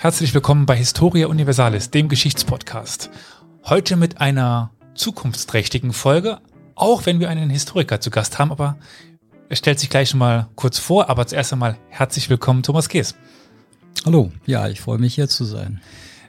Herzlich 0.00 0.32
willkommen 0.32 0.64
bei 0.64 0.76
Historia 0.76 1.26
Universalis, 1.26 1.90
dem 1.90 2.08
Geschichtspodcast. 2.08 3.10
Heute 3.64 3.96
mit 3.96 4.18
einer 4.18 4.70
zukunftsträchtigen 4.94 5.92
Folge, 5.92 6.40
auch 6.74 7.04
wenn 7.04 7.20
wir 7.20 7.28
einen 7.28 7.50
Historiker 7.50 8.00
zu 8.00 8.08
Gast 8.08 8.38
haben, 8.38 8.50
aber 8.50 8.78
er 9.50 9.56
stellt 9.56 9.78
sich 9.78 9.90
gleich 9.90 10.08
schon 10.08 10.20
mal 10.20 10.48
kurz 10.54 10.78
vor, 10.78 11.10
aber 11.10 11.26
zuerst 11.26 11.52
einmal 11.52 11.76
herzlich 11.90 12.30
willkommen, 12.30 12.62
Thomas 12.62 12.88
Kees. 12.88 13.14
Hallo, 14.06 14.32
ja, 14.46 14.68
ich 14.68 14.80
freue 14.80 14.96
mich 14.96 15.16
hier 15.16 15.28
zu 15.28 15.44
sein. 15.44 15.82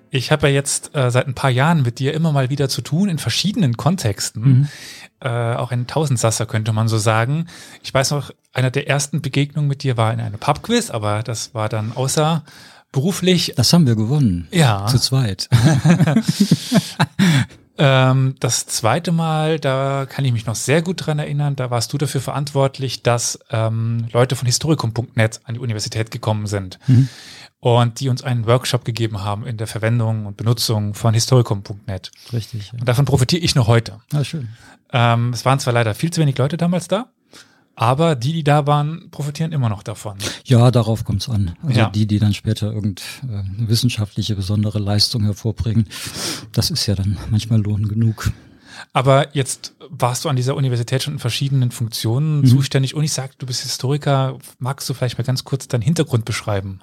Ich 0.09 0.34
habe 0.34 0.49
ja 0.49 0.53
jetzt 0.53 0.93
äh, 0.93 1.09
seit 1.09 1.27
ein 1.27 1.34
paar 1.34 1.49
Jahren 1.49 1.81
mit 1.81 1.99
dir 1.99 2.13
immer 2.13 2.34
mal 2.34 2.49
wieder 2.49 2.67
zu 2.67 2.81
tun 2.81 3.07
in 3.07 3.20
verschiedenen 3.20 3.77
Kontexten. 3.77 4.43
Mhm. 4.43 4.67
Äh, 5.21 5.29
auch 5.29 5.71
ein 5.71 5.88
Tausendsasser 5.88 6.45
könnte 6.45 6.73
man 6.73 6.90
so 6.90 6.98
sagen. 6.98 7.48
Ich 7.84 7.93
weiß 7.93 8.12
noch, 8.12 8.31
einer 8.51 8.70
der 8.70 8.90
ersten 8.90 9.21
Begegnungen 9.21 9.70
mit 9.70 9.84
dir 9.84 9.95
war 9.95 10.12
in 10.12 10.20
einem 10.20 10.40
Pubquiz, 10.40 10.90
aber 10.90 11.23
das 11.23 11.53
war 11.53 11.70
dann 11.70 11.93
außer 11.93 12.43
beruflich. 12.91 13.53
Das 13.55 13.73
haben 13.73 13.87
wir 13.87 13.95
gewonnen. 13.95 14.47
Ja. 14.51 14.85
Zu 14.87 14.99
zweit. 14.99 15.49
ähm, 17.77 18.35
das 18.39 18.65
zweite 18.67 19.11
Mal, 19.11 19.59
da 19.59 20.05
kann 20.07 20.25
ich 20.25 20.33
mich 20.33 20.45
noch 20.45 20.55
sehr 20.55 20.81
gut 20.81 21.05
dran 21.05 21.19
erinnern, 21.19 21.55
da 21.55 21.71
warst 21.71 21.93
du 21.93 21.98
dafür 21.98 22.21
verantwortlich, 22.21 23.03
dass 23.03 23.39
ähm, 23.49 24.07
Leute 24.11 24.35
von 24.35 24.45
historikum.net 24.45 25.41
an 25.43 25.53
die 25.53 25.59
Universität 25.59 26.11
gekommen 26.11 26.48
sind. 26.48 26.79
Mhm. 26.87 27.09
Und 27.59 27.99
die 27.99 28.09
uns 28.09 28.23
einen 28.23 28.48
Workshop 28.48 28.85
gegeben 28.85 29.23
haben 29.23 29.45
in 29.45 29.57
der 29.57 29.67
Verwendung 29.67 30.26
und 30.26 30.35
Benutzung 30.35 30.95
von 30.95 31.13
historikum.net. 31.13 32.11
Richtig. 32.33 32.71
Ja. 32.73 32.79
Und 32.79 32.87
davon 32.87 33.05
profitiere 33.05 33.43
ich 33.43 33.53
noch 33.53 33.67
heute. 33.67 33.99
Ah, 34.11 34.23
schön. 34.23 34.49
Ähm, 34.91 35.31
es 35.31 35.45
waren 35.45 35.59
zwar 35.59 35.71
leider 35.71 35.93
viel 35.93 36.11
zu 36.11 36.21
wenig 36.21 36.35
Leute 36.39 36.57
damals 36.57 36.87
da, 36.87 37.11
aber 37.75 38.15
die, 38.15 38.33
die 38.33 38.43
da 38.43 38.67
waren, 38.67 39.09
profitieren 39.11 39.51
immer 39.51 39.69
noch 39.69 39.83
davon. 39.83 40.17
Ja, 40.45 40.71
darauf 40.71 41.03
kommt 41.03 41.21
es 41.21 41.29
an. 41.29 41.55
Also 41.63 41.79
ja. 41.79 41.89
die, 41.89 42.05
die 42.05 42.19
dann 42.19 42.33
später 42.33 42.71
irgendeine 42.71 43.41
äh, 43.41 43.69
wissenschaftliche 43.69 44.35
besondere 44.35 44.79
Leistung 44.79 45.23
hervorbringen, 45.23 45.87
das 46.51 46.69
ist 46.69 46.85
ja 46.85 46.95
dann 46.95 47.17
manchmal 47.29 47.61
Lohn 47.61 47.87
genug. 47.87 48.31
Aber 48.93 49.35
jetzt 49.35 49.73
warst 49.89 50.25
du 50.25 50.29
an 50.29 50.35
dieser 50.35 50.55
Universität 50.55 51.03
schon 51.03 51.13
in 51.13 51.19
verschiedenen 51.19 51.71
Funktionen 51.71 52.41
mhm. 52.41 52.45
zuständig 52.45 52.95
und 52.95 53.03
ich 53.03 53.13
sage, 53.13 53.33
du 53.37 53.45
bist 53.45 53.61
Historiker. 53.61 54.37
Magst 54.59 54.89
du 54.89 54.93
vielleicht 54.93 55.17
mal 55.17 55.23
ganz 55.23 55.43
kurz 55.43 55.67
deinen 55.67 55.81
Hintergrund 55.81 56.25
beschreiben? 56.25 56.79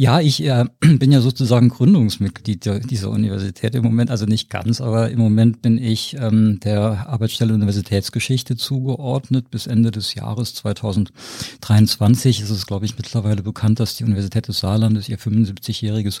Ja, 0.00 0.20
ich 0.20 0.44
äh, 0.44 0.64
bin 0.80 1.10
ja 1.10 1.20
sozusagen 1.20 1.70
Gründungsmitglied 1.70 2.64
dieser 2.88 3.10
Universität 3.10 3.74
im 3.74 3.82
Moment, 3.82 4.12
also 4.12 4.26
nicht 4.26 4.48
ganz, 4.48 4.80
aber 4.80 5.10
im 5.10 5.18
Moment 5.18 5.60
bin 5.60 5.76
ich 5.76 6.16
ähm, 6.20 6.60
der 6.60 7.08
Arbeitsstelle 7.08 7.52
Universitätsgeschichte 7.52 8.56
zugeordnet. 8.56 9.50
Bis 9.50 9.66
Ende 9.66 9.90
des 9.90 10.14
Jahres 10.14 10.54
2023 10.54 12.40
ist 12.40 12.50
es, 12.50 12.68
glaube 12.68 12.84
ich, 12.86 12.96
mittlerweile 12.96 13.42
bekannt, 13.42 13.80
dass 13.80 13.96
die 13.96 14.04
Universität 14.04 14.46
des 14.46 14.60
Saarlandes 14.60 15.08
ihr 15.08 15.18
75-jähriges 15.18 16.20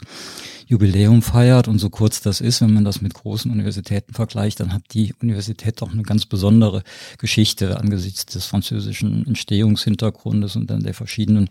Jubiläum 0.66 1.22
feiert 1.22 1.68
und 1.68 1.78
so 1.78 1.88
kurz 1.88 2.20
das 2.20 2.40
ist, 2.40 2.60
wenn 2.60 2.74
man 2.74 2.84
das 2.84 3.00
mit 3.00 3.14
großen 3.14 3.48
Universitäten 3.48 4.12
vergleicht, 4.12 4.58
dann 4.58 4.72
hat 4.72 4.82
die 4.92 5.14
Universität 5.22 5.80
doch 5.80 5.92
eine 5.92 6.02
ganz 6.02 6.26
besondere 6.26 6.82
Geschichte 7.18 7.78
angesichts 7.78 8.26
des 8.26 8.44
französischen 8.44 9.24
Entstehungshintergrundes 9.24 10.56
und 10.56 10.68
dann 10.68 10.82
der 10.82 10.94
verschiedenen 10.94 11.48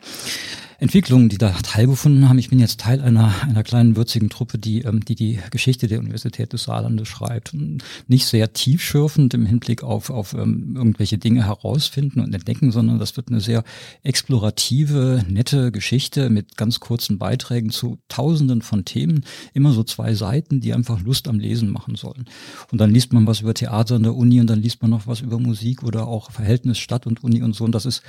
Entwicklungen, 0.79 1.27
die 1.27 1.39
da 1.39 1.49
teilgefunden 1.49 2.29
haben. 2.29 2.37
Ich 2.37 2.49
bin 2.49 2.59
jetzt 2.59 2.79
Teil 2.79 3.01
einer, 3.01 3.33
einer 3.41 3.63
kleinen 3.63 3.95
würzigen 3.95 4.29
Truppe, 4.29 4.59
die, 4.59 4.81
ähm, 4.81 5.03
die 5.03 5.15
die 5.15 5.39
Geschichte 5.49 5.87
der 5.87 5.99
Universität 5.99 6.53
des 6.53 6.63
Saarlandes 6.63 7.07
schreibt. 7.07 7.53
Und 7.53 7.83
nicht 8.07 8.27
sehr 8.27 8.53
tiefschürfend 8.53 9.33
im 9.33 9.47
Hinblick 9.47 9.83
auf, 9.83 10.11
auf 10.11 10.33
ähm, 10.33 10.75
irgendwelche 10.75 11.17
Dinge 11.17 11.45
herausfinden 11.45 12.19
und 12.19 12.33
entdecken, 12.33 12.71
sondern 12.71 12.99
das 12.99 13.17
wird 13.17 13.29
eine 13.29 13.41
sehr 13.41 13.63
explorative, 14.03 15.25
nette 15.27 15.71
Geschichte 15.71 16.29
mit 16.29 16.57
ganz 16.57 16.79
kurzen 16.79 17.17
Beiträgen 17.17 17.71
zu 17.71 17.97
Tausenden 18.07 18.61
von 18.61 18.85
Themen. 18.85 19.25
Immer 19.53 19.71
so 19.71 19.83
zwei 19.83 20.13
Seiten, 20.13 20.61
die 20.61 20.73
einfach 20.73 21.01
Lust 21.01 21.27
am 21.27 21.39
Lesen 21.39 21.71
machen 21.71 21.95
sollen. 21.95 22.25
Und 22.71 22.79
dann 22.79 22.91
liest 22.91 23.13
man 23.13 23.25
was 23.25 23.41
über 23.41 23.55
Theater 23.55 23.95
an 23.95 24.03
der 24.03 24.15
Uni 24.15 24.39
und 24.39 24.47
dann 24.47 24.61
liest 24.61 24.83
man 24.83 24.91
noch 24.91 25.07
was 25.07 25.21
über 25.21 25.39
Musik 25.39 25.81
oder 25.81 26.07
auch 26.07 26.29
Verhältnis 26.29 26.77
Stadt 26.77 27.07
und 27.07 27.23
Uni 27.23 27.41
und 27.41 27.55
so. 27.55 27.63
Und 27.63 27.71
das 27.71 27.87
ist 27.87 28.03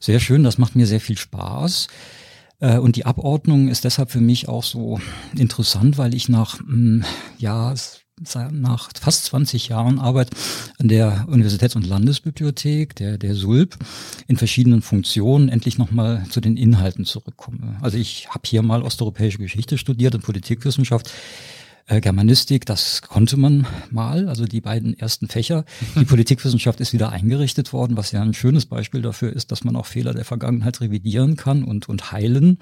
sehr 0.00 0.20
schön, 0.20 0.44
das 0.44 0.58
macht 0.58 0.76
mir 0.76 0.86
sehr 0.86 1.00
viel 1.00 1.18
Spaß. 1.18 1.88
Äh, 2.60 2.78
und 2.78 2.96
die 2.96 3.06
Abordnung 3.06 3.68
ist 3.68 3.84
deshalb 3.84 4.10
für 4.10 4.20
mich 4.20 4.48
auch 4.48 4.64
so 4.64 5.00
interessant, 5.36 5.98
weil 5.98 6.14
ich 6.14 6.28
nach, 6.28 6.58
mm, 6.60 7.02
ja, 7.38 7.74
nach 8.50 8.90
fast 9.00 9.26
20 9.26 9.68
Jahren 9.68 10.00
Arbeit 10.00 10.30
an 10.78 10.88
der 10.88 11.26
Universitäts- 11.28 11.76
und 11.76 11.86
Landesbibliothek, 11.86 12.96
der, 12.96 13.16
der 13.16 13.34
SULB, 13.34 13.76
in 14.26 14.36
verschiedenen 14.36 14.82
Funktionen 14.82 15.48
endlich 15.48 15.78
nochmal 15.78 16.26
zu 16.28 16.40
den 16.40 16.56
Inhalten 16.56 17.04
zurückkomme. 17.04 17.76
Also 17.80 17.96
ich 17.96 18.28
habe 18.30 18.42
hier 18.44 18.62
mal 18.62 18.82
osteuropäische 18.82 19.38
Geschichte 19.38 19.78
studiert 19.78 20.16
und 20.16 20.22
Politikwissenschaft. 20.22 21.12
Äh, 21.88 22.02
Germanistik, 22.02 22.66
das 22.66 23.00
konnte 23.00 23.38
man 23.38 23.66
mal, 23.90 24.28
also 24.28 24.44
die 24.44 24.60
beiden 24.60 24.98
ersten 24.98 25.26
Fächer. 25.26 25.64
Die 25.96 26.04
Politikwissenschaft 26.04 26.80
ist 26.80 26.92
wieder 26.92 27.10
eingerichtet 27.10 27.72
worden, 27.72 27.96
was 27.96 28.12
ja 28.12 28.20
ein 28.20 28.34
schönes 28.34 28.66
Beispiel 28.66 29.00
dafür 29.00 29.32
ist, 29.32 29.50
dass 29.50 29.64
man 29.64 29.74
auch 29.74 29.86
Fehler 29.86 30.12
der 30.12 30.26
Vergangenheit 30.26 30.82
revidieren 30.82 31.36
kann 31.36 31.64
und, 31.64 31.88
und 31.88 32.12
heilen. 32.12 32.58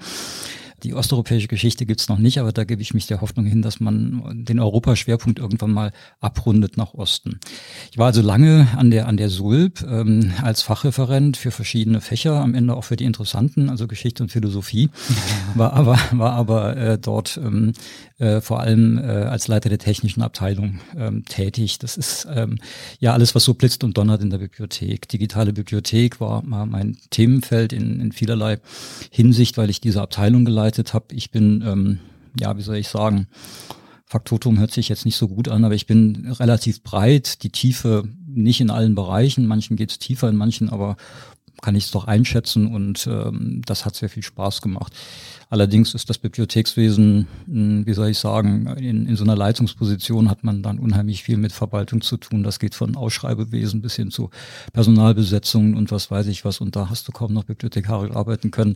Die 0.83 0.93
osteuropäische 0.93 1.47
Geschichte 1.47 1.87
gibt's 1.87 2.07
noch 2.07 2.19
nicht, 2.19 2.39
aber 2.39 2.51
da 2.51 2.63
gebe 2.63 2.83
ich 2.83 2.93
mich 2.93 3.07
der 3.07 3.21
Hoffnung 3.21 3.47
hin, 3.47 3.63
dass 3.63 3.79
man 3.79 4.45
den 4.45 4.59
Europaschwerpunkt 4.59 5.39
irgendwann 5.39 5.71
mal 5.71 5.91
abrundet 6.19 6.77
nach 6.77 6.93
Osten. 6.93 7.39
Ich 7.91 7.97
war 7.97 8.05
also 8.05 8.21
lange 8.21 8.67
an 8.75 8.91
der, 8.91 9.07
an 9.07 9.17
der 9.17 9.29
SULB 9.29 9.81
ähm, 9.81 10.33
als 10.43 10.61
Fachreferent 10.61 11.35
für 11.35 11.49
verschiedene 11.49 11.99
Fächer, 11.99 12.41
am 12.41 12.53
Ende 12.53 12.75
auch 12.75 12.83
für 12.83 12.95
die 12.95 13.05
interessanten, 13.05 13.71
also 13.71 13.87
Geschichte 13.87 14.21
und 14.21 14.31
Philosophie, 14.31 14.91
war 15.55 15.73
aber, 15.73 15.99
war 16.11 16.33
aber 16.33 16.77
äh, 16.77 16.97
dort 16.99 17.39
ähm, 17.43 17.73
äh, 18.19 18.39
vor 18.39 18.59
allem 18.59 18.99
äh, 18.99 19.01
als 19.01 19.47
Leiter 19.47 19.69
der 19.69 19.79
technischen 19.79 20.21
Abteilung 20.21 20.79
ähm, 20.95 21.25
tätig. 21.25 21.79
Das 21.79 21.97
ist 21.97 22.27
ähm, 22.31 22.59
ja 22.99 23.13
alles, 23.13 23.33
was 23.33 23.43
so 23.43 23.55
blitzt 23.55 23.83
und 23.83 23.97
donnert 23.97 24.21
in 24.21 24.29
der 24.29 24.37
Bibliothek. 24.37 25.07
Digitale 25.09 25.53
Bibliothek 25.53 26.19
war, 26.19 26.43
war 26.47 26.67
mein 26.67 26.97
Themenfeld 27.09 27.73
in, 27.73 27.99
in 27.99 28.11
vielerlei 28.11 28.59
Hinsicht, 29.09 29.57
weil 29.57 29.71
ich 29.71 29.81
diese 29.81 30.01
Abteilung 30.01 30.45
geleitet 30.45 30.66
habe. 30.93 31.13
Ich 31.13 31.31
bin, 31.31 31.63
ähm, 31.65 31.99
ja, 32.39 32.57
wie 32.57 32.61
soll 32.61 32.77
ich 32.77 32.87
sagen, 32.87 33.27
Faktotum 34.05 34.57
hört 34.59 34.71
sich 34.71 34.87
jetzt 34.89 35.05
nicht 35.05 35.17
so 35.17 35.27
gut 35.27 35.49
an, 35.49 35.65
aber 35.65 35.75
ich 35.75 35.85
bin 35.85 36.31
relativ 36.39 36.81
breit, 36.81 37.43
die 37.43 37.49
Tiefe 37.49 38.07
nicht 38.25 38.61
in 38.61 38.69
allen 38.69 38.95
Bereichen, 38.95 39.47
manchen 39.47 39.75
geht's 39.75 39.99
tiefer, 39.99 40.29
in 40.29 40.35
manchen 40.35 40.69
aber 40.69 40.95
kann 41.61 41.75
ich 41.75 41.85
es 41.85 41.91
doch 41.91 42.05
einschätzen 42.05 42.67
und 42.67 43.07
ähm, 43.07 43.61
das 43.65 43.85
hat 43.85 43.95
sehr 43.95 44.09
viel 44.09 44.23
Spaß 44.23 44.61
gemacht. 44.61 44.93
Allerdings 45.49 45.93
ist 45.93 46.09
das 46.09 46.17
Bibliothekswesen, 46.17 47.27
hm, 47.45 47.85
wie 47.85 47.93
soll 47.93 48.09
ich 48.09 48.17
sagen, 48.17 48.67
in, 48.77 49.07
in 49.07 49.15
so 49.15 49.23
einer 49.23 49.35
Leitungsposition 49.35 50.29
hat 50.29 50.43
man 50.43 50.61
dann 50.61 50.77
unheimlich 50.77 51.23
viel 51.23 51.37
mit 51.37 51.53
Verwaltung 51.53 52.01
zu 52.01 52.17
tun. 52.17 52.43
Das 52.43 52.59
geht 52.59 52.75
von 52.75 52.97
Ausschreibewesen 52.97 53.81
bis 53.81 53.95
hin 53.95 54.11
zu 54.11 54.29
Personalbesetzungen 54.73 55.75
und 55.75 55.91
was 55.91 56.11
weiß 56.11 56.27
ich 56.27 56.43
was. 56.43 56.59
Und 56.59 56.75
da 56.75 56.89
hast 56.89 57.07
du 57.07 57.13
kaum 57.13 57.33
noch 57.33 57.45
bibliothekarisch 57.45 58.13
arbeiten 58.13 58.51
können. 58.51 58.75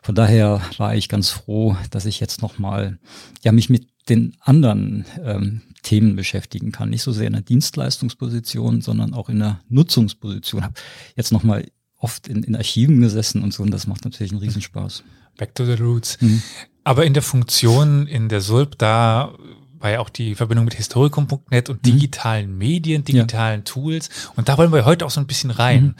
Von 0.00 0.14
daher 0.14 0.60
war 0.78 0.94
ich 0.94 1.08
ganz 1.08 1.30
froh, 1.30 1.76
dass 1.90 2.06
ich 2.06 2.20
jetzt 2.20 2.40
nochmal, 2.40 2.98
ja, 3.42 3.50
mich 3.50 3.68
mit 3.68 3.88
den 4.08 4.36
anderen 4.40 5.04
ähm, 5.24 5.62
Themen 5.82 6.14
beschäftigen 6.14 6.70
kann. 6.70 6.90
Nicht 6.90 7.02
so 7.02 7.12
sehr 7.12 7.26
in 7.26 7.32
der 7.32 7.42
Dienstleistungsposition, 7.42 8.80
sondern 8.80 9.14
auch 9.14 9.28
in 9.28 9.40
der 9.40 9.60
Nutzungsposition. 9.68 10.62
Hab 10.62 10.78
jetzt 11.16 11.32
nochmal 11.32 11.66
oft 12.02 12.28
in, 12.28 12.42
in 12.42 12.56
Archiven 12.56 13.00
gesessen 13.00 13.42
und 13.42 13.54
so 13.54 13.62
und 13.62 13.70
das 13.70 13.86
macht 13.86 14.04
natürlich 14.04 14.32
einen 14.32 14.40
Riesenspaß. 14.40 15.04
Back 15.38 15.54
to 15.54 15.64
the 15.64 15.74
Roots. 15.74 16.18
Mhm. 16.20 16.42
Aber 16.84 17.06
in 17.06 17.14
der 17.14 17.22
Funktion 17.22 18.06
in 18.06 18.28
der 18.28 18.40
SULP, 18.40 18.76
da 18.76 19.34
war 19.78 19.90
ja 19.90 20.00
auch 20.00 20.10
die 20.10 20.34
Verbindung 20.34 20.64
mit 20.64 20.74
historikum.net 20.74 21.70
und 21.70 21.76
mhm. 21.76 21.82
digitalen 21.82 22.58
Medien, 22.58 23.04
digitalen 23.04 23.60
ja. 23.60 23.64
Tools. 23.64 24.10
Und 24.36 24.48
da 24.48 24.58
wollen 24.58 24.72
wir 24.72 24.84
heute 24.84 25.06
auch 25.06 25.10
so 25.10 25.20
ein 25.20 25.26
bisschen 25.26 25.50
rein, 25.50 25.84
mhm. 25.84 25.94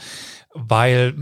weil 0.53 1.15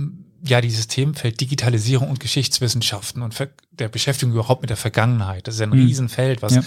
ja 0.44 0.62
dieses 0.62 0.88
Themenfeld 0.88 1.40
Digitalisierung 1.40 2.10
und 2.10 2.20
Geschichtswissenschaften 2.20 3.22
und 3.22 3.36
der 3.72 3.90
Beschäftigung 3.90 4.34
überhaupt 4.34 4.62
mit 4.62 4.70
der 4.70 4.78
Vergangenheit, 4.78 5.48
das 5.48 5.56
ist 5.56 5.62
ein 5.62 5.70
mhm. 5.70 5.86
Riesenfeld, 5.86 6.42
was 6.42 6.56
ja. 6.56 6.62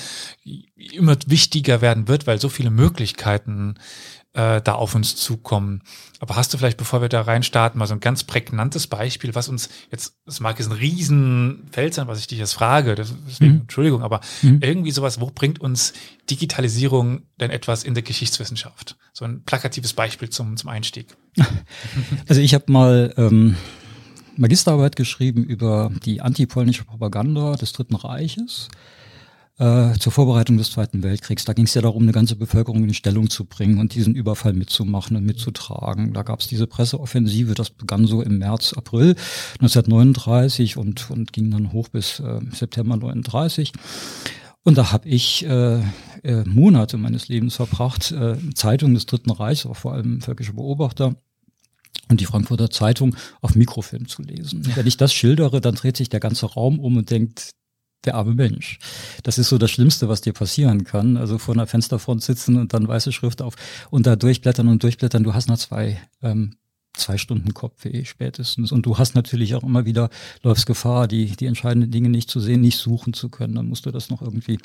immer 0.93 1.17
wichtiger 1.26 1.81
werden 1.81 2.09
wird, 2.09 2.26
weil 2.26 2.41
so 2.41 2.49
viele 2.49 2.71
Möglichkeiten 2.71 3.76
äh, 4.35 4.61
da 4.61 4.75
auf 4.75 4.94
uns 4.94 5.17
zukommen. 5.17 5.82
Aber 6.19 6.37
hast 6.37 6.53
du 6.53 6.59
vielleicht, 6.59 6.76
bevor 6.76 7.00
wir 7.00 7.09
da 7.09 7.23
reinstarten, 7.23 7.79
mal 7.79 7.87
so 7.87 7.94
ein 7.94 8.00
ganz 8.00 8.25
prägnantes 8.25 8.87
Beispiel, 8.87 9.35
was 9.35 9.49
uns 9.49 9.69
jetzt, 9.91 10.17
das 10.26 10.41
mag 10.41 10.59
jetzt 10.59 10.69
ein 10.69 10.76
Riesenfeld 10.76 11.94
sein, 11.94 12.09
was 12.09 12.19
ich 12.19 12.26
dich 12.26 12.38
jetzt 12.38 12.55
frage, 12.55 12.94
deswegen, 12.94 13.55
mhm. 13.55 13.61
Entschuldigung, 13.62 14.03
aber 14.03 14.21
mhm. 14.43 14.61
irgendwie 14.62 14.91
sowas, 14.91 15.21
wo 15.21 15.26
bringt 15.26 15.61
uns 15.61 15.93
Digitalisierung 16.31 17.23
denn 17.41 17.50
etwas 17.50 17.85
in 17.85 17.94
der 17.94 18.03
Geschichtswissenschaft? 18.03 18.97
So 19.14 19.25
ein 19.25 19.44
plakatives 19.44 19.94
Beispiel 19.94 20.28
zum, 20.28 20.56
zum 20.56 20.69
Einstieg. 20.69 21.16
Also 22.28 22.40
ich 22.40 22.52
habe 22.52 22.70
mal 22.70 23.14
ähm, 23.16 23.56
Magisterarbeit 24.37 24.96
geschrieben 24.96 25.44
über 25.44 25.93
die 26.05 26.20
antipolnische 26.20 26.84
Propaganda 26.84 27.55
des 27.55 27.72
Dritten 27.72 27.94
Reiches. 27.94 28.69
äh, 29.58 29.93
zur 29.99 30.11
Vorbereitung 30.11 30.56
des 30.56 30.72
Zweiten 30.72 31.02
Weltkriegs. 31.02 31.44
Da 31.44 31.52
ging 31.52 31.66
es 31.66 31.75
ja 31.75 31.82
darum, 31.82 32.02
eine 32.02 32.12
ganze 32.12 32.34
Bevölkerung 32.34 32.82
in 32.82 32.94
Stellung 32.94 33.31
zu 33.31 33.44
bringen 33.44 33.78
und 33.78 33.94
diesen 33.94 34.14
Überfall 34.14 34.52
mitzumachen 34.52 35.16
und 35.16 35.25
mitzutragen. 35.25 36.12
Da 36.12 36.22
gab 36.22 36.40
es 36.40 36.49
diese 36.49 36.66
Presseoffensive, 36.66 37.55
das 37.55 37.70
begann 37.70 38.06
so 38.06 38.20
im 38.20 38.38
März, 38.38 38.72
April 38.72 39.14
1939 39.61 40.76
und, 40.76 41.08
und 41.11 41.32
ging 41.32 41.50
dann 41.50 41.72
hoch 41.72 41.88
bis 41.88 42.19
äh, 42.20 42.40
September 42.52 42.96
39. 42.96 43.72
Und 44.64 44.78
da 44.78 44.93
habe 44.93 45.08
ich 45.08 45.44
äh, 45.44 45.81
äh, 46.22 46.44
Monate 46.46 46.96
meines 46.96 47.28
Lebens 47.28 47.56
verbracht, 47.56 48.12
äh, 48.12 48.37
Zeitungen 48.55 48.94
des 48.94 49.06
Dritten 49.06 49.31
Reichs, 49.31 49.66
auch 49.66 49.76
vor 49.76 49.93
allem 49.93 50.22
völkische 50.22 50.55
Beobachter, 50.55 51.14
und 52.08 52.20
die 52.20 52.26
Frankfurter 52.26 52.70
Zeitung 52.70 53.16
auf 53.40 53.55
Mikrofilm 53.55 54.08
zu 54.08 54.22
lesen. 54.22 54.62
Wenn 54.75 54.87
ich 54.87 54.96
das 54.96 55.12
schildere, 55.12 55.61
dann 55.61 55.75
dreht 55.75 55.96
sich 55.96 56.08
der 56.08 56.20
ganze 56.20 56.46
Raum 56.46 56.78
um 56.78 56.96
und 56.96 57.11
denkt, 57.11 57.50
der 58.05 58.14
arme 58.16 58.34
Mensch. 58.34 58.78
Das 59.22 59.38
ist 59.38 59.49
so 59.49 59.56
das 59.56 59.70
Schlimmste, 59.70 60.08
was 60.08 60.20
dir 60.20 60.32
passieren 60.34 60.84
kann. 60.84 61.16
Also 61.16 61.38
vor 61.38 61.55
einer 61.55 61.66
Fensterfront 61.66 62.22
sitzen 62.22 62.58
und 62.58 62.75
dann 62.75 62.87
weiße 62.87 63.12
Schrift 63.12 63.40
auf 63.40 63.55
und 63.90 64.06
da 64.06 64.16
durchblättern 64.16 64.69
und 64.69 64.82
durchblättern. 64.82 65.25
Du 65.25 65.32
hast 65.32 65.49
noch 65.49 65.56
zwei 65.56 66.00
ähm, 66.22 66.56
zwei 66.94 67.19
Stunden 67.19 67.55
Kopfweh 67.55 68.05
spätestens. 68.05 68.73
Und 68.73 68.87
du 68.87 68.99
hast 68.99 69.14
natürlich 69.14 69.55
auch 69.55 69.62
immer 69.62 69.85
wieder, 69.85 70.11
läufst 70.43 70.67
Gefahr, 70.67 71.08
die, 71.08 71.37
die 71.37 71.46
entscheidenden 71.46 71.91
Dinge 71.91 72.08
nicht 72.08 72.31
zu 72.31 72.41
sehen, 72.41 72.61
nicht 72.61 72.79
suchen 72.79 73.12
zu 73.12 73.29
können. 73.29 73.55
Dann 73.55 73.69
musst 73.69 73.87
du 73.87 73.91
das 73.91 74.11
noch 74.11 74.23
irgendwie 74.23 74.58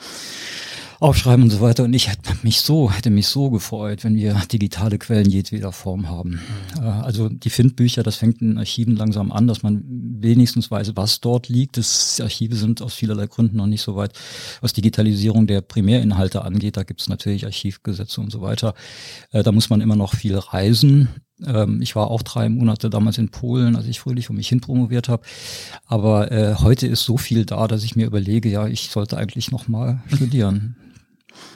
aufschreiben 1.00 1.44
und 1.44 1.50
so 1.50 1.62
weiter. 1.62 1.86
Und 1.86 1.94
ich 1.94 2.10
hätte 2.10 2.34
mich 2.44 2.62
so, 2.62 2.92
hätte 2.92 3.10
mich 3.10 3.28
so 3.28 3.50
gefreut, 3.50 4.04
wenn 4.04 4.16
wir 4.16 4.34
digitale 4.52 4.98
Quellen 4.98 5.30
jedweder 5.30 5.72
Form 5.72 6.10
haben. 6.10 6.42
Mhm. 6.78 6.84
Also 6.84 7.30
die 7.30 7.50
Findbücher, 7.50 8.04
das 8.04 8.18
fängt 8.18 8.42
in 8.42 8.58
Archiven 8.58 8.96
langsam 8.96 9.32
an, 9.32 9.48
dass 9.48 9.64
man 9.64 9.84
wenigstens 9.88 10.70
weiß, 10.70 10.96
was 10.96 11.22
dort 11.22 11.48
liegt. 11.48 11.78
Das 11.78 12.20
Archive 12.20 12.56
sind 12.56 12.82
aus 12.82 12.94
vielerlei 12.94 13.28
Gründen 13.28 13.58
noch 13.58 13.68
nicht 13.68 13.82
so 13.82 13.96
weit, 13.96 14.14
was 14.62 14.74
Digitalisierung 14.74 15.48
der 15.48 15.62
Primärinhalte 15.62 16.44
angeht. 16.44 16.76
Da 16.76 16.84
gibt 16.84 17.02
es 17.02 17.08
natürlich 17.08 17.46
Archivgesetze 17.46 18.20
und 18.20 18.32
so 18.32 18.42
weiter. 18.42 18.74
Äh, 19.32 19.44
da 19.44 19.52
muss 19.52 19.70
man 19.70 19.82
immer 19.82 19.96
noch 19.96 20.16
viel 20.16 20.38
reisen. 20.38 21.08
Ähm, 21.46 21.82
ich 21.82 21.96
war 21.96 22.12
auch 22.12 22.24
drei 22.24 22.50
Monate 22.50 22.90
damals 22.90 23.18
in 23.18 23.30
Polen, 23.30 23.78
als 23.78 23.88
ich 23.88 24.00
fröhlich 24.00 24.30
um 24.30 24.36
mich 24.36 24.50
hin 24.50 24.60
promoviert 24.60 25.08
habe. 25.08 25.24
Aber 25.86 26.32
äh, 26.32 26.56
heute 26.56 26.88
ist 26.88 27.04
so 27.04 27.18
viel 27.18 27.46
da, 27.46 27.68
dass 27.68 27.84
ich 27.84 27.96
mir 27.96 28.06
überlege, 28.06 28.50
ja, 28.50 28.68
ich 28.68 28.90
sollte 28.90 29.18
eigentlich 29.18 29.52
noch 29.52 29.68
mal 29.70 30.02
studieren. 30.08 30.76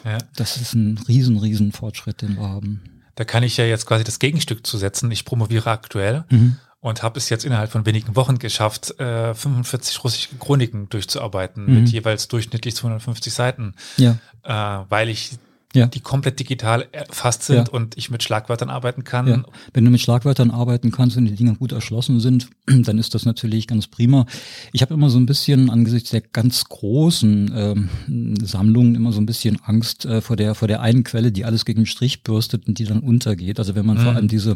Ja. 0.04 0.18
Das 0.36 0.58
ist 0.58 0.74
ein 0.74 1.00
riesen, 1.08 1.38
riesen 1.38 1.72
Fortschritt, 1.72 2.22
den 2.22 2.36
wir 2.36 2.48
haben. 2.48 2.82
Da 3.16 3.26
kann 3.26 3.44
ich 3.44 3.58
ja 3.58 3.66
jetzt 3.66 3.86
quasi 3.86 4.04
das 4.04 4.20
Gegenstück 4.20 4.66
zu 4.66 4.78
setzen. 4.78 5.12
Ich 5.12 5.26
promoviere 5.26 5.70
aktuell 5.70 6.24
mhm. 6.30 6.58
und 6.80 7.04
habe 7.04 7.20
es 7.20 7.30
jetzt 7.30 7.46
innerhalb 7.46 7.72
von 7.72 7.86
wenigen 7.86 8.16
Wochen 8.16 8.40
geschafft, 8.40 9.00
äh, 9.00 9.34
45 9.34 10.04
russische 10.04 10.30
Chroniken 10.40 10.90
durchzuarbeiten 10.90 11.66
mhm. 11.66 11.74
mit 11.76 11.90
jeweils 11.90 12.28
durchschnittlich 12.28 12.76
250 12.76 13.34
Seiten, 13.34 13.76
ja. 13.98 14.18
äh, 14.44 14.86
weil 14.90 15.10
ich 15.10 15.38
ja. 15.76 15.88
die 15.88 16.00
komplett 16.00 16.40
digital 16.40 16.88
erfasst 16.92 17.44
sind 17.44 17.68
ja. 17.68 17.74
und 17.74 17.98
ich 17.98 18.10
mit 18.10 18.24
Schlagwörtern 18.24 18.70
arbeiten 18.70 19.04
kann. 19.04 19.28
Ja. 19.28 19.44
Wenn 19.74 19.86
du 19.86 19.92
mit 19.92 20.02
Schlagwörtern 20.02 20.52
arbeiten 20.52 20.92
kannst 20.92 21.18
und 21.18 21.26
die 21.26 21.36
Dinge 21.36 21.56
gut 21.56 21.72
erschlossen 21.72 22.20
sind, 22.20 22.50
dann 22.66 22.98
ist 22.98 23.16
das 23.16 23.26
natürlich 23.26 23.68
ganz 23.68 23.88
prima. 23.88 24.26
Ich 24.72 24.82
habe 24.82 24.94
immer 24.94 25.10
so 25.10 25.18
ein 25.18 25.26
bisschen 25.26 25.70
angesichts 25.70 26.12
der 26.12 26.22
ganz 26.22 26.66
großen 26.66 27.52
ähm, 27.56 28.38
Sammlungen 28.44 28.96
immer 28.96 29.12
so 29.12 29.22
ein 29.22 29.26
bisschen 29.26 29.60
Angst 29.64 30.06
äh, 30.06 30.22
vor 30.22 30.36
der 30.36 30.56
vor 30.56 30.68
der 30.68 30.82
einen 30.82 31.04
Quelle, 31.04 31.32
die 31.32 31.46
alles 31.46 31.66
gegen 31.66 31.82
den 31.82 31.86
Strich 31.86 32.24
bürstet 32.24 32.68
und 32.68 32.80
die 32.80 32.86
dann 32.86 33.00
untergeht. 33.00 33.60
Also 33.60 33.76
wenn 33.76 33.86
man 33.86 33.98
mhm. 33.98 34.02
vor 34.02 34.14
allem 34.14 34.28
diese 34.28 34.56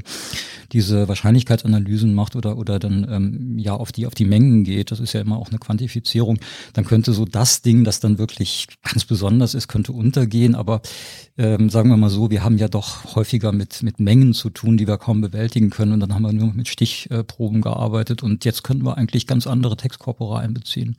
diese 0.72 1.08
Wahrscheinlichkeitsanalysen 1.08 2.14
macht 2.14 2.36
oder 2.36 2.58
oder 2.58 2.80
dann 2.80 3.08
ähm, 3.10 3.60
ja 3.60 3.74
auf 3.74 3.92
die 3.92 4.06
auf 4.06 4.16
die 4.16 4.26
Mengen 4.26 4.64
geht, 4.64 4.92
das 4.92 5.00
ist 5.00 5.14
ja 5.14 5.22
immer 5.22 5.38
auch 5.38 5.50
eine 5.50 5.60
Quantifizierung, 5.60 6.40
dann 6.74 6.86
könnte 6.86 7.14
so 7.14 7.26
das 7.26 7.62
Ding, 7.62 7.84
das 7.84 8.00
dann 8.00 8.18
wirklich 8.18 8.68
ganz 8.84 9.06
besonders 9.06 9.54
ist, 9.54 9.68
könnte 9.68 9.92
untergehen. 9.92 10.56
Aber 10.56 10.82
ähm, 11.38 11.70
sagen 11.70 11.90
wir 11.90 11.98
mal 11.98 12.10
so, 12.10 12.32
wir 12.32 12.44
haben 12.44 12.58
ja 12.58 12.68
doch 12.68 13.16
häufiger 13.16 13.52
mit, 13.52 13.84
mit 13.84 14.00
Mengen 14.00 14.34
zu 14.34 14.50
tun, 14.50 14.78
die 14.78 14.88
wir 14.88 14.98
kaum 14.98 15.22
bewältigen 15.22 15.70
können. 15.70 15.94
Und 15.94 16.00
dann 16.00 16.14
haben 16.14 16.24
wir 16.24 16.34
nur 16.34 16.54
mit 16.54 16.68
Stichproben 16.68 17.62
gearbeitet. 17.62 18.24
Und 18.24 18.46
jetzt 18.46 18.64
könnten 18.64 18.86
wir 18.86 18.98
eigentlich 18.98 19.28
ganz 19.28 19.48
andere 19.48 19.78
Textkorpora 19.78 20.40
einbeziehen. 20.40 20.98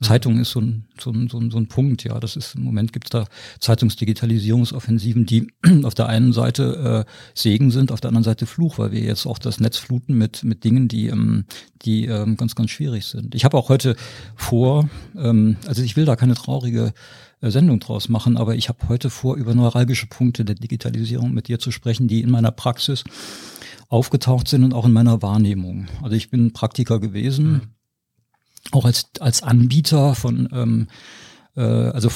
Mhm. 0.00 0.04
Zeitung 0.04 0.38
ist 0.38 0.50
so 0.50 0.60
ein, 0.60 0.84
so, 0.98 1.10
ein, 1.10 1.28
so, 1.28 1.38
ein, 1.38 1.50
so 1.50 1.58
ein 1.58 1.68
Punkt, 1.68 2.04
ja. 2.04 2.18
Das 2.18 2.36
ist 2.36 2.54
im 2.54 2.64
Moment 2.64 2.92
gibt 2.92 3.06
es 3.06 3.10
da 3.10 3.26
Zeitungsdigitalisierungsoffensiven, 3.60 5.26
die 5.26 5.48
auf 5.82 5.94
der 5.94 6.06
einen 6.06 6.32
Seite 6.32 7.06
äh, 7.06 7.10
Segen 7.34 7.70
sind, 7.70 7.92
auf 7.92 8.00
der 8.00 8.08
anderen 8.08 8.24
Seite 8.24 8.46
Fluch, 8.46 8.78
weil 8.78 8.92
wir 8.92 9.00
jetzt 9.00 9.26
auch 9.26 9.38
das 9.38 9.60
Netz 9.60 9.76
fluten 9.76 10.16
mit, 10.16 10.42
mit 10.42 10.64
Dingen, 10.64 10.88
die, 10.88 11.08
ähm, 11.08 11.44
die 11.82 12.06
ähm, 12.06 12.36
ganz, 12.36 12.54
ganz 12.54 12.70
schwierig 12.70 13.06
sind. 13.06 13.34
Ich 13.34 13.44
habe 13.44 13.56
auch 13.56 13.68
heute 13.68 13.96
vor, 14.36 14.88
ähm, 15.16 15.56
also 15.66 15.82
ich 15.82 15.96
will 15.96 16.06
da 16.06 16.16
keine 16.16 16.34
traurige 16.34 16.92
Sendung 17.42 17.80
draus 17.80 18.08
machen, 18.08 18.36
aber 18.36 18.54
ich 18.54 18.68
habe 18.68 18.88
heute 18.88 19.08
vor, 19.08 19.36
über 19.36 19.54
neuralgische 19.54 20.06
Punkte 20.06 20.44
der 20.44 20.56
Digitalisierung 20.56 21.32
mit 21.32 21.48
dir 21.48 21.58
zu 21.58 21.70
sprechen, 21.70 22.08
die 22.08 22.20
in 22.20 22.30
meiner 22.30 22.50
Praxis 22.50 23.04
aufgetaucht 23.88 24.48
sind 24.48 24.64
und 24.64 24.74
auch 24.74 24.84
in 24.84 24.92
meiner 24.92 25.22
Wahrnehmung. 25.22 25.88
Also 26.02 26.16
ich 26.16 26.30
bin 26.30 26.52
Praktiker 26.52 27.00
gewesen, 27.00 27.52
mhm. 27.52 27.60
auch 28.72 28.84
als, 28.84 29.10
als 29.20 29.42
Anbieter 29.42 30.14
von 30.14 30.48
ähm, 30.52 30.88
äh, 31.56 31.62
also 31.62 32.10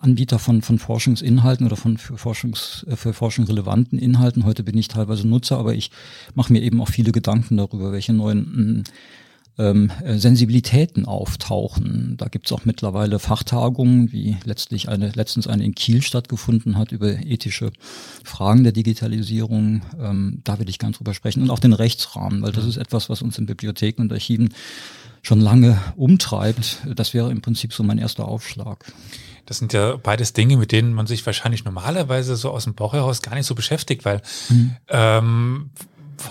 Anbieter 0.00 0.38
von, 0.38 0.62
von 0.62 0.78
Forschungsinhalten 0.78 1.66
oder 1.66 1.76
von 1.76 1.98
für, 1.98 2.16
Forschungs, 2.16 2.84
äh, 2.88 2.96
für 2.96 3.12
Forschung 3.12 3.44
relevanten 3.46 3.98
Inhalten. 3.98 4.44
Heute 4.44 4.62
bin 4.62 4.76
ich 4.76 4.88
teilweise 4.88 5.26
Nutzer, 5.26 5.58
aber 5.58 5.74
ich 5.74 5.90
mache 6.34 6.52
mir 6.52 6.62
eben 6.62 6.80
auch 6.80 6.88
viele 6.88 7.12
Gedanken 7.12 7.56
darüber, 7.56 7.92
welche 7.92 8.12
neuen 8.12 8.84
ähm, 9.58 9.90
äh, 10.02 10.16
Sensibilitäten 10.18 11.04
auftauchen. 11.04 12.16
Da 12.16 12.28
gibt 12.28 12.46
es 12.46 12.52
auch 12.52 12.64
mittlerweile 12.64 13.18
Fachtagungen, 13.18 14.12
wie 14.12 14.36
letztlich 14.44 14.88
eine, 14.88 15.10
letztens 15.10 15.46
eine 15.46 15.64
in 15.64 15.74
Kiel 15.74 16.02
stattgefunden 16.02 16.78
hat 16.78 16.92
über 16.92 17.08
ethische 17.08 17.72
Fragen 18.24 18.64
der 18.64 18.72
Digitalisierung. 18.72 19.82
Ähm, 20.00 20.40
da 20.44 20.58
will 20.58 20.68
ich 20.68 20.78
ganz 20.78 20.98
drüber 20.98 21.14
sprechen. 21.14 21.42
Und 21.42 21.50
auch 21.50 21.58
den 21.58 21.72
Rechtsrahmen, 21.72 22.42
weil 22.42 22.52
das 22.52 22.64
ist 22.64 22.76
etwas, 22.76 23.08
was 23.08 23.22
uns 23.22 23.38
in 23.38 23.46
Bibliotheken 23.46 24.02
und 24.02 24.12
Archiven 24.12 24.54
schon 25.22 25.40
lange 25.40 25.78
umtreibt. 25.96 26.78
Das 26.94 27.12
wäre 27.12 27.30
im 27.30 27.42
Prinzip 27.42 27.72
so 27.72 27.82
mein 27.82 27.98
erster 27.98 28.26
Aufschlag. 28.26 28.92
Das 29.46 29.58
sind 29.58 29.72
ja 29.72 29.96
beides 29.96 30.32
Dinge, 30.32 30.56
mit 30.56 30.72
denen 30.72 30.94
man 30.94 31.06
sich 31.06 31.24
wahrscheinlich 31.26 31.64
normalerweise 31.64 32.36
so 32.36 32.50
aus 32.50 32.64
dem 32.64 32.74
Bauch 32.74 32.92
heraus 32.92 33.20
gar 33.20 33.34
nicht 33.34 33.46
so 33.46 33.54
beschäftigt, 33.54 34.04
weil 34.04 34.22
mhm. 34.48 34.76
ähm, 34.88 35.70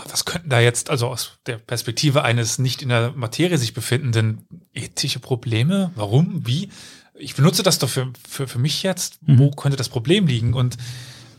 was 0.09 0.25
könnten 0.25 0.49
da 0.49 0.59
jetzt, 0.59 0.89
also 0.89 1.07
aus 1.07 1.33
der 1.45 1.57
Perspektive 1.57 2.23
eines 2.23 2.59
nicht 2.59 2.81
in 2.81 2.89
der 2.89 3.11
Materie 3.11 3.57
sich 3.57 3.73
befindenden, 3.73 4.45
ethische 4.73 5.19
Probleme? 5.19 5.91
Warum? 5.95 6.45
Wie? 6.45 6.69
Ich 7.15 7.35
benutze 7.35 7.63
das 7.63 7.79
doch 7.79 7.89
für, 7.89 8.11
für, 8.27 8.47
für 8.47 8.59
mich 8.59 8.83
jetzt. 8.83 9.19
Mhm. 9.27 9.39
Wo 9.39 9.51
könnte 9.51 9.77
das 9.77 9.89
Problem 9.89 10.27
liegen? 10.27 10.53
Und 10.53 10.77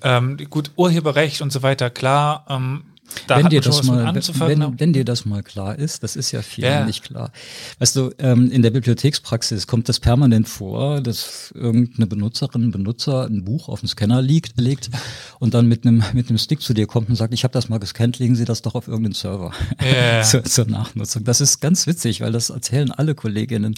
ähm, 0.02 0.36
gut, 0.48 0.72
Urheberrecht 0.76 1.42
und 1.42 1.52
so 1.52 1.62
weiter, 1.62 1.90
klar, 1.90 2.46
ähm, 2.48 2.84
da 3.26 3.38
wenn 3.38 3.48
dir 3.48 3.60
das 3.60 3.82
mal, 3.82 4.14
wenn, 4.14 4.80
wenn, 4.80 4.92
dir 4.92 5.04
das 5.04 5.24
mal 5.24 5.42
klar 5.42 5.78
ist, 5.78 6.02
das 6.02 6.16
ist 6.16 6.32
ja 6.32 6.42
viel 6.42 6.64
ja. 6.64 6.84
nicht 6.84 7.04
klar. 7.04 7.32
Weißt 7.78 7.96
du, 7.96 8.10
ähm, 8.18 8.50
in 8.50 8.62
der 8.62 8.70
Bibliothekspraxis 8.70 9.66
kommt 9.66 9.88
das 9.88 10.00
permanent 10.00 10.48
vor, 10.48 11.00
dass 11.00 11.52
irgendeine 11.54 12.06
Benutzerin, 12.06 12.70
Benutzer 12.70 13.26
ein 13.26 13.44
Buch 13.44 13.68
auf 13.68 13.80
den 13.80 13.88
Scanner 13.88 14.22
liegt, 14.22 14.60
legt 14.60 14.90
und 15.38 15.54
dann 15.54 15.66
mit 15.66 15.86
einem 15.86 16.02
mit 16.12 16.28
einem 16.28 16.38
Stick 16.38 16.60
zu 16.60 16.74
dir 16.74 16.86
kommt 16.86 17.08
und 17.08 17.16
sagt, 17.16 17.34
ich 17.34 17.44
habe 17.44 17.52
das 17.52 17.68
mal 17.68 17.78
gescannt, 17.78 18.18
legen 18.18 18.36
Sie 18.36 18.44
das 18.44 18.62
doch 18.62 18.74
auf 18.74 18.88
irgendeinen 18.88 19.14
Server 19.14 19.52
ja. 19.82 20.22
zur, 20.24 20.44
zur 20.44 20.66
Nachnutzung. 20.66 21.24
Das 21.24 21.40
ist 21.40 21.60
ganz 21.60 21.86
witzig, 21.86 22.20
weil 22.20 22.32
das 22.32 22.50
erzählen 22.50 22.90
alle 22.90 23.14
Kolleginnen 23.14 23.74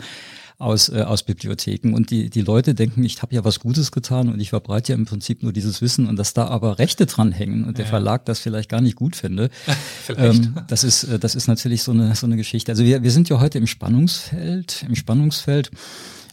aus, 0.58 0.88
äh, 0.88 1.02
aus 1.02 1.22
Bibliotheken. 1.22 1.94
Und 1.94 2.10
die, 2.10 2.30
die 2.30 2.42
Leute 2.42 2.74
denken, 2.74 3.04
ich 3.04 3.20
habe 3.22 3.34
ja 3.34 3.44
was 3.44 3.60
Gutes 3.60 3.92
getan 3.92 4.28
und 4.28 4.40
ich 4.40 4.50
verbreite 4.50 4.92
ja 4.92 4.98
im 4.98 5.04
Prinzip 5.04 5.42
nur 5.42 5.52
dieses 5.52 5.82
Wissen 5.82 6.06
und 6.06 6.16
dass 6.16 6.34
da 6.34 6.46
aber 6.48 6.78
Rechte 6.78 7.06
dran 7.06 7.32
hängen 7.32 7.64
und 7.64 7.78
der 7.78 7.84
ja. 7.84 7.90
Verlag 7.90 8.24
das 8.26 8.38
vielleicht 8.38 8.68
gar 8.68 8.80
nicht 8.80 8.96
gut 8.96 9.16
finde. 9.16 9.50
ähm, 10.16 10.54
das 10.68 10.84
ist, 10.84 11.04
äh, 11.04 11.18
das 11.18 11.34
ist 11.34 11.46
natürlich 11.46 11.82
so 11.82 11.92
eine, 11.92 12.14
so 12.14 12.26
eine 12.26 12.36
Geschichte. 12.36 12.72
Also 12.72 12.84
wir, 12.84 13.02
wir 13.02 13.10
sind 13.10 13.28
ja 13.28 13.40
heute 13.40 13.58
im 13.58 13.66
Spannungsfeld, 13.66 14.84
im 14.88 14.94
Spannungsfeld 14.94 15.70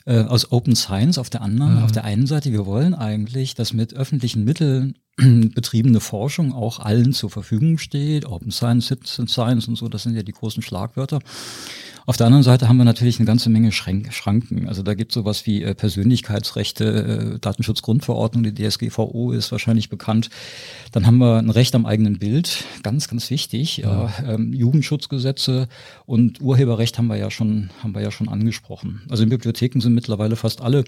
äh, 0.05 0.21
aus 0.21 0.51
Open 0.51 0.75
Science 0.75 1.17
auf 1.17 1.29
der 1.29 1.41
anderen, 1.41 1.77
mhm. 1.77 1.83
auf 1.83 1.91
der 1.91 2.03
einen 2.03 2.27
Seite, 2.27 2.51
wir 2.51 2.65
wollen 2.65 2.93
eigentlich, 2.93 3.53
dass 3.53 3.73
mit 3.73 3.93
öffentlichen 3.93 4.43
Mitteln 4.43 4.95
betriebene 5.53 5.99
Forschung 5.99 6.53
auch 6.53 6.79
allen 6.79 7.13
zur 7.13 7.29
Verfügung 7.29 7.77
steht. 7.77 8.25
Open 8.25 8.51
Science, 8.51 8.87
Citizen 8.87 9.27
Science 9.27 9.67
und 9.67 9.75
so, 9.75 9.89
das 9.89 10.03
sind 10.03 10.15
ja 10.15 10.23
die 10.23 10.31
großen 10.31 10.63
Schlagwörter. 10.63 11.19
Auf 12.05 12.17
der 12.17 12.25
anderen 12.25 12.43
Seite 12.43 12.67
haben 12.67 12.77
wir 12.77 12.85
natürlich 12.85 13.19
eine 13.19 13.27
ganze 13.27 13.51
Menge 13.51 13.71
Schranken. 13.71 14.67
Also 14.67 14.81
da 14.81 14.95
gibt 14.95 15.11
es 15.11 15.13
sowas 15.13 15.45
wie 15.45 15.61
äh, 15.61 15.75
Persönlichkeitsrechte, 15.75 17.35
äh, 17.35 17.39
Datenschutzgrundverordnung, 17.39 18.41
die 18.41 18.55
DSGVO 18.55 19.31
ist 19.31 19.51
wahrscheinlich 19.51 19.89
bekannt. 19.89 20.31
Dann 20.91 21.05
haben 21.05 21.19
wir 21.19 21.37
ein 21.37 21.51
Recht 21.51 21.75
am 21.75 21.85
eigenen 21.85 22.17
Bild, 22.17 22.63
ganz, 22.81 23.09
ganz 23.09 23.29
wichtig. 23.29 23.77
Ja. 23.77 24.11
Ähm, 24.25 24.53
Jugendschutzgesetze 24.53 25.67
und 26.07 26.41
Urheberrecht 26.41 26.97
haben 26.97 27.07
wir 27.07 27.17
ja 27.17 27.29
schon, 27.29 27.69
haben 27.83 27.93
wir 27.93 28.01
ja 28.01 28.09
schon 28.09 28.27
angesprochen. 28.27 29.03
Also 29.07 29.21
in 29.21 29.29
Bibliotheken 29.29 29.79
sind 29.79 29.93
mittlerweile 29.93 30.35
fast 30.35 30.61
alle, 30.61 30.85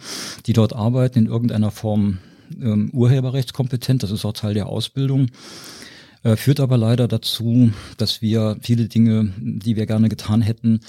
die 0.47 0.53
dort 0.53 0.73
arbeiten, 0.73 1.19
in 1.19 1.25
irgendeiner 1.27 1.69
Form 1.69 2.17
ähm, 2.61 2.89
urheberrechtskompetent. 2.93 4.03
Das 4.03 4.11
ist 4.11 4.25
auch 4.25 4.33
Teil 4.33 4.53
der 4.53 4.67
Ausbildung. 4.67 5.27
Äh, 6.23 6.35
führt 6.35 6.59
aber 6.59 6.77
leider 6.77 7.07
dazu, 7.07 7.71
dass 7.97 8.21
wir 8.21 8.57
viele 8.61 8.87
Dinge, 8.87 9.33
die 9.39 9.75
wir 9.75 9.87
gerne 9.87 10.07
getan 10.07 10.41
hätten, 10.41 10.81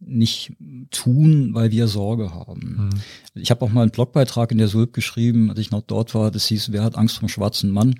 nicht 0.00 0.52
tun, 0.90 1.50
weil 1.52 1.70
wir 1.70 1.86
Sorge 1.86 2.34
haben. 2.34 2.90
Mhm. 2.90 3.40
Ich 3.40 3.52
habe 3.52 3.64
auch 3.64 3.70
mal 3.70 3.82
einen 3.82 3.92
Blogbeitrag 3.92 4.50
in 4.50 4.58
der 4.58 4.66
SULP 4.66 4.92
geschrieben, 4.92 5.50
als 5.50 5.60
ich 5.60 5.70
noch 5.70 5.82
dort 5.82 6.14
war. 6.14 6.32
Das 6.32 6.46
hieß, 6.46 6.72
wer 6.72 6.82
hat 6.82 6.96
Angst 6.96 7.18
vor 7.18 7.28
dem 7.28 7.30
schwarzen 7.30 7.70
Mann? 7.70 7.94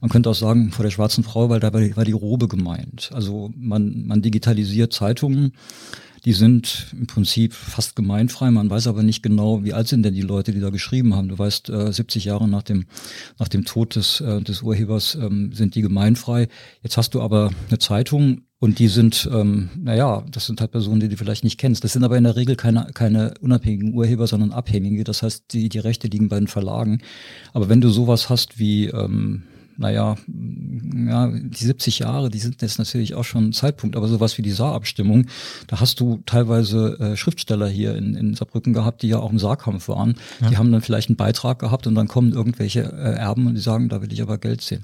Man 0.00 0.10
könnte 0.10 0.30
auch 0.30 0.34
sagen, 0.34 0.70
vor 0.70 0.84
der 0.84 0.92
schwarzen 0.92 1.24
Frau, 1.24 1.48
weil 1.48 1.58
da 1.58 1.72
war 1.72 1.80
die, 1.80 1.96
war 1.96 2.04
die 2.04 2.12
Robe 2.12 2.46
gemeint. 2.46 3.10
Also 3.12 3.50
man, 3.56 4.06
man 4.06 4.22
digitalisiert 4.22 4.92
Zeitungen 4.92 5.52
die 6.26 6.32
sind 6.32 6.88
im 6.90 7.06
Prinzip 7.06 7.54
fast 7.54 7.94
gemeinfrei. 7.94 8.50
Man 8.50 8.68
weiß 8.68 8.88
aber 8.88 9.04
nicht 9.04 9.22
genau, 9.22 9.62
wie 9.62 9.72
alt 9.72 9.86
sind 9.86 10.02
denn 10.02 10.12
die 10.12 10.22
Leute, 10.22 10.52
die 10.52 10.58
da 10.58 10.70
geschrieben 10.70 11.14
haben. 11.14 11.28
Du 11.28 11.38
weißt, 11.38 11.70
äh, 11.70 11.92
70 11.92 12.24
Jahre 12.24 12.48
nach 12.48 12.64
dem, 12.64 12.86
nach 13.38 13.46
dem 13.46 13.64
Tod 13.64 13.94
des, 13.94 14.20
äh, 14.20 14.42
des 14.42 14.62
Urhebers 14.62 15.14
ähm, 15.14 15.52
sind 15.52 15.76
die 15.76 15.82
gemeinfrei. 15.82 16.48
Jetzt 16.82 16.96
hast 16.96 17.14
du 17.14 17.22
aber 17.22 17.52
eine 17.68 17.78
Zeitung 17.78 18.42
und 18.58 18.80
die 18.80 18.88
sind, 18.88 19.30
ähm, 19.32 19.70
naja, 19.76 20.24
das 20.28 20.46
sind 20.46 20.60
halt 20.60 20.72
Personen, 20.72 20.98
die 20.98 21.08
du 21.08 21.16
vielleicht 21.16 21.44
nicht 21.44 21.58
kennst. 21.58 21.84
Das 21.84 21.92
sind 21.92 22.02
aber 22.02 22.18
in 22.18 22.24
der 22.24 22.34
Regel 22.34 22.56
keine, 22.56 22.88
keine 22.92 23.34
unabhängigen 23.40 23.94
Urheber, 23.94 24.26
sondern 24.26 24.50
Abhängige. 24.50 25.04
Das 25.04 25.22
heißt, 25.22 25.52
die, 25.52 25.68
die 25.68 25.78
Rechte 25.78 26.08
liegen 26.08 26.28
bei 26.28 26.40
den 26.40 26.48
Verlagen. 26.48 27.02
Aber 27.52 27.68
wenn 27.68 27.80
du 27.80 27.88
sowas 27.88 28.30
hast 28.30 28.58
wie, 28.58 28.86
ähm, 28.86 29.44
naja, 29.78 30.16
ja, 30.26 31.28
die 31.28 31.64
70 31.64 32.00
Jahre, 32.00 32.30
die 32.30 32.38
sind 32.38 32.62
jetzt 32.62 32.78
natürlich 32.78 33.14
auch 33.14 33.24
schon 33.24 33.48
ein 33.48 33.52
Zeitpunkt, 33.52 33.96
aber 33.96 34.08
sowas 34.08 34.38
wie 34.38 34.42
die 34.42 34.50
Saarabstimmung, 34.50 35.26
da 35.66 35.80
hast 35.80 36.00
du 36.00 36.22
teilweise 36.26 36.98
äh, 36.98 37.16
Schriftsteller 37.16 37.68
hier 37.68 37.94
in, 37.94 38.14
in 38.14 38.34
Saarbrücken 38.34 38.72
gehabt, 38.72 39.02
die 39.02 39.08
ja 39.08 39.18
auch 39.18 39.30
im 39.30 39.38
Saarkampf 39.38 39.88
waren. 39.88 40.16
Ja. 40.40 40.50
Die 40.50 40.56
haben 40.56 40.72
dann 40.72 40.82
vielleicht 40.82 41.08
einen 41.08 41.16
Beitrag 41.16 41.58
gehabt 41.58 41.86
und 41.86 41.94
dann 41.94 42.08
kommen 42.08 42.32
irgendwelche 42.32 42.80
äh, 42.80 43.16
Erben 43.16 43.46
und 43.46 43.54
die 43.54 43.60
sagen, 43.60 43.88
da 43.88 44.02
will 44.02 44.12
ich 44.12 44.22
aber 44.22 44.38
Geld 44.38 44.62
sehen. 44.62 44.82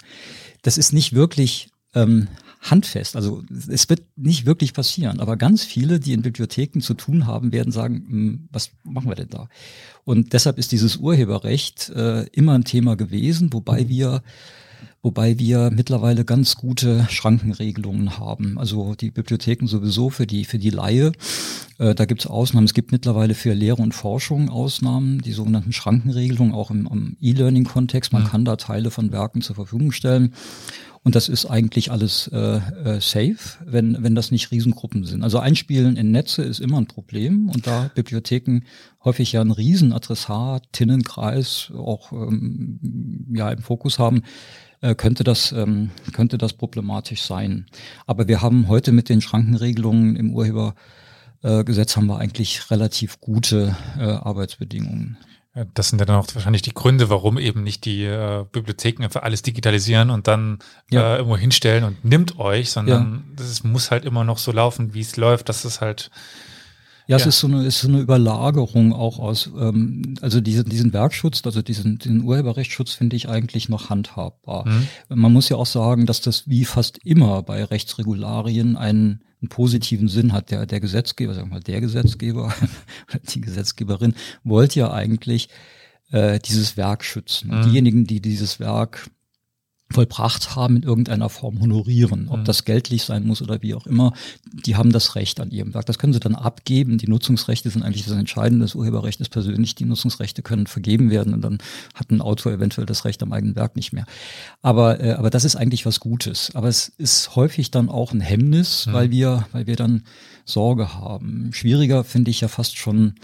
Das 0.62 0.78
ist 0.78 0.92
nicht 0.92 1.14
wirklich 1.14 1.68
ähm, 1.94 2.28
handfest. 2.62 3.16
Also 3.16 3.42
es 3.68 3.88
wird 3.88 4.02
nicht 4.16 4.46
wirklich 4.46 4.72
passieren. 4.72 5.20
Aber 5.20 5.36
ganz 5.36 5.64
viele, 5.64 5.98
die 5.98 6.12
in 6.12 6.22
Bibliotheken 6.22 6.80
zu 6.80 6.94
tun 6.94 7.26
haben, 7.26 7.52
werden 7.52 7.72
sagen, 7.72 8.06
hm, 8.08 8.48
was 8.52 8.70
machen 8.84 9.08
wir 9.08 9.16
denn 9.16 9.30
da? 9.30 9.48
Und 10.04 10.32
deshalb 10.32 10.58
ist 10.58 10.72
dieses 10.72 10.96
Urheberrecht 10.96 11.90
äh, 11.90 12.24
immer 12.28 12.54
ein 12.54 12.64
Thema 12.64 12.96
gewesen, 12.96 13.52
wobei 13.52 13.88
wir 13.88 14.22
wobei 15.02 15.38
wir 15.38 15.70
mittlerweile 15.70 16.24
ganz 16.24 16.56
gute 16.56 17.06
Schrankenregelungen 17.10 18.18
haben. 18.18 18.58
Also 18.58 18.94
die 18.94 19.10
Bibliotheken 19.10 19.66
sowieso 19.66 20.10
für 20.10 20.26
die, 20.26 20.44
für 20.44 20.58
die 20.58 20.70
Laie. 20.70 21.12
Äh, 21.78 21.94
da 21.94 22.04
gibt 22.04 22.20
es 22.22 22.26
Ausnahmen. 22.26 22.66
Es 22.66 22.74
gibt 22.74 22.92
mittlerweile 22.92 23.34
für 23.34 23.52
Lehre 23.52 23.82
und 23.82 23.94
Forschung 23.94 24.48
Ausnahmen, 24.48 25.20
die 25.20 25.32
sogenannten 25.32 25.72
Schrankenregelungen, 25.72 26.54
auch 26.54 26.70
im, 26.70 26.86
im 26.86 27.16
E-Learning-Kontext. 27.20 28.12
Man 28.12 28.22
ja. 28.22 28.28
kann 28.28 28.44
da 28.44 28.56
Teile 28.56 28.90
von 28.90 29.12
Werken 29.12 29.42
zur 29.42 29.56
Verfügung 29.56 29.92
stellen. 29.92 30.34
Und 31.04 31.16
das 31.16 31.28
ist 31.28 31.46
eigentlich 31.46 31.90
alles 31.90 32.28
äh, 32.28 32.38
äh, 32.58 33.00
safe, 33.00 33.58
wenn, 33.64 34.04
wenn 34.04 34.14
das 34.14 34.30
nicht 34.30 34.52
Riesengruppen 34.52 35.04
sind. 35.04 35.24
Also 35.24 35.40
Einspielen 35.40 35.96
in 35.96 36.12
Netze 36.12 36.42
ist 36.42 36.60
immer 36.60 36.78
ein 36.78 36.86
Problem 36.86 37.48
und 37.48 37.66
da 37.66 37.90
Bibliotheken 37.92 38.60
häufig 39.04 39.32
ja 39.32 39.40
einen 39.40 39.50
riesen 39.50 39.92
Adressatinnenkreis 39.92 41.72
auch 41.76 42.12
ähm, 42.12 42.78
ja 43.34 43.50
im 43.50 43.58
Fokus 43.58 43.98
haben, 43.98 44.22
äh, 44.82 44.94
könnte 44.94 45.24
das, 45.24 45.52
ähm, 45.52 45.90
könnte 46.12 46.36
das 46.36 46.52
problematisch 46.52 47.22
sein. 47.22 47.66
Aber 48.06 48.28
wir 48.28 48.42
haben 48.42 48.68
heute 48.68 48.92
mit 48.92 49.08
den 49.08 49.20
Schrankenregelungen 49.20 50.16
im 50.16 50.34
Urhebergesetz 50.34 51.96
haben 51.96 52.06
wir 52.06 52.18
eigentlich 52.18 52.70
relativ 52.70 53.20
gute 53.20 53.76
äh, 53.98 54.02
Arbeitsbedingungen. 54.02 55.16
Das 55.74 55.90
sind 55.90 56.00
dann 56.00 56.08
auch 56.10 56.26
wahrscheinlich 56.34 56.62
die 56.62 56.72
Gründe, 56.72 57.10
warum 57.10 57.38
eben 57.38 57.62
nicht 57.62 57.84
die 57.84 58.04
äh, 58.04 58.46
Bibliotheken 58.50 59.04
einfach 59.04 59.22
alles 59.22 59.42
digitalisieren 59.42 60.08
und 60.08 60.26
dann 60.26 60.60
ja. 60.90 61.14
äh, 61.14 61.16
irgendwo 61.18 61.36
hinstellen 61.36 61.84
und 61.84 62.04
nimmt 62.06 62.38
euch, 62.38 62.70
sondern 62.70 63.24
ja. 63.28 63.34
das 63.36 63.62
muss 63.62 63.90
halt 63.90 64.06
immer 64.06 64.24
noch 64.24 64.38
so 64.38 64.50
laufen, 64.50 64.94
wie 64.94 65.00
es 65.00 65.16
läuft. 65.18 65.50
Das 65.50 65.66
ist 65.66 65.82
halt 65.82 66.10
ja, 67.06 67.16
es 67.16 67.26
ist 67.26 67.40
so 67.40 67.46
eine, 67.46 67.64
ist 67.64 67.80
so 67.80 67.88
eine 67.88 68.00
Überlagerung 68.00 68.92
auch 68.92 69.18
aus, 69.18 69.50
ähm, 69.58 70.14
also 70.20 70.40
diesen, 70.40 70.68
diesen 70.68 70.92
Werkschutz, 70.92 71.42
also 71.44 71.62
diesen, 71.62 71.98
diesen 71.98 72.22
Urheberrechtsschutz 72.22 72.92
finde 72.92 73.16
ich 73.16 73.28
eigentlich 73.28 73.68
noch 73.68 73.90
handhabbar. 73.90 74.66
Mhm. 74.66 74.88
Man 75.08 75.32
muss 75.32 75.48
ja 75.48 75.56
auch 75.56 75.66
sagen, 75.66 76.06
dass 76.06 76.20
das 76.20 76.48
wie 76.48 76.64
fast 76.64 76.98
immer 77.04 77.42
bei 77.42 77.64
Rechtsregularien 77.64 78.76
einen, 78.76 79.22
einen 79.40 79.48
positiven 79.48 80.08
Sinn 80.08 80.32
hat. 80.32 80.50
Der, 80.50 80.66
der 80.66 80.80
Gesetzgeber, 80.80 81.34
sagen 81.34 81.48
wir 81.48 81.56
mal, 81.56 81.62
der 81.62 81.80
Gesetzgeber 81.80 82.54
die 83.34 83.40
Gesetzgeberin 83.40 84.14
wollte 84.44 84.80
ja 84.80 84.92
eigentlich 84.92 85.48
äh, 86.12 86.38
dieses 86.38 86.76
Werk 86.76 87.04
schützen. 87.04 87.50
Mhm. 87.50 87.62
diejenigen, 87.62 88.04
die 88.04 88.20
dieses 88.20 88.60
Werk 88.60 89.10
vollbracht 89.92 90.56
haben, 90.56 90.76
in 90.76 90.82
irgendeiner 90.82 91.28
Form 91.28 91.60
honorieren. 91.60 92.28
Ob 92.28 92.40
mhm. 92.40 92.44
das 92.44 92.64
geldlich 92.64 93.04
sein 93.04 93.26
muss 93.26 93.42
oder 93.42 93.62
wie 93.62 93.74
auch 93.74 93.86
immer, 93.86 94.12
die 94.52 94.76
haben 94.76 94.92
das 94.92 95.14
Recht 95.14 95.40
an 95.40 95.50
ihrem 95.50 95.74
Werk. 95.74 95.86
Das 95.86 95.98
können 95.98 96.12
sie 96.12 96.20
dann 96.20 96.34
abgeben. 96.34 96.98
Die 96.98 97.08
Nutzungsrechte 97.08 97.70
sind 97.70 97.82
eigentlich 97.82 98.04
das 98.04 98.16
Entscheidende. 98.16 98.64
Das 98.64 98.74
Urheberrecht 98.74 99.20
ist 99.20 99.30
persönlich. 99.30 99.74
Die 99.74 99.84
Nutzungsrechte 99.84 100.42
können 100.42 100.66
vergeben 100.66 101.10
werden 101.10 101.34
und 101.34 101.42
dann 101.42 101.58
hat 101.94 102.10
ein 102.10 102.20
Autor 102.20 102.52
eventuell 102.52 102.86
das 102.86 103.04
Recht 103.04 103.22
am 103.22 103.32
eigenen 103.32 103.56
Werk 103.56 103.76
nicht 103.76 103.92
mehr. 103.92 104.04
Aber, 104.62 105.00
äh, 105.00 105.12
aber 105.12 105.30
das 105.30 105.44
ist 105.44 105.56
eigentlich 105.56 105.86
was 105.86 106.00
Gutes. 106.00 106.50
Aber 106.54 106.68
es 106.68 106.88
ist 106.98 107.36
häufig 107.36 107.70
dann 107.70 107.88
auch 107.88 108.12
ein 108.12 108.20
Hemmnis, 108.20 108.86
mhm. 108.86 108.92
weil 108.92 109.10
wir, 109.10 109.46
weil 109.52 109.66
wir 109.66 109.76
dann 109.76 110.02
Sorge 110.44 110.94
haben. 110.94 111.50
Schwieriger 111.52 112.04
finde 112.04 112.30
ich 112.30 112.40
ja 112.40 112.48
fast 112.48 112.76
schon 112.76 113.14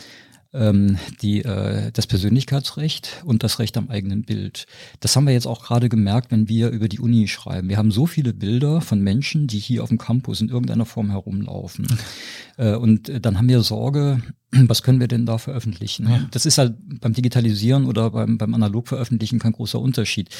ähm, 0.52 0.99
die, 1.21 1.45
äh, 1.45 1.90
das 1.93 2.07
Persönlichkeitsrecht 2.07 3.23
und 3.25 3.43
das 3.43 3.59
Recht 3.59 3.76
am 3.76 3.90
eigenen 3.90 4.23
Bild. 4.23 4.67
Das 5.00 5.14
haben 5.14 5.26
wir 5.26 5.35
jetzt 5.35 5.47
auch 5.47 5.62
gerade 5.62 5.88
gemerkt, 5.88 6.31
wenn 6.31 6.49
wir 6.49 6.71
über 6.71 6.88
die 6.88 7.00
Uni 7.00 7.28
schreiben. 7.28 7.69
Wir 7.69 7.76
haben 7.76 7.90
so 7.90 8.07
viele 8.07 8.33
Bilder 8.33 8.81
von 8.81 9.00
Menschen, 9.00 9.47
die 9.47 9.59
hier 9.59 9.83
auf 9.83 9.90
dem 9.90 9.99
Campus 9.99 10.40
in 10.40 10.49
irgendeiner 10.49 10.87
Form 10.87 11.11
herumlaufen. 11.11 11.87
äh, 12.57 12.75
und 12.75 13.12
dann 13.25 13.37
haben 13.37 13.49
wir 13.49 13.61
Sorge, 13.61 14.23
was 14.50 14.83
können 14.83 15.00
wir 15.00 15.09
denn 15.09 15.26
da 15.26 15.37
veröffentlichen? 15.37 16.09
Ja. 16.09 16.26
Das 16.31 16.47
ist 16.47 16.57
halt 16.57 16.76
beim 17.00 17.12
Digitalisieren 17.12 17.85
oder 17.85 18.11
beim, 18.11 18.38
beim 18.38 18.55
Analogveröffentlichen 18.55 19.38
kein 19.38 19.52
großer 19.52 19.78
Unterschied. 19.78 20.31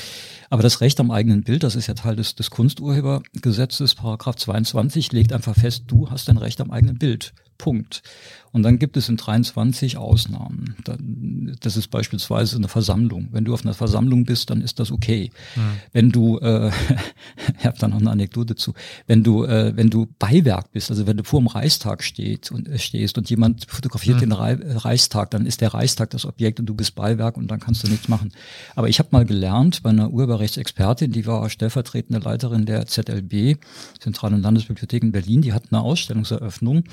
Aber 0.49 0.63
das 0.63 0.81
Recht 0.81 1.01
am 1.01 1.11
eigenen 1.11 1.43
Bild, 1.43 1.63
das 1.63 1.77
ist 1.77 1.87
ja 1.87 1.95
Teil 1.95 2.17
des, 2.17 2.35
des 2.35 2.49
Kunsturhebergesetzes, 2.51 3.95
Paragraph 3.95 4.37
22, 4.37 5.13
legt 5.13 5.35
einfach 5.35 5.55
fest, 5.55 5.85
du 5.89 6.11
hast 6.11 6.31
ein 6.31 6.39
Recht 6.39 6.63
am 6.63 6.71
eigenen 6.71 6.99
Bild. 6.99 7.35
Punkt. 7.59 8.03
Und 8.53 8.63
dann 8.63 8.79
gibt 8.79 8.97
es 8.97 9.09
in 9.09 9.17
23 9.17 9.99
Ausnahmen. 9.99 10.77
Das 11.61 11.77
ist 11.77 11.89
beispielsweise 11.89 12.57
eine 12.57 12.69
Versammlung. 12.69 13.29
Wenn 13.31 13.45
du 13.45 13.53
auf 13.53 13.65
einer 13.65 13.75
Versammlung 13.75 14.25
bist, 14.25 14.51
dann 14.51 14.63
ist 14.63 14.81
das 14.81 14.91
okay. 14.91 15.31
Mhm. 15.55 15.61
Wenn 15.93 16.11
du, 16.11 16.39
äh, 16.39 16.71
ich 17.59 17.67
habe 17.67 17.79
da 17.79 17.89
noch 17.89 18.01
eine 18.01 18.11
Anekdote 18.11 18.57
zu, 18.57 18.73
wenn 19.07 19.23
du, 19.23 19.45
äh, 19.45 19.77
wenn 19.77 19.91
du 19.91 20.07
Beiwerk 20.19 20.73
bist, 20.73 20.91
also 20.91 21.07
wenn 21.07 21.19
du 21.19 21.25
vor 21.25 21.41
dem 21.41 21.47
Reichstag 21.49 22.03
steht 22.03 22.51
und, 22.51 22.69
äh, 22.69 22.79
stehst 22.79 23.19
und 23.19 23.29
jemand 23.29 23.67
fotografiert 23.69 24.17
mhm. 24.17 24.31
den 24.31 24.33
Reichstag, 24.33 25.31
dann 25.31 25.45
ist 25.45 25.61
der 25.61 25.75
Reichstag 25.75 26.11
das 26.11 26.25
Objekt 26.25 26.59
und 26.59 26.67
du 26.67 26.75
bist 26.75 26.95
Beiwerk 26.95 27.37
und 27.37 27.49
dann 27.49 27.61
kannst 27.61 27.83
du 27.85 27.89
nichts 27.89 28.09
machen. 28.09 28.33
Aber 28.75 28.89
ich 28.89 28.99
habe 28.99 29.11
mal 29.13 29.27
gelernt 29.27 29.83
bei 29.83 29.91
einer 29.91 30.11
Urheberrechtsexpertin, 30.11 31.13
die 31.13 31.27
war 31.27 31.51
stellvertretende 31.51 32.21
Leiterin 32.21 32.65
der 32.65 32.87
ZLB, 32.87 33.59
Zentralen 33.99 34.41
Landesbibliothek 34.41 35.03
in 35.03 35.13
Berlin, 35.13 35.43
die 35.43 35.53
hat 35.53 35.65
eine 35.71 35.83
Ausstellungseröffnung 35.83 36.85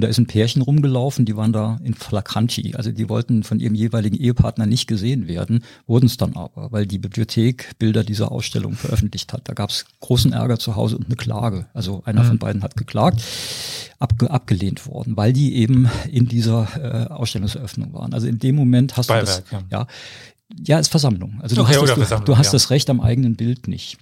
und 0.00 0.04
da 0.04 0.08
ist 0.08 0.16
ein 0.16 0.24
Pärchen 0.24 0.62
rumgelaufen, 0.62 1.26
die 1.26 1.36
waren 1.36 1.52
da 1.52 1.78
in 1.84 1.92
Flagranti. 1.92 2.74
Also 2.74 2.90
die 2.90 3.10
wollten 3.10 3.42
von 3.42 3.60
ihrem 3.60 3.74
jeweiligen 3.74 4.16
Ehepartner 4.16 4.64
nicht 4.64 4.86
gesehen 4.86 5.28
werden, 5.28 5.62
wurden 5.86 6.06
es 6.06 6.16
dann 6.16 6.36
aber, 6.36 6.72
weil 6.72 6.86
die 6.86 6.96
Bibliothek 6.96 7.78
Bilder 7.78 8.02
dieser 8.02 8.32
Ausstellung 8.32 8.72
veröffentlicht 8.72 9.34
hat. 9.34 9.46
Da 9.46 9.52
gab 9.52 9.68
es 9.68 9.84
großen 10.00 10.32
Ärger 10.32 10.58
zu 10.58 10.74
Hause 10.74 10.96
und 10.96 11.04
eine 11.04 11.16
Klage. 11.16 11.66
Also 11.74 12.00
einer 12.06 12.22
mhm. 12.22 12.28
von 12.28 12.38
beiden 12.38 12.62
hat 12.62 12.78
geklagt, 12.78 13.22
abge 13.98 14.30
abgelehnt 14.30 14.86
worden, 14.86 15.18
weil 15.18 15.34
die 15.34 15.56
eben 15.56 15.90
in 16.10 16.24
dieser 16.26 16.68
äh, 17.10 17.12
Ausstellungseröffnung 17.12 17.92
waren. 17.92 18.14
Also 18.14 18.26
in 18.26 18.38
dem 18.38 18.56
Moment 18.56 18.96
hast 18.96 19.08
Beiwerk, 19.08 19.44
du 19.50 19.56
das, 19.56 19.64
ja. 19.70 19.80
ja 19.80 19.86
ja, 20.66 20.78
ist 20.78 20.88
Versammlung. 20.88 21.38
Also 21.42 21.54
du 21.54 21.62
okay, 21.62 21.76
hast, 21.76 21.96
das, 21.96 22.08
du, 22.08 22.24
du 22.24 22.38
hast 22.38 22.46
ja. 22.46 22.52
das 22.52 22.70
Recht 22.70 22.90
am 22.90 23.00
eigenen 23.00 23.36
Bild 23.36 23.68
nicht. 23.68 23.98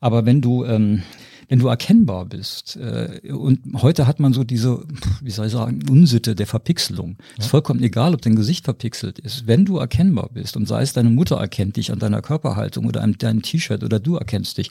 Aber 0.00 0.26
wenn 0.26 0.40
du 0.42 0.64
ähm, 0.64 1.02
wenn 1.48 1.58
du 1.58 1.68
erkennbar 1.68 2.24
bist. 2.24 2.76
Äh, 2.76 3.32
und 3.32 3.60
heute 3.82 4.06
hat 4.06 4.20
man 4.20 4.32
so 4.32 4.44
diese, 4.44 4.82
wie 5.22 5.30
soll 5.30 5.46
ich 5.46 5.52
sagen, 5.52 5.80
Unsitte 5.88 6.34
der 6.34 6.46
Verpixelung. 6.46 7.16
Ja. 7.36 7.44
ist 7.44 7.50
vollkommen 7.50 7.82
egal, 7.82 8.14
ob 8.14 8.22
dein 8.22 8.36
Gesicht 8.36 8.64
verpixelt 8.64 9.18
ist. 9.18 9.46
Wenn 9.46 9.64
du 9.64 9.78
erkennbar 9.78 10.30
bist 10.32 10.56
und 10.56 10.66
sei 10.66 10.82
es 10.82 10.92
deine 10.92 11.10
Mutter 11.10 11.36
erkennt 11.36 11.76
dich 11.76 11.92
an 11.92 11.98
deiner 11.98 12.22
Körperhaltung 12.22 12.86
oder 12.86 13.02
an 13.02 13.16
deinem 13.18 13.42
T-Shirt 13.42 13.84
oder 13.84 14.00
du 14.00 14.16
erkennst 14.16 14.58
dich, 14.58 14.70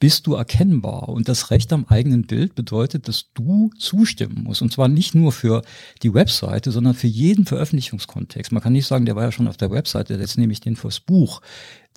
bist 0.00 0.26
du 0.26 0.34
erkennbar. 0.34 1.10
Und 1.10 1.28
das 1.28 1.50
Recht 1.50 1.72
am 1.72 1.84
eigenen 1.84 2.22
Bild 2.26 2.54
bedeutet, 2.54 3.06
dass 3.06 3.26
du 3.34 3.70
zustimmen 3.78 4.44
musst. 4.44 4.62
Und 4.62 4.72
zwar 4.72 4.88
nicht 4.88 5.14
nur 5.14 5.30
für 5.30 5.62
die 6.02 6.14
Webseite, 6.14 6.72
sondern 6.72 6.94
für 6.94 7.06
jeden 7.06 7.44
Veröffentlichungskontext. 7.44 8.50
Man 8.50 8.62
kann 8.62 8.72
nicht 8.72 8.86
sagen, 8.86 9.04
der 9.04 9.14
war 9.14 9.24
ja 9.24 9.32
schon 9.32 9.46
auf 9.46 9.58
der 9.58 9.70
Webseite, 9.70 10.14
jetzt 10.14 10.38
nehme 10.38 10.54
ich 10.54 10.60
den 10.60 10.74
fürs 10.74 11.00
Buch. 11.00 11.42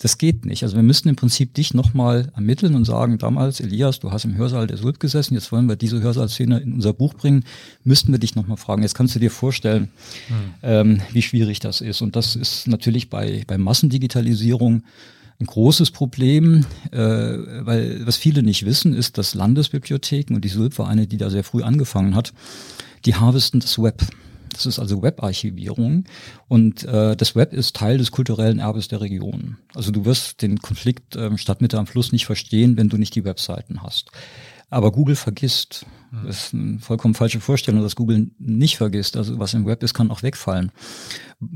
Das 0.01 0.17
geht 0.17 0.43
nicht. 0.43 0.63
Also 0.63 0.75
wir 0.75 0.83
müssten 0.83 1.07
im 1.07 1.15
Prinzip 1.15 1.53
dich 1.53 1.73
nochmal 1.73 2.29
ermitteln 2.35 2.75
und 2.75 2.83
sagen, 2.83 3.19
damals, 3.19 3.61
Elias, 3.61 4.01
du 4.01 4.11
hast 4.11 4.25
im 4.25 4.35
Hörsaal 4.35 4.67
der 4.67 4.77
Sulp 4.77 4.99
gesessen, 4.99 5.35
jetzt 5.35 5.51
wollen 5.53 5.69
wir 5.69 5.77
diese 5.77 6.01
Hörsaalszene 6.01 6.59
in 6.59 6.73
unser 6.73 6.91
Buch 6.93 7.13
bringen, 7.13 7.45
müssten 7.85 8.11
wir 8.11 8.19
dich 8.19 8.35
nochmal 8.35 8.57
fragen. 8.57 8.81
Jetzt 8.81 8.95
kannst 8.95 9.15
du 9.15 9.19
dir 9.19 9.31
vorstellen, 9.31 9.91
hm. 10.27 10.35
ähm, 10.61 11.01
wie 11.13 11.21
schwierig 11.21 11.61
das 11.61 11.79
ist. 11.79 12.01
Und 12.01 12.17
das 12.17 12.35
ist 12.35 12.67
natürlich 12.67 13.09
bei, 13.09 13.43
bei 13.47 13.57
Massendigitalisierung 13.57 14.83
Ein 15.39 15.45
großes 15.47 15.91
Problem, 15.91 16.65
äh, 16.91 16.97
weil 16.97 18.05
was 18.05 18.17
viele 18.17 18.43
nicht 18.43 18.65
wissen, 18.65 18.93
ist, 18.93 19.17
dass 19.17 19.33
Landesbibliotheken, 19.33 20.35
und 20.35 20.45
die 20.45 20.49
SULP 20.49 20.77
war 20.77 20.87
eine, 20.87 21.07
die 21.07 21.17
da 21.17 21.29
sehr 21.29 21.43
früh 21.43 21.63
angefangen 21.63 22.15
hat, 22.15 22.33
die 23.05 23.15
harvesten 23.15 23.59
das 23.59 23.81
Web. 23.81 24.03
Das 24.53 24.67
ist 24.67 24.79
also 24.79 25.01
Webarchivierung 25.01 26.05
und 26.47 26.83
äh, 26.83 27.15
das 27.15 27.35
Web 27.35 27.53
ist 27.53 27.75
Teil 27.75 27.97
des 27.97 28.11
kulturellen 28.11 28.59
Erbes 28.59 28.87
der 28.87 29.01
Region. 29.01 29.57
Also 29.73 29.91
du 29.91 30.05
wirst 30.05 30.43
den 30.43 30.59
Konflikt 30.59 31.15
ähm, 31.15 31.39
Stadtmitte 31.39 31.79
am 31.79 31.87
Fluss 31.87 32.11
nicht 32.11 32.27
verstehen, 32.27 32.77
wenn 32.77 32.87
du 32.87 32.97
nicht 32.97 33.15
die 33.15 33.25
Webseiten 33.25 33.81
hast. 33.81 34.11
Aber 34.69 34.91
Google 34.91 35.15
vergisst. 35.15 35.85
Das 36.25 36.45
ist 36.45 36.53
eine 36.53 36.79
vollkommen 36.79 37.15
falsche 37.15 37.39
Vorstellung, 37.39 37.81
dass 37.81 37.95
Google 37.95 38.29
nicht 38.37 38.77
vergisst. 38.77 39.17
Also 39.17 39.39
was 39.39 39.53
im 39.53 39.65
Web 39.65 39.81
ist, 39.83 39.93
kann 39.93 40.11
auch 40.11 40.21
wegfallen 40.21 40.71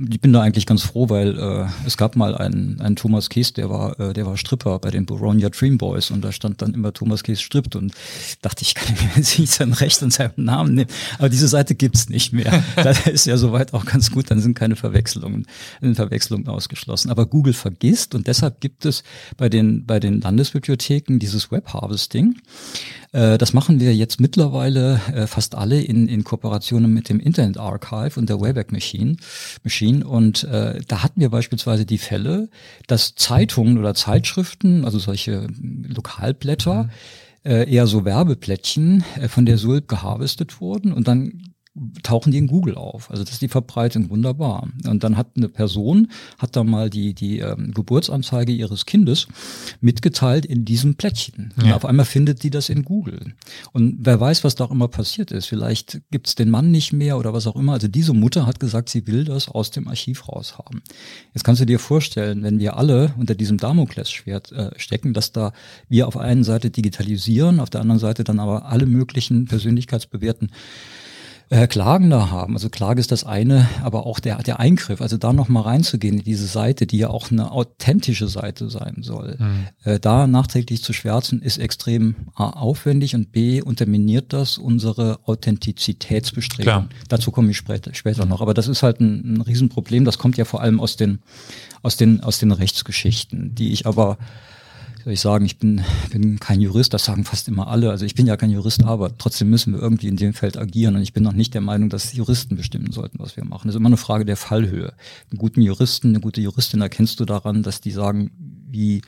ich 0.10 0.22
bin 0.22 0.34
da 0.34 0.42
eigentlich 0.42 0.66
ganz 0.66 0.84
froh, 0.84 1.10
weil 1.10 1.38
äh, 1.38 1.66
es 1.86 1.98
gab 1.98 2.16
mal 2.16 2.36
einen, 2.36 2.80
einen 2.82 2.96
Thomas 2.96 3.30
Kees, 3.30 3.54
der 3.54 3.70
war, 3.70 4.00
äh, 4.00 4.14
der 4.14 4.26
war 4.26 4.38
Stripper 4.38 4.80
bei 4.80 4.90
den 4.90 5.06
Boronia 5.06 5.50
Dream 5.50 5.78
Boys 5.78 6.12
und 6.12 6.22
da 6.22 6.32
stand 6.32 6.62
dann 6.62 6.74
immer 6.74 6.94
Thomas 6.94 7.24
Kees 7.24 7.42
strippt 7.42 7.76
und 7.76 7.94
dachte 8.42 8.64
ich, 8.64 8.76
kann 8.76 8.96
mir 8.96 9.10
jetzt 9.16 9.38
nicht 9.40 9.52
sein 9.52 9.74
Recht 9.74 10.02
und 10.04 10.12
seinen 10.12 10.34
Namen 10.38 10.76
nehmen. 10.76 10.90
Aber 11.18 11.30
diese 11.30 11.48
Seite 11.48 11.76
gibt's 11.76 12.10
nicht 12.10 12.34
mehr. 12.34 12.64
das 12.76 13.08
ist 13.08 13.26
ja 13.26 13.38
soweit 13.38 13.74
auch 13.74 13.86
ganz 13.86 14.12
gut, 14.12 14.32
dann 14.32 14.40
sind 14.40 14.56
keine 14.56 14.76
Verwechslungen, 14.76 15.46
Verwechslungen 15.94 16.48
ausgeschlossen. 16.48 17.10
Aber 17.10 17.26
Google 17.26 17.54
vergisst 17.54 18.16
und 18.16 18.28
deshalb 18.28 18.62
gibt 18.62 18.86
es 18.86 19.04
bei 19.38 19.50
den, 19.50 19.86
bei 19.86 20.00
den 20.00 20.22
Landesbibliotheken 20.22 21.20
dieses 21.20 21.52
Web 21.52 21.74
Harvesting. 21.74 22.36
Äh, 23.12 23.38
das 23.38 23.54
machen 23.54 23.80
wir 23.80 23.96
jetzt 23.96 24.20
mittlerweile 24.20 25.00
äh, 25.14 25.28
fast 25.28 25.56
alle 25.56 25.82
in, 25.82 26.08
in 26.08 26.24
Kooperationen 26.24 26.94
mit 26.94 27.10
dem 27.10 27.20
Internet 27.20 27.58
Archive 27.58 28.20
und 28.20 28.30
der 28.30 28.40
Wayback 28.40 28.72
Machine. 28.72 29.18
Machine. 29.64 30.06
Und 30.06 30.44
äh, 30.46 30.80
da 30.88 31.04
hatten 31.04 31.22
wir 31.22 31.30
beispielsweise 31.30 31.86
die 31.86 31.98
Fälle, 31.98 32.50
dass 32.88 33.16
Zeitungen 33.16 33.78
oder 33.78 33.94
Zeitschriften, 33.94 34.86
also 34.86 35.00
solche 35.00 35.48
Lokalblätter, 35.62 36.84
mhm. 36.84 36.90
äh, 37.44 37.72
eher 37.72 37.88
so 37.88 38.06
Werbeplättchen 38.06 39.04
von 39.28 39.46
der 39.46 39.58
Sulp 39.58 39.88
geharvestet 39.88 40.62
wurden 40.62 40.92
und 40.92 41.08
dann 41.08 41.47
tauchen 42.04 42.32
die 42.32 42.38
in 42.38 42.48
Google 42.48 42.76
auf. 42.76 43.10
Also 43.12 43.24
das 43.24 43.34
ist 43.34 43.42
die 43.42 43.48
Verbreitung 43.48 44.10
wunderbar. 44.10 44.68
Und 44.86 45.04
dann 45.04 45.18
hat 45.18 45.28
eine 45.36 45.50
Person, 45.50 46.10
hat 46.38 46.56
da 46.56 46.64
mal 46.64 46.90
die, 46.90 47.14
die 47.14 47.40
ähm, 47.40 47.72
Geburtsanzeige 47.74 48.52
ihres 48.52 48.86
Kindes 48.86 49.28
mitgeteilt 49.82 50.46
in 50.46 50.66
diesem 50.66 50.96
Plättchen. 50.96 51.54
Ja. 51.58 51.64
Und 51.64 51.74
auf 51.74 51.86
einmal 51.86 52.06
findet 52.06 52.44
die 52.44 52.50
das 52.50 52.70
in 52.70 52.84
Google. 52.84 53.34
Und 53.74 53.98
wer 54.02 54.20
weiß, 54.20 54.44
was 54.44 54.56
da 54.56 54.66
auch 54.66 54.72
immer 54.72 54.88
passiert 54.88 55.32
ist. 55.32 55.46
Vielleicht 55.46 56.02
gibt's 56.12 56.36
den 56.36 56.50
Mann 56.50 56.72
nicht 56.72 56.94
mehr 56.94 57.18
oder 57.18 57.34
was 57.34 57.48
auch 57.48 57.56
immer. 57.56 57.74
Also 57.74 57.88
diese 57.88 58.14
Mutter 58.14 58.46
hat 58.46 58.60
gesagt, 58.60 58.90
sie 58.90 59.08
will 59.08 59.24
das 59.24 59.48
aus 59.48 59.72
dem 59.72 59.88
Archiv 59.88 60.28
raushaben. 60.28 60.82
Jetzt 61.34 61.44
kannst 61.44 61.62
du 61.62 61.66
dir 61.66 61.80
vorstellen, 61.80 62.44
wenn 62.44 62.60
wir 62.60 62.78
alle 62.78 63.14
unter 63.18 63.36
diesem 63.36 63.58
Damoklesschwert 63.58 64.52
äh, 64.52 64.72
stecken, 64.78 65.14
dass 65.14 65.32
da 65.32 65.54
wir 65.90 66.08
auf 66.08 66.14
der 66.14 66.24
einen 66.24 66.44
Seite 66.44 66.70
digitalisieren, 66.70 67.60
auf 67.60 67.70
der 67.70 67.82
anderen 67.82 68.00
Seite 68.00 68.24
dann 68.24 68.40
aber 68.40 68.66
alle 68.66 68.86
möglichen 68.86 69.46
persönlichkeitsbewährten 69.46 70.52
äh, 71.50 71.68
Klagen 71.68 72.10
da 72.10 72.30
haben. 72.30 72.54
Also 72.54 72.70
Klage 72.70 73.00
ist 73.00 73.12
das 73.12 73.24
eine, 73.24 73.68
aber 73.82 74.06
auch 74.06 74.20
der, 74.20 74.38
der 74.44 74.60
Eingriff, 74.60 75.02
also 75.02 75.18
da 75.18 75.32
nochmal 75.32 75.64
reinzugehen 75.64 76.18
in 76.18 76.24
diese 76.24 76.46
Seite, 76.46 76.86
die 76.86 76.98
ja 76.98 77.10
auch 77.10 77.32
eine 77.32 77.52
authentische 77.52 78.28
Seite 78.28 78.70
sein 78.70 78.98
soll, 79.02 79.38
mhm. 79.40 79.68
äh, 79.84 80.00
da 80.00 80.28
nachträglich 80.28 80.84
zu 80.84 80.92
schwärzen, 80.94 81.42
ist 81.42 81.58
extrem 81.58 82.16
A, 82.36 82.50
aufwendig 82.50 83.16
und 83.16 83.32
B, 83.32 83.62
unterminiert 83.62 84.34
das 84.34 84.58
unsere 84.58 85.20
Authentizitätsbestrebung. 85.26 86.66
Klar. 86.66 86.90
Dazu 87.08 87.32
komme 87.32 87.52
ich 87.52 87.58
später, 87.58 87.94
später 87.94 88.26
mhm. 88.26 88.30
noch. 88.32 88.42
Aber 88.42 88.54
das 88.54 88.68
ist 88.68 88.84
halt 88.84 89.00
ein, 89.00 89.36
ein 89.36 89.42
Riesenproblem. 89.42 90.04
Das 90.04 90.18
kommt 90.18 90.38
ja 90.38 90.46
vor 90.46 90.62
allem 90.62 90.80
aus 90.80 90.98
den, 90.98 91.20
aus 91.82 91.96
den, 91.96 92.22
aus 92.22 92.40
den 92.40 92.52
Rechtsgeschichten, 92.52 93.56
die 93.56 93.72
ich 93.72 93.86
aber 93.86 94.18
soll 95.08 95.14
ich 95.14 95.22
sagen, 95.22 95.46
ich 95.46 95.58
bin, 95.58 95.82
bin 96.12 96.38
kein 96.38 96.60
Jurist, 96.60 96.94
das 96.94 97.06
sagen 97.06 97.24
fast 97.24 97.48
immer 97.48 97.70
alle. 97.70 97.92
Also 97.92 98.04
ich 98.04 98.14
bin 98.14 98.28
ja 98.28 98.36
kein 98.36 98.50
Jurist, 98.50 98.84
aber 98.84 99.18
trotzdem 99.18 99.50
müssen 99.50 99.72
wir 99.72 99.82
irgendwie 99.82 100.10
in 100.10 100.18
dem 100.18 100.34
Feld 100.34 100.58
agieren. 100.58 100.98
Und 100.98 101.02
ich 101.02 101.14
bin 101.14 101.24
noch 101.24 101.32
nicht 101.32 101.54
der 101.54 101.62
Meinung, 101.62 101.88
dass 101.88 102.12
Juristen 102.12 102.58
bestimmen 102.58 102.92
sollten, 102.92 103.18
was 103.20 103.38
wir 103.38 103.46
machen. 103.46 103.70
Das 103.70 103.76
ist 103.76 103.80
immer 103.80 103.88
eine 103.88 103.96
Frage 103.96 104.26
der 104.26 104.36
Fallhöhe. 104.36 104.94
Einen 105.32 105.38
guten 105.38 105.62
Juristen, 105.62 106.10
eine 106.10 106.20
gute 106.20 106.42
Juristin 106.42 106.82
erkennst 106.82 107.22
du 107.22 107.26
daran, 107.26 107.64
dass 107.64 107.80
die 107.80 107.92
sagen, 107.92 108.32
wie 108.70 109.02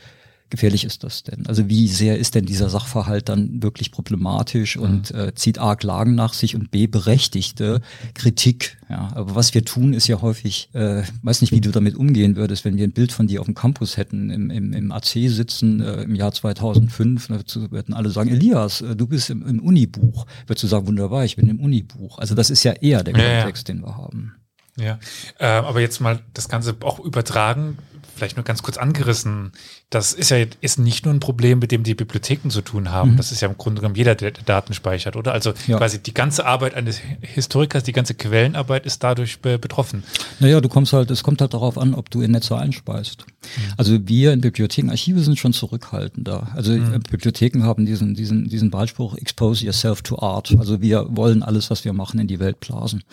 gefährlich 0.49 0.83
ist 0.83 1.03
das 1.03 1.23
denn? 1.23 1.45
Also 1.47 1.69
wie 1.69 1.87
sehr 1.87 2.17
ist 2.17 2.35
denn 2.35 2.45
dieser 2.45 2.69
Sachverhalt 2.69 3.29
dann 3.29 3.61
wirklich 3.61 3.91
problematisch 3.91 4.77
und 4.77 5.13
mhm. 5.13 5.19
äh, 5.19 5.35
zieht 5.35 5.59
A 5.59 5.75
Klagen 5.75 6.15
nach 6.15 6.33
sich 6.33 6.55
und 6.55 6.71
B 6.71 6.87
berechtigte 6.87 7.81
Kritik? 8.13 8.77
Ja, 8.89 9.11
aber 9.13 9.35
was 9.35 9.53
wir 9.53 9.63
tun, 9.63 9.93
ist 9.93 10.07
ja 10.07 10.21
häufig, 10.21 10.69
äh, 10.73 11.03
weiß 11.21 11.41
nicht, 11.41 11.51
wie 11.51 11.61
du 11.61 11.71
damit 11.71 11.95
umgehen 11.95 12.35
würdest, 12.35 12.65
wenn 12.65 12.77
wir 12.77 12.85
ein 12.85 12.91
Bild 12.91 13.11
von 13.11 13.27
dir 13.27 13.41
auf 13.41 13.45
dem 13.45 13.53
Campus 13.53 13.97
hätten, 13.97 14.31
im, 14.31 14.49
im, 14.49 14.73
im 14.73 14.91
AC 14.91 15.05
sitzen 15.27 15.81
äh, 15.81 16.03
im 16.03 16.15
Jahr 16.15 16.31
2005, 16.31 17.27
dazu 17.27 17.71
würden 17.71 17.93
alle 17.93 18.09
sagen, 18.09 18.29
Elias, 18.29 18.81
äh, 18.81 18.95
du 18.95 19.05
bist 19.05 19.29
im, 19.29 19.45
im 19.45 19.59
Unibuch. 19.59 20.25
Würdest 20.47 20.63
du 20.63 20.67
sagen, 20.67 20.87
wunderbar, 20.87 21.23
ich 21.25 21.35
bin 21.35 21.47
im 21.49 21.59
Unibuch. 21.59 22.17
Also 22.17 22.33
das 22.33 22.49
ist 22.49 22.63
ja 22.63 22.73
eher 22.73 23.03
der 23.03 23.15
ja, 23.15 23.41
Kontext, 23.41 23.67
ja. 23.67 23.75
den 23.75 23.83
wir 23.83 23.95
haben. 23.95 24.35
Ja, 24.77 24.97
äh, 25.39 25.45
aber 25.45 25.81
jetzt 25.81 25.99
mal 25.99 26.21
das 26.33 26.49
Ganze 26.49 26.75
auch 26.81 26.99
übertragen 26.99 27.77
vielleicht 28.19 28.37
nur 28.37 28.43
ganz 28.43 28.61
kurz 28.61 28.77
angerissen, 28.77 29.51
das 29.89 30.13
ist 30.13 30.29
ja 30.29 30.37
ist 30.61 30.77
nicht 30.77 31.05
nur 31.05 31.13
ein 31.13 31.19
Problem, 31.19 31.59
mit 31.59 31.71
dem 31.71 31.83
die 31.83 31.95
Bibliotheken 31.95 32.49
zu 32.49 32.61
tun 32.61 32.91
haben. 32.91 33.13
Mhm. 33.13 33.17
Das 33.17 33.31
ist 33.31 33.41
ja 33.41 33.47
im 33.47 33.57
Grunde 33.57 33.81
genommen 33.81 33.95
jeder, 33.95 34.15
der 34.15 34.31
Daten 34.31 34.73
speichert, 34.73 35.15
oder? 35.15 35.33
Also 35.33 35.53
ja. 35.67 35.77
quasi 35.77 35.99
die 35.99 36.13
ganze 36.13 36.45
Arbeit 36.45 36.75
eines 36.75 37.01
Historikers, 37.21 37.83
die 37.83 37.93
ganze 37.93 38.13
Quellenarbeit 38.13 38.85
ist 38.85 39.03
dadurch 39.03 39.39
be 39.39 39.57
betroffen. 39.57 40.03
Naja, 40.39 40.61
du 40.61 40.69
kommst 40.69 40.93
halt, 40.93 41.09
es 41.11 41.23
kommt 41.23 41.41
halt 41.41 41.53
darauf 41.53 41.77
an, 41.77 41.93
ob 41.93 42.09
du 42.09 42.21
in 42.21 42.31
Netze 42.31 42.57
einspeist. 42.57 43.25
Mhm. 43.27 43.73
Also 43.77 44.07
wir 44.07 44.33
in 44.33 44.41
Bibliotheken, 44.41 44.89
Archive 44.89 45.21
sind 45.21 45.39
schon 45.39 45.53
zurückhaltender. 45.53 46.49
Also 46.53 46.73
mhm. 46.73 47.01
Bibliotheken 47.09 47.63
haben 47.63 47.85
diesen, 47.85 48.13
diesen, 48.13 48.47
diesen 48.49 48.71
Wahlspruch, 48.71 49.15
expose 49.17 49.65
yourself 49.65 50.01
to 50.01 50.19
art. 50.19 50.55
Also 50.59 50.81
wir 50.81 51.07
wollen 51.09 51.43
alles, 51.43 51.69
was 51.71 51.85
wir 51.85 51.93
machen, 51.93 52.19
in 52.19 52.27
die 52.27 52.39
Welt 52.39 52.59
blasen. 52.59 53.03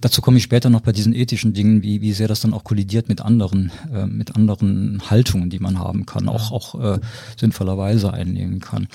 Dazu 0.00 0.20
komme 0.20 0.38
ich 0.38 0.44
später 0.44 0.70
noch 0.70 0.80
bei 0.80 0.92
diesen 0.92 1.14
ethischen 1.14 1.52
Dingen, 1.52 1.82
wie, 1.82 2.00
wie 2.00 2.12
sehr 2.12 2.28
das 2.28 2.40
dann 2.40 2.54
auch 2.54 2.64
kollidiert 2.64 3.08
mit 3.08 3.20
anderen, 3.20 3.72
äh, 3.92 4.06
mit 4.06 4.27
anderen 4.36 5.10
Haltungen, 5.10 5.50
die 5.50 5.58
man 5.58 5.78
haben 5.78 6.06
kann, 6.06 6.28
auch, 6.28 6.52
auch 6.52 6.80
äh, 6.80 7.00
sinnvollerweise 7.38 8.12
einnehmen 8.12 8.60
kann. 8.60 8.88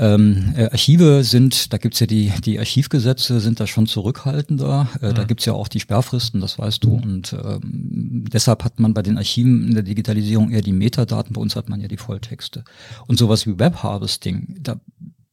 Ähm, 0.00 0.54
äh, 0.56 0.70
Archive 0.70 1.24
sind, 1.24 1.72
da 1.72 1.76
gibt's 1.76 1.98
ja 1.98 2.06
die, 2.06 2.32
die 2.44 2.58
Archivgesetze 2.60 3.40
sind 3.40 3.58
da 3.58 3.66
schon 3.66 3.86
zurückhaltender. 3.86 4.88
Äh, 5.02 5.10
mhm. 5.10 5.14
Da 5.16 5.24
gibt's 5.24 5.44
ja 5.44 5.54
auch 5.54 5.66
die 5.66 5.80
Sperrfristen, 5.80 6.40
das 6.40 6.56
weißt 6.56 6.84
du. 6.84 6.94
Und 6.94 7.32
ähm, 7.32 8.24
deshalb 8.32 8.64
hat 8.64 8.78
man 8.78 8.94
bei 8.94 9.02
den 9.02 9.18
Archiven 9.18 9.66
in 9.66 9.74
der 9.74 9.82
Digitalisierung 9.82 10.50
eher 10.50 10.62
die 10.62 10.72
Metadaten, 10.72 11.32
bei 11.32 11.40
uns 11.40 11.56
hat 11.56 11.68
man 11.68 11.80
ja 11.80 11.88
die 11.88 11.96
Volltexte. 11.96 12.62
Und 13.08 13.18
sowas 13.18 13.44
wie 13.46 13.58
Web 13.58 13.82
Harvesting, 13.82 14.58
da 14.60 14.80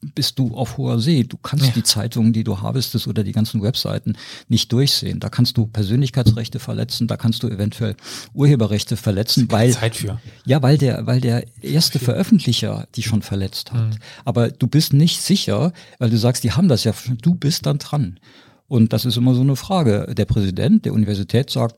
bist 0.01 0.37
du 0.39 0.55
auf 0.55 0.77
hoher 0.77 0.99
See. 0.99 1.23
Du 1.23 1.37
kannst 1.37 1.65
ja. 1.65 1.71
die 1.71 1.83
Zeitungen, 1.83 2.33
die 2.33 2.43
du 2.43 2.61
harvestest 2.61 3.07
oder 3.07 3.23
die 3.23 3.31
ganzen 3.31 3.61
Webseiten 3.61 4.17
nicht 4.47 4.71
durchsehen. 4.71 5.19
Da 5.19 5.29
kannst 5.29 5.57
du 5.57 5.65
Persönlichkeitsrechte 5.67 6.59
verletzen, 6.59 7.07
da 7.07 7.17
kannst 7.17 7.43
du 7.43 7.47
eventuell 7.47 7.95
Urheberrechte 8.33 8.97
verletzen, 8.97 9.47
weil 9.51 9.71
Zeit 9.71 9.95
für. 9.95 10.19
ja, 10.45 10.61
weil 10.61 10.77
der, 10.77 11.07
weil 11.07 11.21
der 11.21 11.45
erste 11.63 11.99
Veröffentlicher 11.99 12.87
die 12.95 13.03
schon 13.03 13.21
verletzt 13.21 13.71
hat. 13.71 13.89
Mhm. 13.89 13.99
Aber 14.25 14.49
du 14.49 14.67
bist 14.67 14.93
nicht 14.93 15.21
sicher, 15.21 15.73
weil 15.97 16.09
du 16.09 16.17
sagst, 16.17 16.43
die 16.43 16.51
haben 16.51 16.67
das 16.67 16.83
ja. 16.83 16.93
Du 17.21 17.35
bist 17.35 17.65
dann 17.65 17.79
dran. 17.79 18.19
Und 18.67 18.93
das 18.93 19.05
ist 19.05 19.17
immer 19.17 19.35
so 19.35 19.41
eine 19.41 19.55
Frage. 19.55 20.13
Der 20.15 20.25
Präsident 20.25 20.85
der 20.85 20.93
Universität 20.93 21.49
sagt, 21.49 21.75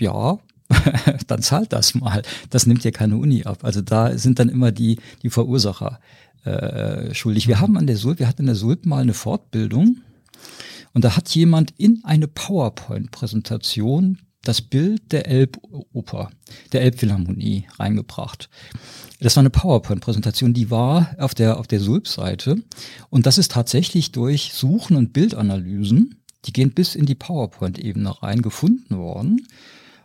ja, 0.00 0.38
dann 1.26 1.42
zahlt 1.42 1.72
das 1.72 1.94
mal. 1.94 2.22
Das 2.50 2.66
nimmt 2.66 2.84
dir 2.84 2.92
keine 2.92 3.16
Uni 3.16 3.44
ab. 3.44 3.58
Also 3.62 3.80
da 3.80 4.16
sind 4.16 4.38
dann 4.38 4.48
immer 4.48 4.72
die, 4.72 4.98
die 5.22 5.30
Verursacher 5.30 6.00
äh, 6.44 7.14
schuldig. 7.14 7.48
Wir 7.48 7.60
haben 7.60 7.76
an 7.76 7.86
der 7.86 7.96
Sulp, 7.96 8.18
wir 8.18 8.28
hatten 8.28 8.42
an 8.42 8.46
der 8.46 8.54
Sulp 8.54 8.86
mal 8.86 9.02
eine 9.02 9.14
Fortbildung 9.14 9.98
und 10.92 11.04
da 11.04 11.16
hat 11.16 11.28
jemand 11.30 11.72
in 11.78 12.00
eine 12.04 12.28
PowerPoint-Präsentation 12.28 14.18
das 14.42 14.60
Bild 14.60 15.12
der 15.12 15.28
Elboper, 15.28 16.30
der 16.72 16.82
Elbphilharmonie 16.82 17.66
reingebracht. 17.78 18.50
Das 19.20 19.36
war 19.36 19.42
eine 19.42 19.50
PowerPoint-Präsentation, 19.50 20.52
die 20.52 20.70
war 20.70 21.14
auf 21.18 21.34
der, 21.34 21.58
auf 21.58 21.68
der 21.68 21.78
Sulp-Seite. 21.78 22.56
Und 23.08 23.26
das 23.26 23.38
ist 23.38 23.52
tatsächlich 23.52 24.10
durch 24.10 24.52
Suchen 24.52 24.96
und 24.96 25.12
Bildanalysen, 25.12 26.16
die 26.44 26.52
gehen 26.52 26.72
bis 26.72 26.96
in 26.96 27.06
die 27.06 27.14
PowerPoint-Ebene 27.14 28.22
rein, 28.22 28.42
gefunden 28.42 28.98
worden. 28.98 29.46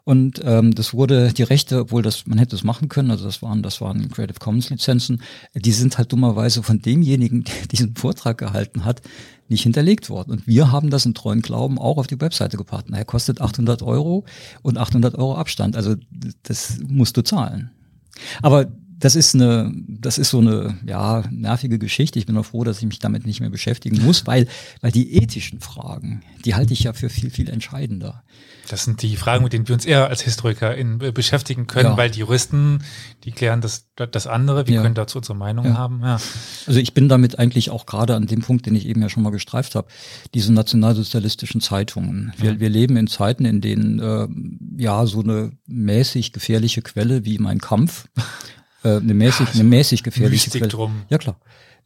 Und 0.07 0.39
ähm, 0.45 0.73
das 0.73 0.93
wurde, 0.93 1.33
die 1.33 1.43
Rechte, 1.43 1.81
obwohl 1.81 2.01
das, 2.01 2.27
man 2.27 2.37
hätte 2.37 2.55
es 2.55 2.63
machen 2.63 2.87
können, 2.87 3.11
also 3.11 3.25
das 3.25 3.41
waren, 3.41 3.61
das 3.61 3.81
waren 3.81 4.07
Creative 4.07 4.39
Commons 4.39 4.69
Lizenzen, 4.69 5.21
die 5.53 5.73
sind 5.73 5.97
halt 5.97 6.13
dummerweise 6.13 6.63
von 6.63 6.81
demjenigen, 6.81 7.43
der 7.43 7.67
diesen 7.67 7.93
Vortrag 7.93 8.37
gehalten 8.37 8.85
hat, 8.85 9.01
nicht 9.49 9.63
hinterlegt 9.63 10.09
worden. 10.09 10.31
Und 10.31 10.47
wir 10.47 10.71
haben 10.71 10.91
das 10.91 11.05
in 11.05 11.13
treuen 11.13 11.41
Glauben 11.41 11.77
auch 11.77 11.97
auf 11.97 12.07
die 12.07 12.21
Webseite 12.21 12.55
gebracht. 12.55 12.85
Er 12.89 13.03
kostet 13.03 13.41
800 13.41 13.83
Euro 13.83 14.23
und 14.61 14.77
800 14.77 15.15
Euro 15.15 15.35
Abstand. 15.35 15.75
Also 15.75 15.95
das 16.43 16.79
musst 16.87 17.17
du 17.17 17.21
zahlen. 17.21 17.71
Aber 18.41 18.67
das 18.99 19.15
ist 19.15 19.35
eine, 19.35 19.71
das 19.87 20.17
ist 20.17 20.29
so 20.29 20.39
eine, 20.39 20.77
ja, 20.85 21.23
nervige 21.29 21.77
Geschichte. 21.77 22.17
Ich 22.17 22.25
bin 22.25 22.37
auch 22.37 22.45
froh, 22.45 22.63
dass 22.63 22.79
ich 22.79 22.85
mich 22.85 22.99
damit 22.99 23.25
nicht 23.25 23.39
mehr 23.39 23.49
beschäftigen 23.49 24.03
muss, 24.03 24.25
weil, 24.25 24.47
weil 24.81 24.91
die 24.91 25.15
ethischen 25.15 25.59
Fragen, 25.59 26.23
die 26.45 26.55
halte 26.55 26.73
ich 26.73 26.83
ja 26.83 26.93
für 26.93 27.09
viel, 27.09 27.29
viel 27.29 27.49
entscheidender. 27.49 28.23
Das 28.69 28.83
sind 28.83 29.01
die 29.01 29.15
Fragen, 29.15 29.43
mit 29.43 29.53
denen 29.53 29.67
wir 29.67 29.75
uns 29.75 29.85
eher 29.85 30.09
als 30.09 30.21
Historiker 30.21 30.75
in, 30.75 30.99
äh, 30.99 31.11
beschäftigen 31.11 31.67
können, 31.67 31.91
ja. 31.91 31.97
weil 31.97 32.09
die 32.09 32.19
Juristen, 32.19 32.79
die 33.23 33.31
klären 33.31 33.61
das, 33.61 33.87
das 33.95 34.27
andere. 34.27 34.67
Wir 34.67 34.75
ja. 34.75 34.81
können 34.81 34.95
dazu 34.95 35.19
unsere 35.19 35.37
Meinung 35.37 35.65
ja. 35.65 35.77
haben. 35.77 36.01
Ja. 36.01 36.19
Also 36.65 36.79
ich 36.79 36.93
bin 36.93 37.07
damit 37.07 37.39
eigentlich 37.39 37.69
auch 37.69 37.85
gerade 37.85 38.15
an 38.15 38.25
dem 38.25 38.41
Punkt, 38.41 38.65
den 38.65 38.75
ich 38.75 38.87
eben 38.87 39.01
ja 39.01 39.09
schon 39.09 39.23
mal 39.23 39.29
gestreift 39.29 39.75
habe, 39.75 39.87
diese 40.33 40.51
nationalsozialistischen 40.51 41.61
Zeitungen. 41.61 42.33
Wir, 42.37 42.59
wir 42.59 42.69
leben 42.69 42.97
in 42.97 43.07
Zeiten, 43.07 43.45
in 43.45 43.61
denen 43.61 43.99
äh, 43.99 44.27
ja 44.81 45.05
so 45.05 45.21
eine 45.21 45.51
mäßig 45.67 46.33
gefährliche 46.33 46.81
Quelle 46.81 47.25
wie 47.25 47.37
mein 47.37 47.59
Kampf 47.59 48.07
äh, 48.87 48.97
eine 48.97 49.13
mäßig, 49.13 49.53
eine 49.53 49.63
mäßig 49.63 50.03
gefährliche 50.03 50.49
Quelle. 50.49 50.67
Drum. 50.67 51.03
Ja 51.09 51.17
klar. 51.17 51.37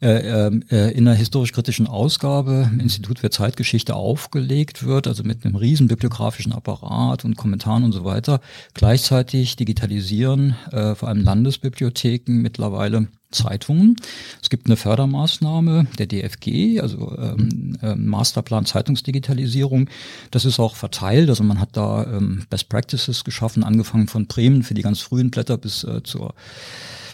Äh, 0.02 0.48
ähm, 0.48 0.64
äh, 0.72 0.92
in 0.94 1.08
einer 1.08 1.16
historisch-kritischen 1.16 1.86
Ausgabe 1.86 2.68
im 2.74 2.80
Institut 2.80 3.20
für 3.20 3.30
Zeitgeschichte 3.30 3.94
aufgelegt 3.94 4.84
wird, 4.84 5.06
also 5.06 5.22
mit 5.24 5.46
einem 5.46 5.56
riesen 5.56 5.88
bibliografischen 5.88 6.54
Apparat 6.54 7.24
und 7.24 7.38
Kommentaren 7.38 7.84
und 7.84 7.92
so 7.92 8.04
weiter. 8.04 8.42
Gleichzeitig 8.74 9.58
digitalisieren 9.58 10.56
äh, 10.72 10.96
vor 10.96 11.08
allem 11.08 11.24
Landesbibliotheken 11.24 12.42
mittlerweile 12.42 13.10
Zeitungen. 13.30 13.96
Es 14.42 14.50
gibt 14.50 14.66
eine 14.66 14.76
Fördermaßnahme 14.76 15.86
der 16.00 16.08
DFG, 16.08 16.80
also 16.82 17.16
ähm, 17.20 17.78
ähm, 17.84 18.08
Masterplan 18.08 18.66
Zeitungsdigitalisierung. 18.66 19.88
Das 20.32 20.46
ist 20.46 20.60
auch 20.60 20.76
verteilt, 20.76 21.30
also 21.30 21.44
man 21.44 21.60
hat 21.60 21.78
da 21.78 22.06
ähm, 22.06 22.48
Best 22.50 22.70
Practices 22.70 23.24
geschaffen, 23.24 23.64
angefangen 23.64 24.08
von 24.08 24.26
Bremen 24.26 24.64
für 24.64 24.74
die 24.74 24.82
ganz 24.82 25.00
frühen 25.02 25.30
Blätter 25.30 25.60
bis 25.60 25.84
äh, 25.84 26.02
zur 26.02 26.34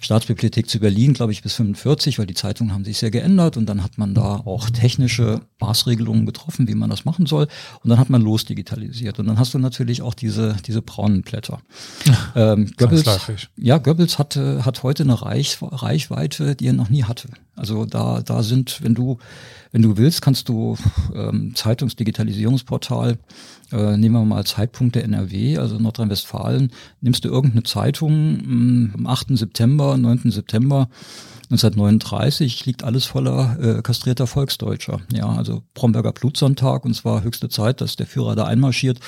Staatsbibliothek 0.01 0.69
zu 0.69 0.79
Berlin, 0.79 1.13
glaube 1.13 1.31
ich, 1.31 1.41
bis 1.41 1.53
45, 1.53 2.19
weil 2.19 2.25
die 2.25 2.33
Zeitungen 2.33 2.73
haben 2.73 2.85
sich 2.85 2.97
sehr 2.97 3.11
geändert 3.11 3.57
und 3.57 3.65
dann 3.65 3.83
hat 3.83 3.97
man 3.97 4.13
da 4.13 4.37
auch 4.37 4.69
technische 4.69 5.41
Maßregelungen 5.59 6.25
getroffen, 6.25 6.67
wie 6.67 6.75
man 6.75 6.89
das 6.89 7.05
machen 7.05 7.25
soll 7.25 7.47
und 7.83 7.89
dann 7.89 7.99
hat 7.99 8.09
man 8.09 8.21
losdigitalisiert 8.21 9.19
und 9.19 9.27
dann 9.27 9.39
hast 9.39 9.53
du 9.53 9.59
natürlich 9.59 10.01
auch 10.01 10.13
diese, 10.13 10.55
diese 10.65 10.81
braunen 10.81 11.21
Blätter. 11.21 11.59
Ähm, 12.35 12.71
Goebbels, 12.77 13.05
ja, 13.57 13.77
Goebbels 13.77 14.19
hat, 14.19 14.35
hat 14.35 14.83
heute 14.83 15.03
eine 15.03 15.21
Reich, 15.21 15.57
Reichweite, 15.61 16.55
die 16.55 16.67
er 16.67 16.73
noch 16.73 16.89
nie 16.89 17.03
hatte. 17.03 17.29
Also 17.55 17.85
da, 17.85 18.21
da 18.21 18.43
sind, 18.43 18.83
wenn 18.83 18.93
du, 18.93 19.17
wenn 19.77 19.83
du 19.83 19.95
willst, 19.95 20.23
kannst 20.23 20.49
du 20.49 20.75
ähm, 21.13 21.53
Zeitungsdigitalisierungsportal 21.53 23.19
äh, 23.71 23.95
nehmen 23.95 24.15
wir 24.15 24.25
mal 24.25 24.43
Zeitpunkte 24.43 25.03
NRW, 25.03 25.59
also 25.59 25.77
Nordrhein-Westfalen, 25.77 26.71
nimmst 27.01 27.23
du 27.23 27.29
irgendeine 27.29 27.61
Zeitung 27.61 28.39
hm, 28.41 28.93
am 28.97 29.05
8. 29.05 29.37
September, 29.37 29.95
9. 29.95 30.31
September 30.31 30.89
1939 31.49 32.65
liegt 32.65 32.83
alles 32.83 33.05
voller 33.05 33.57
äh, 33.61 33.81
kastrierter 33.81 34.27
Volksdeutscher. 34.27 34.99
Ja, 35.13 35.29
also 35.29 35.63
Bromberger 35.73 36.11
Blutsonntag 36.11 36.83
und 36.83 36.93
zwar 36.93 37.23
höchste 37.23 37.47
Zeit, 37.47 37.79
dass 37.79 37.95
der 37.95 38.05
Führer 38.05 38.35
da 38.35 38.45
einmarschiert, 38.45 38.99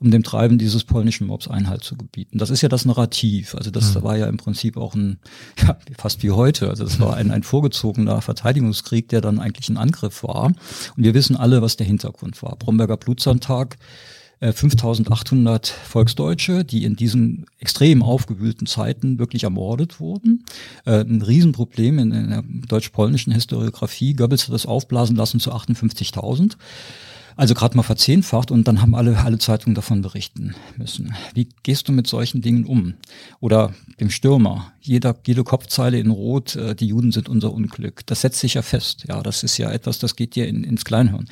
um 0.00 0.10
dem 0.10 0.24
Treiben 0.24 0.58
dieses 0.58 0.82
polnischen 0.82 1.28
Mobs 1.28 1.46
Einhalt 1.46 1.84
zu 1.84 1.96
gebieten. 1.96 2.38
Das 2.38 2.50
ist 2.50 2.60
ja 2.60 2.68
das 2.68 2.86
Narrativ. 2.86 3.54
Also 3.54 3.70
das 3.70 3.94
mhm. 3.94 4.02
war 4.02 4.16
ja 4.16 4.26
im 4.26 4.36
Prinzip 4.36 4.76
auch 4.76 4.94
ein, 4.94 5.20
ja, 5.62 5.76
fast 5.96 6.24
wie 6.24 6.32
heute. 6.32 6.68
Also 6.68 6.82
das 6.82 6.98
war 6.98 7.14
ein, 7.14 7.30
ein 7.30 7.44
vorgezogener 7.44 8.20
Verteidigungskrieg, 8.20 9.08
der 9.08 9.20
dann 9.20 9.38
eigentlich 9.38 9.68
ein 9.68 9.76
Angriff 9.76 10.24
war. 10.24 10.46
Und 10.46 10.56
wir 10.96 11.14
wissen 11.14 11.36
alle, 11.36 11.62
was 11.62 11.76
der 11.76 11.86
Hintergrund 11.86 12.42
war. 12.42 12.56
Bromberger 12.56 12.96
Blutsonntag 12.96 13.76
5800 14.40 15.68
äh, 15.68 15.72
Volksdeutsche, 15.86 16.64
die 16.64 16.84
in 16.84 16.94
diesen 16.94 17.46
extrem 17.58 18.02
aufgewühlten 18.02 18.66
Zeiten 18.66 19.18
wirklich 19.18 19.44
ermordet 19.44 19.98
wurden. 19.98 20.44
Äh, 20.84 21.00
ein 21.00 21.22
Riesenproblem 21.22 21.98
in, 21.98 22.10
der 22.10 22.44
deutsch-polnischen 22.68 23.32
Historiografie. 23.32 24.14
Goebbels 24.14 24.46
hat 24.46 24.54
das 24.54 24.66
aufblasen 24.66 25.16
lassen 25.16 25.40
zu 25.40 25.52
58.000. 25.52 26.56
Also 27.34 27.52
gerade 27.52 27.76
mal 27.76 27.82
verzehnfacht 27.82 28.50
und 28.50 28.66
dann 28.66 28.80
haben 28.80 28.94
alle, 28.94 29.18
alle 29.18 29.38
Zeitungen 29.38 29.74
davon 29.74 30.00
berichten 30.00 30.54
müssen. 30.78 31.14
Wie 31.34 31.48
gehst 31.62 31.86
du 31.86 31.92
mit 31.92 32.06
solchen 32.06 32.40
Dingen 32.40 32.64
um? 32.64 32.94
Oder 33.40 33.74
dem 34.00 34.08
Stürmer, 34.08 34.72
jeder, 34.80 35.14
jede 35.26 35.44
Kopfzeile 35.44 35.98
in 35.98 36.10
Rot, 36.10 36.56
äh, 36.56 36.74
die 36.74 36.88
Juden 36.88 37.12
sind 37.12 37.28
unser 37.28 37.52
Unglück. 37.52 38.06
Das 38.06 38.22
setzt 38.22 38.40
sich 38.40 38.54
ja 38.54 38.62
fest. 38.62 39.04
Ja, 39.08 39.22
das 39.22 39.42
ist 39.42 39.58
ja 39.58 39.70
etwas, 39.70 39.98
das 39.98 40.16
geht 40.16 40.34
dir 40.34 40.46
in, 40.46 40.62
ins 40.64 40.84
Kleinhirn 40.84 41.26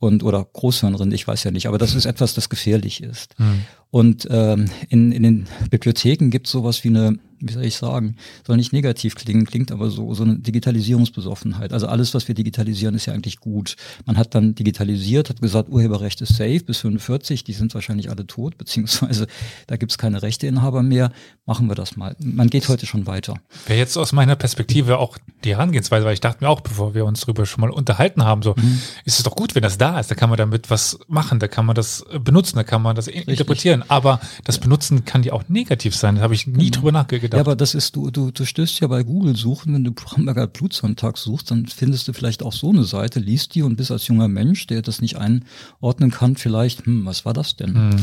und 0.00 0.24
oder 0.24 0.44
Großhirnrinde, 0.44 1.14
ich 1.14 1.28
weiß 1.28 1.44
ja 1.44 1.50
nicht, 1.50 1.68
aber 1.68 1.78
das 1.78 1.94
ist 1.94 2.06
etwas, 2.06 2.34
das 2.34 2.48
gefährlich 2.48 3.02
ist. 3.02 3.38
Mhm. 3.38 3.64
Und 3.90 4.26
ähm, 4.30 4.64
in, 4.88 5.12
in 5.12 5.22
den 5.22 5.46
Bibliotheken 5.70 6.30
gibt 6.30 6.46
es 6.46 6.52
sowas 6.52 6.82
wie 6.84 6.88
eine 6.88 7.18
wie 7.40 7.52
soll 7.52 7.64
ich 7.64 7.76
sagen, 7.76 8.16
soll 8.46 8.56
nicht 8.56 8.72
negativ 8.72 9.14
klingen, 9.14 9.46
klingt 9.46 9.72
aber 9.72 9.90
so, 9.90 10.12
so 10.14 10.22
eine 10.22 10.38
Digitalisierungsbesoffenheit. 10.38 11.72
Also 11.72 11.86
alles, 11.86 12.12
was 12.14 12.28
wir 12.28 12.34
digitalisieren, 12.34 12.94
ist 12.94 13.06
ja 13.06 13.14
eigentlich 13.14 13.40
gut. 13.40 13.76
Man 14.04 14.18
hat 14.18 14.34
dann 14.34 14.54
digitalisiert, 14.54 15.30
hat 15.30 15.40
gesagt, 15.40 15.70
Urheberrecht 15.70 16.20
ist 16.20 16.36
safe 16.36 16.60
bis 16.60 16.78
45, 16.78 17.44
die 17.44 17.52
sind 17.52 17.74
wahrscheinlich 17.74 18.10
alle 18.10 18.26
tot, 18.26 18.58
beziehungsweise 18.58 19.26
da 19.66 19.76
gibt's 19.76 19.96
keine 19.96 20.22
Rechteinhaber 20.22 20.82
mehr. 20.82 21.12
Machen 21.46 21.68
wir 21.68 21.74
das 21.74 21.96
mal. 21.96 22.14
Man 22.22 22.50
geht 22.50 22.68
heute 22.68 22.86
schon 22.86 23.06
weiter. 23.06 23.34
Wäre 23.66 23.78
jetzt 23.78 23.96
aus 23.96 24.12
meiner 24.12 24.36
Perspektive 24.36 24.98
auch 24.98 25.16
die 25.44 25.50
Herangehensweise, 25.50 26.04
weil 26.04 26.14
ich 26.14 26.20
dachte 26.20 26.44
mir 26.44 26.50
auch, 26.50 26.60
bevor 26.60 26.94
wir 26.94 27.06
uns 27.06 27.22
darüber 27.22 27.46
schon 27.46 27.62
mal 27.62 27.70
unterhalten 27.70 28.24
haben, 28.24 28.42
so, 28.42 28.54
mhm. 28.56 28.80
ist 29.04 29.18
es 29.18 29.24
doch 29.24 29.34
gut, 29.34 29.54
wenn 29.54 29.62
das 29.62 29.78
da 29.78 29.98
ist. 29.98 30.10
Da 30.10 30.14
kann 30.14 30.28
man 30.28 30.36
damit 30.36 30.70
was 30.70 30.98
machen, 31.08 31.38
da 31.38 31.48
kann 31.48 31.64
man 31.64 31.74
das 31.74 32.04
benutzen, 32.22 32.56
da 32.56 32.64
kann 32.64 32.82
man 32.82 32.94
das 32.94 33.08
Richtig. 33.08 33.28
interpretieren. 33.28 33.82
Aber 33.88 34.20
das 34.44 34.58
Benutzen 34.58 35.04
kann 35.06 35.22
ja 35.22 35.32
auch 35.32 35.44
negativ 35.48 35.96
sein. 35.96 36.16
Da 36.16 36.22
habe 36.22 36.34
ich 36.34 36.46
nie 36.46 36.70
genau. 36.70 36.76
drüber 36.76 36.92
nachgedacht 36.92 37.29
gedacht. 37.30 37.46
Ja, 37.46 37.50
aber 37.52 37.56
das 37.56 37.74
ist, 37.74 37.96
du, 37.96 38.10
du, 38.10 38.30
du 38.30 38.44
stößt 38.44 38.80
ja 38.80 38.88
bei 38.88 39.02
Google 39.02 39.36
suchen, 39.36 39.74
wenn 39.74 39.84
du 39.84 39.92
Bramberger 39.92 40.46
Blutsonntag 40.46 41.16
suchst, 41.16 41.50
dann 41.50 41.66
findest 41.66 42.08
du 42.08 42.12
vielleicht 42.12 42.42
auch 42.42 42.52
so 42.52 42.70
eine 42.70 42.84
Seite, 42.84 43.20
liest 43.20 43.54
die 43.54 43.62
und 43.62 43.76
bist 43.76 43.90
als 43.90 44.06
junger 44.06 44.28
Mensch, 44.28 44.66
der 44.66 44.82
das 44.82 45.00
nicht 45.00 45.16
einordnen 45.16 46.10
kann, 46.10 46.36
vielleicht, 46.36 46.86
hm, 46.86 47.06
was 47.06 47.24
war 47.24 47.32
das 47.32 47.56
denn? 47.56 47.74
Hm. 47.74 47.96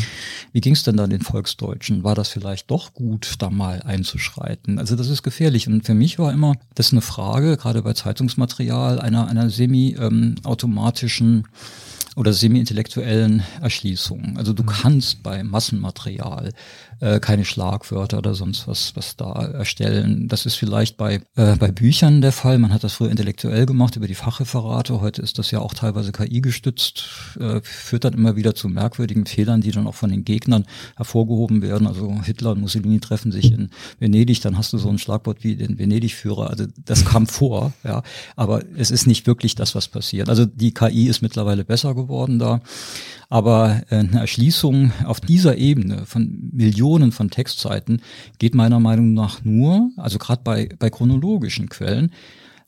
Wie 0.54 0.62
ging 0.62 0.74
es 0.74 0.84
denn 0.84 0.98
da 0.98 1.08
den 1.08 1.22
Volksdeutschen? 1.22 2.04
War 2.04 2.16
das 2.16 2.30
vielleicht 2.30 2.72
doch 2.72 2.94
gut, 2.94 3.36
da 3.40 3.50
mal 3.50 3.82
einzuschreiten? 3.84 4.80
Also 4.80 4.96
das 4.96 5.10
ist 5.10 5.24
gefährlich. 5.24 5.68
Und 5.68 5.86
für 5.86 5.94
mich 5.94 6.20
war 6.20 6.32
immer 6.32 6.56
das 6.76 6.92
eine 6.92 7.02
Frage, 7.02 7.58
gerade 7.58 7.82
bei 7.82 7.94
Zeitungsmaterial, 7.94 9.00
einer, 9.00 9.28
einer 9.28 9.50
semi-automatischen 9.50 11.28
ähm, 11.28 11.46
oder 12.18 12.34
semi-intellektuellen 12.34 13.44
Erschließungen. 13.62 14.38
Also 14.38 14.52
du 14.52 14.64
mhm. 14.64 14.68
kannst 14.68 15.22
bei 15.22 15.44
Massenmaterial 15.44 16.52
äh, 17.00 17.20
keine 17.20 17.46
Schlagwörter 17.46 18.18
oder 18.18 18.34
sonst 18.34 18.68
was, 18.68 18.96
was 18.96 19.16
da 19.16 19.34
erstellen. 19.34 20.28
Das 20.28 20.46
ist 20.46 20.56
vielleicht 20.56 20.98
bei, 20.98 21.22
äh, 21.36 21.56
bei 21.56 21.72
Büchern 21.72 22.22
der 22.22 22.32
Fall. 22.32 22.58
Man 22.58 22.74
hat 22.74 22.84
das 22.84 22.94
früher 22.94 23.12
intellektuell 23.12 23.66
gemacht 23.66 23.96
über 23.96 24.08
die 24.08 24.16
Fachreferate. 24.16 25.00
Heute 25.00 25.22
ist 25.22 25.38
das 25.38 25.52
ja 25.52 25.60
auch 25.60 25.74
teilweise 25.74 26.12
KI 26.12 26.42
gestützt, 26.42 27.38
äh, 27.40 27.62
führt 27.62 28.04
dann 28.04 28.14
immer 28.14 28.36
wieder 28.36 28.56
zu 28.56 28.68
merkwürdigen 28.68 29.26
Fehlern, 29.26 29.62
die 29.62 29.72
dann 29.72 29.88
auch 29.88 29.96
von 29.96 30.10
den 30.10 30.26
Gegnern 30.26 30.66
hervorgehoben 30.96 31.62
werden. 31.62 31.88
Also 31.88 32.22
Hitler 32.24 32.52
und 32.52 32.62
Mussolini 32.62 33.00
treffen 33.00 33.32
sich 33.32 33.52
in 33.52 33.70
Venedig, 34.00 34.42
dann 34.42 34.58
hast 34.58 34.74
du 34.74 34.78
so 34.78 34.90
ein 34.90 34.98
Schlagwort 34.98 35.44
wie 35.44 35.56
den 35.56 35.78
Venedig-Führer. 35.78 36.50
Also 36.50 36.66
das 36.86 37.06
kam 37.06 37.28
vor, 37.28 37.74
ja. 37.84 38.02
Aber 38.36 38.64
es 38.76 38.92
ist 38.92 39.08
nicht 39.08 39.28
wirklich 39.28 39.56
das, 39.56 39.76
was 39.76 39.88
passiert. 39.88 40.30
Also 40.30 40.46
die 40.46 40.74
KI 40.74 41.08
ist 41.08 41.22
mittlerweile 41.22 41.64
besser 41.64 41.94
geworden 41.94 42.40
da. 42.40 42.62
Aber 43.30 43.84
äh, 43.90 43.98
eine 43.98 44.22
Erschließung 44.22 44.92
auf 45.06 45.20
dieser 45.20 45.58
Ebene 45.58 46.06
von 46.06 46.50
Millionen 46.54 47.12
von 47.12 47.30
Textseiten 47.30 48.02
geht 48.40 48.56
meiner 48.56 48.80
Meinung 48.80 49.14
nach 49.14 49.44
nur, 49.44 49.92
also 49.98 50.18
gerade 50.18 50.42
bei, 50.44 50.70
bei 50.80 50.90
chronologischen 50.90 51.70
Quellen, 51.70 52.12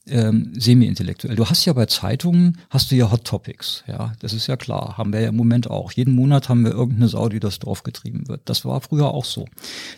ähm, 0.08 0.52
semi-intellektuell. 0.56 1.36
Du 1.36 1.46
hast 1.46 1.66
ja 1.66 1.74
bei 1.74 1.86
Zeitungen, 1.86 2.58
hast 2.70 2.92
du 2.92 2.96
ja 2.96 3.12
Hot 3.12 3.26
Topics, 3.26 3.84
ja, 3.88 4.14
das 4.20 4.34
ist 4.34 4.48
ja 4.48 4.58
klar, 4.58 4.98
haben 4.98 5.14
wir 5.14 5.22
ja 5.22 5.30
im 5.30 5.36
Moment 5.36 5.70
auch. 5.70 5.92
Jeden 5.92 6.14
Monat 6.14 6.50
haben 6.50 6.64
wir 6.64 6.72
irgendeine 6.72 7.08
Sau, 7.08 7.30
die 7.30 7.40
das 7.40 7.60
Dorf 7.60 7.84
getrieben 7.84 8.28
wird. 8.28 8.42
Das 8.46 8.66
war 8.66 8.82
früher 8.82 9.14
auch 9.14 9.26
so. 9.26 9.46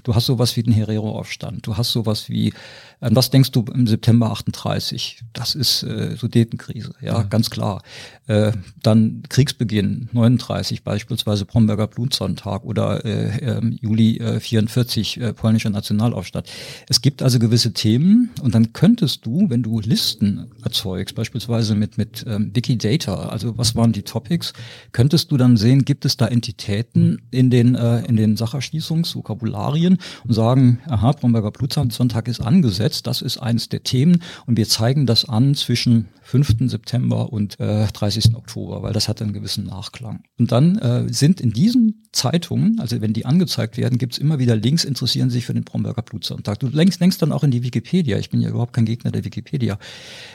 Du 0.03 0.15
hast 0.15 0.25
sowas 0.25 0.55
wie 0.57 0.63
den 0.63 0.73
Herero-Aufstand, 0.73 1.65
du 1.65 1.77
hast 1.77 1.91
sowas 1.91 2.29
wie 2.29 2.53
was 3.01 3.31
denkst 3.31 3.51
du 3.51 3.65
im 3.73 3.87
September 3.87 4.31
38? 4.31 5.23
Das 5.33 5.55
ist 5.55 5.81
äh, 5.81 6.15
Sudetenkrise, 6.15 6.93
ja, 7.01 7.13
ja, 7.13 7.23
ganz 7.23 7.49
klar. 7.49 7.81
Äh, 8.27 8.51
dann 8.83 9.23
Kriegsbeginn 9.27 10.09
39 10.11 10.83
beispielsweise 10.83 11.45
Bromberger 11.45 11.87
Blutsonntag 11.87 12.63
oder 12.63 13.03
äh, 13.03 13.57
äh, 13.57 13.61
Juli 13.81 14.17
äh, 14.17 14.39
44 14.39 15.19
äh, 15.19 15.33
polnischer 15.33 15.71
Nationalaufstand. 15.71 16.47
Es 16.87 17.01
gibt 17.01 17.23
also 17.23 17.39
gewisse 17.39 17.73
Themen 17.73 18.29
und 18.43 18.53
dann 18.53 18.71
könntest 18.71 19.25
du, 19.25 19.49
wenn 19.49 19.63
du 19.63 19.79
Listen 19.79 20.51
erzeugst, 20.63 21.15
beispielsweise 21.15 21.73
mit 21.73 21.97
mit 21.97 22.23
ähm, 22.27 22.51
Wikidata, 22.53 23.29
also 23.29 23.57
was 23.57 23.75
waren 23.75 23.93
die 23.93 24.03
Topics, 24.03 24.53
könntest 24.91 25.31
du 25.31 25.37
dann 25.37 25.57
sehen, 25.57 25.85
gibt 25.85 26.05
es 26.05 26.17
da 26.17 26.27
Entitäten 26.27 27.23
in 27.31 27.49
den 27.49 27.73
äh, 27.73 28.05
in 28.05 28.15
den 28.15 28.37
Sacherschließungsvokabularien 28.37 29.97
und 30.23 30.33
sagen, 30.33 30.79
aha, 30.87 31.13
Bromberger 31.13 31.49
Blutsonntag 31.49 32.27
ist 32.27 32.41
angesetzt 32.41 32.90
gesetzt, 32.91 33.07
das 33.07 33.21
ist 33.21 33.37
eins 33.37 33.69
der 33.69 33.83
Themen 33.83 34.21
und 34.45 34.57
wir 34.57 34.67
zeigen 34.67 35.05
das 35.05 35.27
an 35.27 35.55
zwischen 35.55 36.09
5. 36.23 36.69
September 36.69 37.33
und 37.33 37.59
äh, 37.59 37.87
30. 37.87 38.35
Oktober, 38.35 38.83
weil 38.83 38.93
das 38.93 39.07
hat 39.07 39.21
einen 39.21 39.33
gewissen 39.33 39.65
Nachklang. 39.65 40.23
Und 40.37 40.51
dann 40.51 40.77
äh, 40.77 41.11
sind 41.11 41.41
in 41.41 41.51
diesen 41.51 42.03
Zeitungen, 42.11 42.79
also 42.79 43.01
wenn 43.01 43.13
die 43.13 43.25
angezeigt 43.25 43.77
werden, 43.77 43.97
gibt's 43.97 44.17
immer 44.17 44.39
wieder 44.39 44.55
Links, 44.55 44.83
interessieren 44.83 45.29
sich 45.29 45.45
für 45.45 45.53
den 45.53 45.63
Bromberger 45.63 46.01
Blutsonntag. 46.01 46.59
Du 46.59 46.67
lenkst, 46.67 46.99
lenkst 46.99 47.21
dann 47.21 47.31
auch 47.31 47.43
in 47.43 47.51
die 47.51 47.63
Wikipedia. 47.63 48.17
Ich 48.17 48.29
bin 48.29 48.41
ja 48.41 48.49
überhaupt 48.49 48.73
kein 48.73 48.85
Gegner 48.85 49.11
der 49.11 49.25
Wikipedia. 49.25 49.77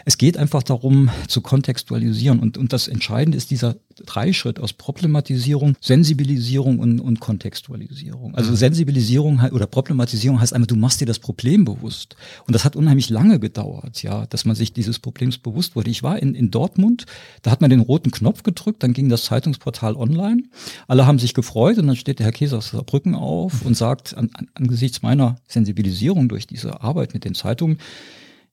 Es 0.04 0.18
geht 0.18 0.36
einfach 0.36 0.62
darum, 0.62 1.10
zu 1.28 1.40
kontextualisieren. 1.40 2.40
Und, 2.40 2.58
und 2.58 2.72
das 2.72 2.88
Entscheidende 2.88 3.38
ist 3.38 3.50
dieser 3.50 3.76
Dreischritt 4.04 4.60
aus 4.60 4.72
Problematisierung, 4.72 5.76
Sensibilisierung 5.80 6.78
und, 6.78 7.00
und 7.00 7.20
Kontextualisierung. 7.20 8.34
Also 8.34 8.50
mhm. 8.50 8.56
Sensibilisierung 8.56 9.40
oder 9.52 9.66
Problematisierung 9.66 10.40
heißt 10.40 10.52
einmal, 10.52 10.66
du 10.66 10.76
machst 10.76 11.00
dir 11.00 11.06
das 11.06 11.18
Problem 11.18 11.64
bewusst. 11.64 12.16
Und 12.46 12.54
das 12.54 12.64
hat 12.64 12.76
unheimlich 12.76 13.10
lange 13.10 13.40
gedauert, 13.40 14.02
ja, 14.02 14.26
dass 14.26 14.44
man 14.44 14.54
sich 14.54 14.72
dieses 14.72 14.98
Problems 14.98 15.38
bewusst 15.38 15.76
wurde. 15.76 15.90
Ich 15.90 16.02
war 16.02 16.20
in, 16.20 16.34
in 16.34 16.50
Dortmund, 16.50 17.06
da 17.42 17.50
hat 17.50 17.60
man 17.60 17.70
den 17.70 17.80
roten 17.80 18.10
Knopf 18.10 18.42
gedrückt, 18.42 18.82
dann 18.82 18.92
ging 18.92 19.08
das 19.08 19.24
Zeitungsportal 19.24 19.96
online. 19.96 20.42
Alle 20.88 21.06
haben 21.06 21.18
sich 21.18 21.34
gefreut 21.34 21.78
und 21.78 21.86
dann 21.86 21.96
steht 21.96 22.18
der 22.18 22.26
Herr 22.26 22.32
Käse 22.32 22.58
aus 22.58 22.70
Saarbrücken 22.70 23.14
auf 23.14 23.62
und 23.64 23.76
sagt, 23.76 24.16
an, 24.16 24.30
an, 24.34 24.48
angesichts 24.54 25.02
meiner 25.02 25.36
Sensibilisierung 25.48 26.28
durch 26.28 26.46
diese 26.46 26.82
Arbeit 26.82 27.14
mit 27.14 27.24
den 27.24 27.34
Zeitungen, 27.34 27.78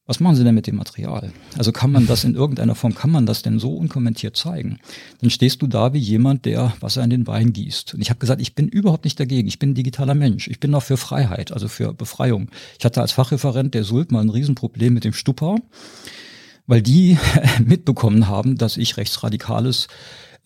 was 0.05 0.19
machen 0.19 0.35
Sie 0.35 0.43
denn 0.43 0.55
mit 0.55 0.67
dem 0.67 0.75
Material? 0.75 1.31
Also 1.57 1.71
kann 1.71 1.91
man 1.91 2.07
das 2.07 2.25
in 2.25 2.35
irgendeiner 2.35 2.75
Form, 2.75 2.93
kann 2.93 3.09
man 3.09 3.25
das 3.25 3.41
denn 3.41 3.57
so 3.57 3.75
unkommentiert 3.77 4.35
zeigen? 4.35 4.79
Dann 5.21 5.29
stehst 5.29 5.61
du 5.61 5.67
da 5.67 5.93
wie 5.93 5.99
jemand, 5.99 6.43
der 6.43 6.73
Wasser 6.81 7.03
in 7.03 7.09
den 7.09 7.25
Wein 7.25 7.53
gießt. 7.53 7.93
Und 7.93 8.01
ich 8.01 8.09
habe 8.09 8.19
gesagt, 8.19 8.41
ich 8.41 8.53
bin 8.53 8.67
überhaupt 8.67 9.05
nicht 9.05 9.17
dagegen. 9.17 9.47
Ich 9.47 9.59
bin 9.59 9.71
ein 9.71 9.75
digitaler 9.75 10.13
Mensch. 10.13 10.49
Ich 10.49 10.59
bin 10.59 10.75
auch 10.75 10.83
für 10.83 10.97
Freiheit, 10.97 11.53
also 11.53 11.69
für 11.69 11.93
Befreiung. 11.93 12.49
Ich 12.77 12.83
hatte 12.83 12.99
als 12.99 13.13
Fachreferent 13.13 13.73
der 13.73 13.85
Sult 13.85 14.11
mal 14.11 14.19
ein 14.19 14.29
Riesenproblem 14.29 14.93
mit 14.93 15.05
dem 15.05 15.13
Stupper, 15.13 15.55
weil 16.67 16.81
die 16.81 17.17
mitbekommen 17.63 18.27
haben, 18.27 18.57
dass 18.57 18.75
ich 18.75 18.97
rechtsradikales 18.97 19.87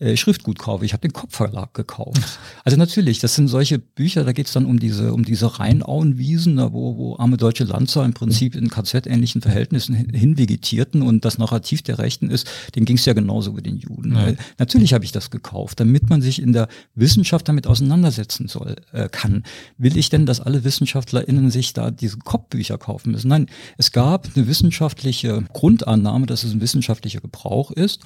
äh, 0.00 0.16
Schriftgut 0.16 0.58
kaufe. 0.58 0.84
Ich 0.84 0.92
habe 0.92 1.00
den 1.00 1.12
Kopfverlag 1.12 1.74
gekauft. 1.74 2.38
Also 2.64 2.78
natürlich, 2.78 3.18
das 3.18 3.34
sind 3.34 3.48
solche 3.48 3.78
Bücher, 3.78 4.22
da 4.22 4.32
geht's 4.32 4.52
dann 4.52 4.64
um 4.64 4.78
diese, 4.78 5.12
um 5.12 5.24
diese 5.24 5.58
Rheinauenwiesen, 5.58 6.56
da 6.56 6.72
wo, 6.72 6.96
wo 6.96 7.16
arme 7.16 7.36
deutsche 7.36 7.64
Lanzer 7.64 8.04
im 8.04 8.14
Prinzip 8.14 8.54
in 8.54 8.68
KZ-ähnlichen 8.68 9.42
Verhältnissen 9.42 9.94
hinvegetierten 9.94 11.02
und 11.02 11.24
das 11.24 11.38
Narrativ 11.38 11.82
der 11.82 11.98
Rechten 11.98 12.30
ist, 12.30 12.48
den 12.76 12.84
ging's 12.84 13.04
ja 13.06 13.12
genauso 13.12 13.56
wie 13.56 13.62
den 13.62 13.78
Juden. 13.78 14.14
Ja. 14.14 14.32
Natürlich 14.58 14.94
habe 14.94 15.04
ich 15.04 15.10
das 15.10 15.30
gekauft, 15.30 15.80
damit 15.80 16.08
man 16.08 16.22
sich 16.22 16.40
in 16.40 16.52
der 16.52 16.68
Wissenschaft 16.94 17.48
damit 17.48 17.66
auseinandersetzen 17.66 18.46
soll, 18.46 18.76
äh, 18.92 19.08
kann. 19.08 19.42
Will 19.78 19.96
ich 19.96 20.10
denn, 20.10 20.26
dass 20.26 20.40
alle 20.40 20.62
WissenschaftlerInnen 20.62 21.50
sich 21.50 21.72
da 21.72 21.90
diese 21.90 22.18
Kopfbücher 22.18 22.78
kaufen 22.78 23.12
müssen? 23.12 23.28
Nein, 23.28 23.46
es 23.78 23.90
gab 23.90 24.28
eine 24.36 24.46
wissenschaftliche 24.46 25.42
Grundannahme, 25.52 26.26
dass 26.26 26.44
es 26.44 26.52
ein 26.52 26.60
wissenschaftlicher 26.60 27.20
Gebrauch 27.20 27.72
ist. 27.72 28.02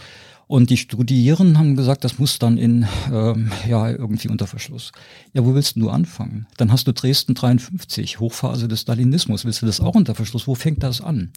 Und 0.52 0.68
die 0.68 0.76
Studierenden 0.76 1.56
haben 1.56 1.76
gesagt, 1.76 2.04
das 2.04 2.18
muss 2.18 2.38
dann 2.38 2.58
in, 2.58 2.86
ähm, 3.10 3.50
ja, 3.66 3.88
irgendwie 3.88 4.28
unter 4.28 4.46
Verschluss. 4.46 4.92
Ja, 5.32 5.46
wo 5.46 5.54
willst 5.54 5.76
du 5.76 5.88
anfangen? 5.88 6.46
Dann 6.58 6.70
hast 6.70 6.86
du 6.86 6.92
Dresden 6.92 7.32
53, 7.32 8.20
Hochphase 8.20 8.68
des 8.68 8.82
Stalinismus. 8.82 9.46
Willst 9.46 9.62
du 9.62 9.66
das 9.66 9.80
auch 9.80 9.94
unter 9.94 10.14
Verschluss? 10.14 10.46
Wo 10.46 10.54
fängt 10.54 10.82
das 10.82 11.00
an? 11.00 11.32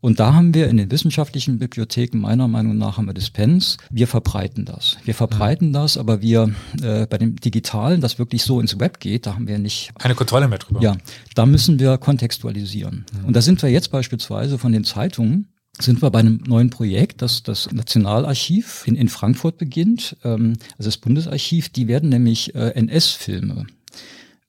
Und 0.00 0.18
da 0.18 0.32
haben 0.32 0.54
wir 0.54 0.68
in 0.68 0.78
den 0.78 0.90
wissenschaftlichen 0.90 1.58
Bibliotheken, 1.58 2.16
meiner 2.16 2.48
Meinung 2.48 2.78
nach, 2.78 2.96
haben 2.96 3.04
wir 3.04 3.12
Dispens. 3.12 3.76
Wir 3.90 4.08
verbreiten 4.08 4.64
das. 4.64 4.96
Wir 5.04 5.14
verbreiten 5.14 5.74
ja. 5.74 5.82
das, 5.82 5.98
aber 5.98 6.22
wir, 6.22 6.54
äh, 6.80 7.06
bei 7.06 7.18
dem 7.18 7.36
Digitalen, 7.36 8.00
das 8.00 8.18
wirklich 8.18 8.44
so 8.44 8.62
ins 8.62 8.80
Web 8.80 8.98
geht, 8.98 9.26
da 9.26 9.34
haben 9.34 9.46
wir 9.46 9.58
nicht. 9.58 9.92
Keine 9.98 10.14
Kontrolle 10.14 10.48
mehr 10.48 10.56
drüber. 10.58 10.80
Ja, 10.80 10.96
da 11.34 11.44
müssen 11.44 11.78
wir 11.78 11.98
kontextualisieren. 11.98 13.04
Mhm. 13.12 13.26
Und 13.26 13.36
da 13.36 13.42
sind 13.42 13.60
wir 13.60 13.68
jetzt 13.68 13.90
beispielsweise 13.90 14.56
von 14.56 14.72
den 14.72 14.84
Zeitungen, 14.84 15.48
sind 15.80 16.02
wir 16.02 16.10
bei 16.10 16.20
einem 16.20 16.40
neuen 16.46 16.70
Projekt, 16.70 17.22
das 17.22 17.42
das 17.42 17.70
Nationalarchiv 17.72 18.84
in, 18.86 18.94
in 18.94 19.08
Frankfurt 19.08 19.58
beginnt, 19.58 20.16
ähm, 20.24 20.54
also 20.78 20.88
das 20.88 20.98
Bundesarchiv, 20.98 21.68
die 21.68 21.88
werden 21.88 22.10
nämlich 22.10 22.54
äh, 22.54 22.70
NS-Filme 22.70 23.66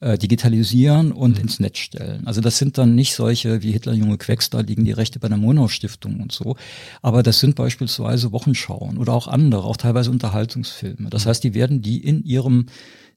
äh, 0.01 0.17
digitalisieren 0.17 1.11
und 1.11 1.38
mhm. 1.38 1.41
ins 1.41 1.59
Netz 1.59 1.79
stellen. 1.79 2.27
Also 2.27 2.41
das 2.41 2.57
sind 2.57 2.77
dann 2.77 2.93
nicht 2.93 3.15
solche 3.15 3.63
wie 3.63 3.71
Hitler 3.71 3.93
junge 3.93 4.17
Quecks, 4.17 4.51
da 4.51 4.59
liegen 4.59 4.85
die 4.85 4.91
Rechte 4.91 5.19
bei 5.19 5.27
der 5.27 5.38
Monau 5.38 5.67
Stiftung 5.67 6.21
und 6.21 6.31
so, 6.31 6.57
aber 7.01 7.23
das 7.23 7.39
sind 7.39 7.55
beispielsweise 7.55 8.31
Wochenschauen 8.31 8.97
oder 8.97 9.13
auch 9.13 9.27
andere, 9.27 9.63
auch 9.63 9.77
teilweise 9.77 10.11
Unterhaltungsfilme. 10.11 11.09
Das 11.09 11.25
mhm. 11.25 11.29
heißt, 11.29 11.43
die 11.43 11.53
werden 11.55 11.81
die 11.81 12.03
in 12.03 12.23
ihrem 12.23 12.67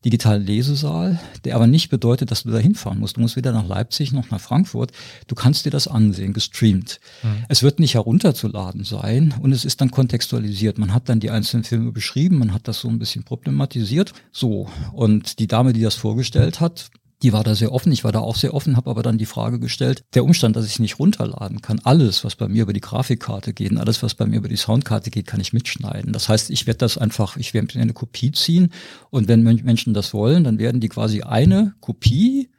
digitalen 0.05 0.45
Lesesaal, 0.45 1.19
der 1.45 1.57
aber 1.57 1.67
nicht 1.67 1.89
bedeutet, 1.89 2.31
dass 2.31 2.45
du 2.45 2.51
da 2.51 2.59
hinfahren 2.59 2.99
musst. 2.99 3.17
Du 3.17 3.21
musst 3.21 3.37
weder 3.37 3.53
nach 3.53 3.67
Leipzig 3.67 4.13
noch 4.13 4.31
nach 4.31 4.41
Frankfurt. 4.41 4.93
Du 5.27 5.35
kannst 5.35 5.67
dir 5.67 5.71
das 5.71 5.89
ansehen, 5.89 6.33
gestreamt. 6.33 7.01
Mhm. 7.23 7.45
Es 7.49 7.63
wird 7.63 7.81
nicht 7.81 7.95
herunterzuladen 7.95 8.85
sein 8.85 9.35
und 9.43 9.53
es 9.53 9.65
ist 9.65 9.81
dann 9.81 9.91
kontextualisiert. 9.91 10.79
Man 10.79 10.95
hat 10.95 11.09
dann 11.09 11.21
die 11.21 11.31
einzelnen 11.31 11.65
Filme 11.65 11.91
beschrieben, 11.91 12.39
man 12.39 12.53
hat 12.53 12.69
das 12.69 12.81
so 12.81 12.89
ein 12.89 12.99
bisschen 12.99 13.25
problematisiert. 13.25 14.13
So. 14.31 14.69
Und 14.93 15.41
die 15.41 15.49
Dame, 15.49 15.73
die 15.73 15.83
das 15.83 15.97
vorgestellt 15.97 16.61
hat, 16.61 16.91
die 17.23 17.33
war 17.33 17.45
da 17.45 17.55
sehr 17.55 17.73
offen, 17.73 17.93
ich 17.93 18.05
war 18.05 18.13
da 18.13 18.21
auch 18.21 18.37
sehr 18.37 18.55
offen, 18.55 18.77
habe 18.77 18.91
aber 18.91 19.03
dann 19.03 19.19
die 19.19 19.27
Frage 19.27 19.59
gestellt, 19.59 20.05
der 20.15 20.25
Umstand, 20.25 20.57
dass 20.57 20.67
ich 20.67 20.79
nicht 20.79 20.99
runterladen 20.99 21.63
kann, 21.63 21.81
alles, 21.85 22.25
was 22.25 22.37
bei 22.37 22.49
mir 22.49 22.63
über 22.63 22.73
die 22.73 22.81
Grafikkarte 22.81 23.53
geht 23.53 23.71
und 23.71 23.79
alles, 23.79 24.03
was 24.03 24.15
bei 24.15 24.27
mir 24.27 24.37
über 24.37 24.49
die 24.49 24.57
Soundkarte 24.57 25.11
geht, 25.11 25.27
kann 25.27 25.41
ich 25.41 25.53
mitschneiden. 25.53 26.13
Das 26.13 26.29
heißt, 26.29 26.51
ich 26.51 26.67
werde 26.67 26.79
das 26.79 26.99
einfach, 26.99 27.37
ich 27.37 27.55
werde 27.55 27.79
eine 27.79 27.93
Kopie 27.93 28.33
ziehen 28.33 28.73
und 29.11 29.29
wenn 29.29 29.43
Menschen 29.43 29.95
das 29.95 30.15
wollen, 30.15 30.45
dann 30.45 30.59
werden 30.59 30.81
die 30.81 30.89
quasi 30.89 31.23
eine 31.23 31.75
Kopie 31.81 32.51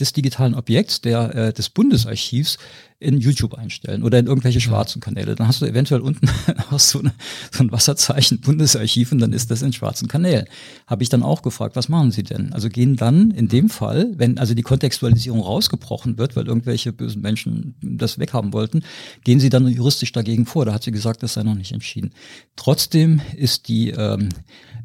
des 0.00 0.12
digitalen 0.12 0.54
Objekts 0.54 1.00
der, 1.00 1.34
äh, 1.34 1.52
des 1.52 1.68
Bundesarchivs 1.70 2.58
in 3.00 3.18
YouTube 3.18 3.54
einstellen 3.54 4.02
oder 4.02 4.18
in 4.18 4.26
irgendwelche 4.26 4.60
schwarzen 4.60 5.00
Kanäle. 5.00 5.36
Dann 5.36 5.46
hast 5.46 5.62
du 5.62 5.66
eventuell 5.66 6.00
unten 6.00 6.28
hast 6.70 6.90
so, 6.90 6.98
eine, 6.98 7.12
so 7.52 7.62
ein 7.62 7.70
Wasserzeichen 7.70 8.40
Bundesarchiv 8.42 9.12
und 9.12 9.20
dann 9.20 9.32
ist 9.32 9.52
das 9.52 9.62
in 9.62 9.72
schwarzen 9.72 10.08
Kanälen. 10.08 10.46
Habe 10.86 11.04
ich 11.04 11.08
dann 11.08 11.22
auch 11.22 11.42
gefragt, 11.42 11.76
was 11.76 11.88
machen 11.88 12.10
Sie 12.10 12.24
denn? 12.24 12.52
Also 12.52 12.68
gehen 12.68 12.96
dann 12.96 13.30
in 13.30 13.46
dem 13.46 13.68
Fall, 13.68 14.12
wenn 14.16 14.38
also 14.38 14.54
die 14.54 14.62
Kontextualisierung 14.62 15.40
rausgebrochen 15.40 16.18
wird, 16.18 16.34
weil 16.34 16.48
irgendwelche 16.48 16.92
bösen 16.92 17.22
Menschen 17.22 17.76
das 17.80 18.18
weghaben 18.18 18.52
wollten, 18.52 18.82
gehen 19.22 19.38
Sie 19.38 19.48
dann 19.48 19.68
juristisch 19.68 20.10
dagegen 20.10 20.44
vor. 20.44 20.64
Da 20.64 20.72
hat 20.72 20.82
sie 20.82 20.90
gesagt, 20.90 21.22
das 21.22 21.34
sei 21.34 21.44
noch 21.44 21.54
nicht 21.54 21.72
entschieden. 21.72 22.10
Trotzdem 22.56 23.20
ist 23.36 23.68
die 23.68 23.90
ähm, 23.90 24.30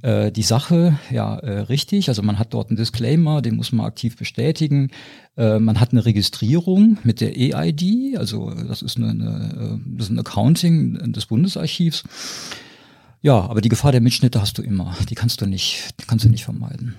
äh, 0.04 0.32
die 0.34 0.44
Sache 0.44 1.00
ja 1.10 1.38
äh, 1.40 1.62
richtig. 1.62 2.10
Also 2.10 2.22
man 2.22 2.38
hat 2.38 2.54
dort 2.54 2.70
einen 2.70 2.78
Disclaimer, 2.78 3.42
den 3.42 3.56
muss 3.56 3.72
man 3.72 3.86
aktiv 3.86 4.18
bestätigen. 4.18 4.92
Äh, 5.38 5.60
man 5.60 5.80
hat 5.80 5.92
eine 5.92 6.06
Registrierung 6.06 6.98
mit 7.04 7.22
der 7.22 7.38
EID, 7.38 8.18
also 8.18 8.52
das 8.52 8.82
ist, 8.82 8.98
eine, 8.98 9.12
eine, 9.12 9.80
äh, 9.80 9.96
das 9.98 10.08
ist 10.08 10.12
ein 10.12 10.20
Accounting 10.20 11.14
des 11.14 11.26
Bundesarchivs. 11.26 12.04
Ja, 13.22 13.40
aber 13.40 13.62
die 13.62 13.70
Gefahr 13.70 13.94
der 13.94 14.02
Mitschnitte 14.02 14.42
hast 14.42 14.58
du 14.58 14.62
immer. 14.62 14.94
Die 15.10 15.16
kannst 15.16 15.40
du 15.40 15.46
nicht, 15.46 15.96
die 16.02 16.06
kannst 16.06 16.26
du 16.26 16.30
nicht 16.30 16.44
vermeiden. 16.44 16.96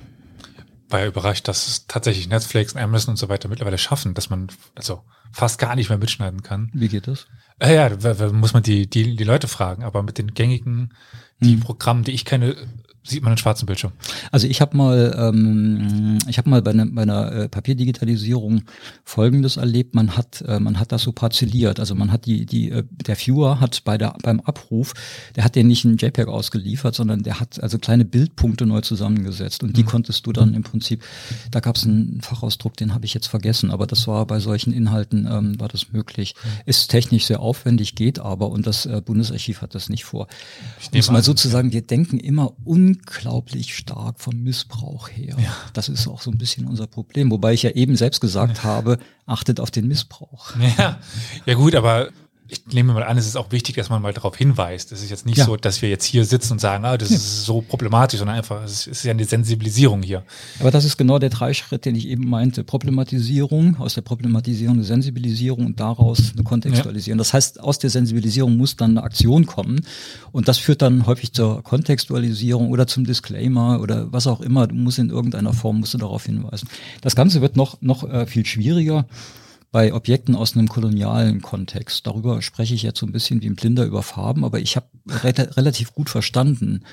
War 0.88 1.01
ja 1.01 1.07
überrascht, 1.07 1.47
dass 1.47 1.87
tatsächlich 1.87 2.29
Netflix, 2.29 2.75
Amazon 2.75 3.12
und 3.12 3.17
so 3.19 3.29
weiter 3.29 3.49
mittlerweile 3.49 3.77
schaffen, 3.77 4.14
dass 4.14 4.31
man 4.31 4.49
also 4.75 5.03
fast 5.31 5.59
gar 5.59 5.77
nicht 5.77 5.90
mehr 5.90 5.99
mitschneiden 5.99 6.43
kann. 6.43 6.71
Wie 6.73 6.88
geht 6.88 7.07
das? 7.07 7.27
Äh, 7.59 7.75
ja, 7.75 7.90
da 7.90 8.33
muss 8.33 8.55
man 8.55 8.62
die, 8.62 8.88
die, 8.88 9.14
die 9.14 9.25
Leute 9.25 9.47
fragen, 9.47 9.85
aber 9.85 10.03
mit 10.03 10.17
den 10.17 10.33
gängigen, 10.33 10.95
die 11.40 11.55
hm. 11.55 11.61
Programmen, 11.61 12.05
die 12.05 12.12
ich 12.12 12.25
kenne, 12.25 12.57
sieht 13.07 13.23
man 13.23 13.33
einen 13.33 13.38
schwarzen 13.38 13.67
Bildschirm. 13.67 13.93
Also 14.33 14.47
ich 14.47 14.61
habe 14.61 14.77
mal, 14.77 15.14
ähm, 15.19 16.19
ich 16.27 16.38
habe 16.38 16.49
mal 16.49 16.62
bei, 16.62 16.73
ne, 16.73 16.87
bei 16.87 17.03
einer 17.03 17.33
äh, 17.33 17.49
Papierdigitalisierung 17.49 18.62
Folgendes 19.05 19.59
erlebt: 19.59 19.95
Man 19.95 20.17
hat, 20.17 20.43
äh, 20.43 20.59
man 20.59 20.81
hat 20.81 20.90
das 20.90 21.03
so 21.03 21.12
parzelliert. 21.12 21.79
Also 21.81 21.95
man 21.95 22.11
hat 22.11 22.25
die, 22.25 22.47
die, 22.47 22.71
äh, 22.71 22.85
der 23.07 23.17
Viewer 23.17 23.61
hat 23.61 23.85
bei 23.85 23.99
der 23.99 24.17
beim 24.23 24.40
Abruf, 24.40 24.95
der 25.37 25.45
hat 25.45 25.55
dir 25.55 25.64
nicht 25.64 25.85
ein 25.85 25.99
JPEG 25.99 26.29
ausgeliefert, 26.29 26.95
sondern 26.95 27.23
der 27.23 27.40
hat 27.40 27.62
also 27.62 27.79
kleine 27.79 28.07
Bildpunkte 28.07 28.64
neu 28.64 28.81
zusammengesetzt 28.81 29.62
und 29.62 29.77
die 29.77 29.83
mhm. 29.83 29.88
konntest 29.88 30.27
du 30.27 30.33
dann 30.33 30.55
im 30.55 30.62
Prinzip. 30.62 31.05
Da 31.51 31.61
gab 31.61 31.77
es 31.77 31.85
einen 31.85 32.23
Fachausdruck, 32.23 32.77
den 32.79 32.95
habe 32.95 33.05
ich 33.05 33.12
jetzt 33.12 33.27
vergessen, 33.27 33.71
aber 33.71 33.87
das 33.87 34.07
war 34.07 34.27
bei 34.27 34.40
solchen 34.40 34.73
Inhalten 34.73 35.29
ähm, 35.31 35.61
war 35.61 35.69
das 35.69 35.93
möglich. 35.93 36.35
Mhm. 36.43 36.49
Ist 36.64 36.88
technisch 36.90 37.27
sehr 37.27 37.40
aufwendig, 37.40 37.97
geht 37.97 38.19
aber 38.19 38.49
und 38.49 38.67
das 38.67 38.87
äh, 38.87 39.03
Bundesarchiv 39.05 39.61
hat 39.61 39.75
das 39.75 39.90
nicht 39.90 40.05
vor. 40.05 40.27
Ich 40.81 40.90
muss 40.90 41.11
mal 41.11 41.23
sozusagen, 41.23 41.73
wir 41.73 41.83
denken 41.83 42.19
immer 42.19 42.55
un 42.64 42.93
unglaublich 42.94 43.74
stark 43.74 44.20
vom 44.20 44.42
Missbrauch 44.42 45.09
her. 45.09 45.37
Ja. 45.38 45.54
Das 45.72 45.88
ist 45.88 46.07
auch 46.09 46.20
so 46.20 46.30
ein 46.30 46.38
bisschen 46.38 46.66
unser 46.66 46.87
Problem. 46.87 47.30
Wobei 47.30 47.52
ich 47.52 47.62
ja 47.62 47.70
eben 47.70 47.96
selbst 47.96 48.20
gesagt 48.20 48.59
ja. 48.59 48.64
habe, 48.64 48.98
achtet 49.26 49.61
auf 49.61 49.70
den 49.70 49.88
Missbrauch. 49.88 50.52
Ja, 50.78 50.98
ja 51.46 51.54
gut, 51.54 51.74
aber 51.74 52.09
ich 52.46 52.66
nehme 52.66 52.92
mal 52.92 53.02
an, 53.02 53.16
es 53.16 53.26
ist 53.26 53.37
auch 53.37 53.52
wichtig, 53.52 53.76
dass 53.76 53.88
man 53.88 54.02
mal 54.02 54.12
darauf 54.12 54.37
hinweist. 54.37 54.92
Es 54.92 55.02
ist 55.02 55.09
jetzt 55.09 55.24
nicht 55.24 55.38
ja. 55.38 55.46
so, 55.46 55.57
dass 55.57 55.80
wir 55.80 55.88
jetzt 55.88 56.04
hier 56.04 56.26
sitzen 56.26 56.52
und 56.54 56.61
sagen, 56.61 56.85
ah, 56.85 56.98
das 56.98 57.09
ja. 57.09 57.16
ist 57.16 57.46
so 57.46 57.62
problematisch, 57.62 58.18
sondern 58.18 58.37
einfach, 58.37 58.62
es 58.62 58.87
ist 58.87 59.02
ja 59.02 59.12
eine 59.12 59.24
Sensibilisierung 59.24 60.02
hier. 60.02 60.24
Aber 60.61 60.70
das 60.70 60.85
ist 60.85 60.98
genau 60.98 61.18
der 61.18 61.30
Dreischritt, 61.30 61.87
den 61.87 61.96
ich 61.96 62.07
eben 62.07 62.28
meinte. 62.28 62.62
Problematisierung, 62.62 63.76
aus 63.78 63.94
der 63.94 64.02
Problematisierung 64.02 64.76
eine 64.76 64.85
Sensibilisierung 64.85 65.64
und 65.64 65.80
daraus 65.80 66.33
eine 66.35 66.42
Kontextualisierung. 66.44 67.18
Ja. 67.18 67.22
Das 67.22 67.33
heißt, 67.33 67.61
aus 67.61 67.78
der 67.78 67.88
Sensibilisierung 67.88 68.59
muss 68.59 68.76
dann 68.76 68.90
eine 68.90 69.04
Aktion 69.04 69.46
kommen 69.46 69.80
und 70.30 70.46
das 70.46 70.59
führt 70.59 70.83
dann 70.83 71.07
häufig 71.07 71.33
zur 71.33 71.62
Kontextualisierung 71.62 72.68
oder 72.68 72.87
zum 72.87 73.04
Disclaimer 73.04 73.80
oder 73.80 74.12
was 74.12 74.26
auch 74.26 74.42
immer. 74.42 74.66
Du 74.66 74.74
musst 74.74 74.98
in 74.98 75.09
irgendeiner 75.09 75.54
Form 75.54 75.80
musst 75.80 75.94
du 75.94 75.98
darauf 75.98 76.26
hinweisen. 76.26 76.68
Das 77.00 77.16
Ganze 77.16 77.40
wird 77.40 77.57
noch, 77.57 77.80
noch 77.80 78.07
äh, 78.07 78.26
viel 78.26 78.44
schwieriger 78.44 79.07
bei 79.75 79.93
Objekten 79.93 80.37
aus 80.37 80.55
einem 80.55 80.69
kolonialen 80.69 81.43
Kontext. 81.43 82.07
Darüber 82.07 82.41
spreche 82.43 82.77
ich 82.77 82.85
jetzt 82.85 83.01
so 83.01 83.07
ein 83.07 83.11
bisschen 83.11 83.43
wie 83.43 83.49
ein 83.49 83.57
Blinder 83.57 83.85
über 83.85 84.05
Farben, 84.05 84.45
aber 84.45 84.61
ich 84.61 84.77
habe 84.77 84.87
re 85.09 85.35
relativ 85.57 85.93
gut 85.93 86.09
verstanden, 86.09 86.85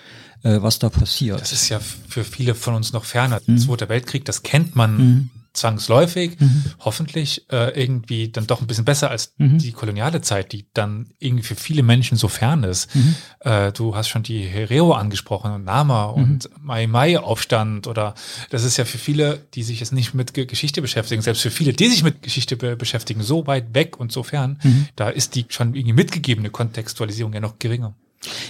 äh, 0.41 0.63
was 0.63 0.79
da 0.79 0.89
passiert. 0.89 1.39
Das 1.39 1.51
ist 1.51 1.69
ja 1.69 1.79
für 1.79 2.23
viele 2.23 2.55
von 2.55 2.73
uns 2.73 2.91
noch 2.91 3.05
ferner. 3.05 3.39
Mhm. 3.45 3.59
Zweiter 3.59 3.87
Weltkrieg, 3.87 4.25
das 4.25 4.41
kennt 4.41 4.75
man 4.75 4.97
mhm 4.97 5.29
zwangsläufig, 5.53 6.39
mhm. 6.39 6.63
hoffentlich 6.79 7.45
äh, 7.51 7.79
irgendwie 7.79 8.29
dann 8.29 8.47
doch 8.47 8.61
ein 8.61 8.67
bisschen 8.67 8.85
besser 8.85 9.09
als 9.09 9.33
mhm. 9.37 9.57
die 9.57 9.73
koloniale 9.73 10.21
Zeit, 10.21 10.53
die 10.53 10.65
dann 10.73 11.11
irgendwie 11.19 11.43
für 11.43 11.55
viele 11.55 11.83
Menschen 11.83 12.17
so 12.17 12.27
fern 12.27 12.63
ist. 12.63 12.93
Mhm. 12.95 13.15
Äh, 13.41 13.71
du 13.73 13.95
hast 13.95 14.07
schon 14.07 14.23
die 14.23 14.43
Herero 14.43 14.93
angesprochen 14.93 15.51
und 15.51 15.65
Nama 15.65 16.13
mhm. 16.15 16.23
und 16.23 16.49
Mai 16.61 16.87
Mai 16.87 17.19
Aufstand 17.19 17.87
oder 17.87 18.15
das 18.49 18.63
ist 18.63 18.77
ja 18.77 18.85
für 18.85 18.97
viele, 18.97 19.45
die 19.53 19.63
sich 19.63 19.79
jetzt 19.81 19.91
nicht 19.91 20.13
mit 20.13 20.33
Geschichte 20.33 20.81
beschäftigen, 20.81 21.21
selbst 21.21 21.41
für 21.41 21.51
viele, 21.51 21.73
die 21.73 21.87
sich 21.87 22.03
mit 22.03 22.21
Geschichte 22.21 22.55
be 22.55 22.75
beschäftigen, 22.75 23.21
so 23.21 23.45
weit 23.47 23.73
weg 23.73 23.99
und 23.99 24.11
so 24.11 24.23
fern, 24.23 24.59
mhm. 24.63 24.87
da 24.95 25.09
ist 25.09 25.35
die 25.35 25.45
schon 25.49 25.75
irgendwie 25.75 25.93
mitgegebene 25.93 26.49
Kontextualisierung 26.49 27.33
ja 27.33 27.41
noch 27.41 27.59
geringer. 27.59 27.93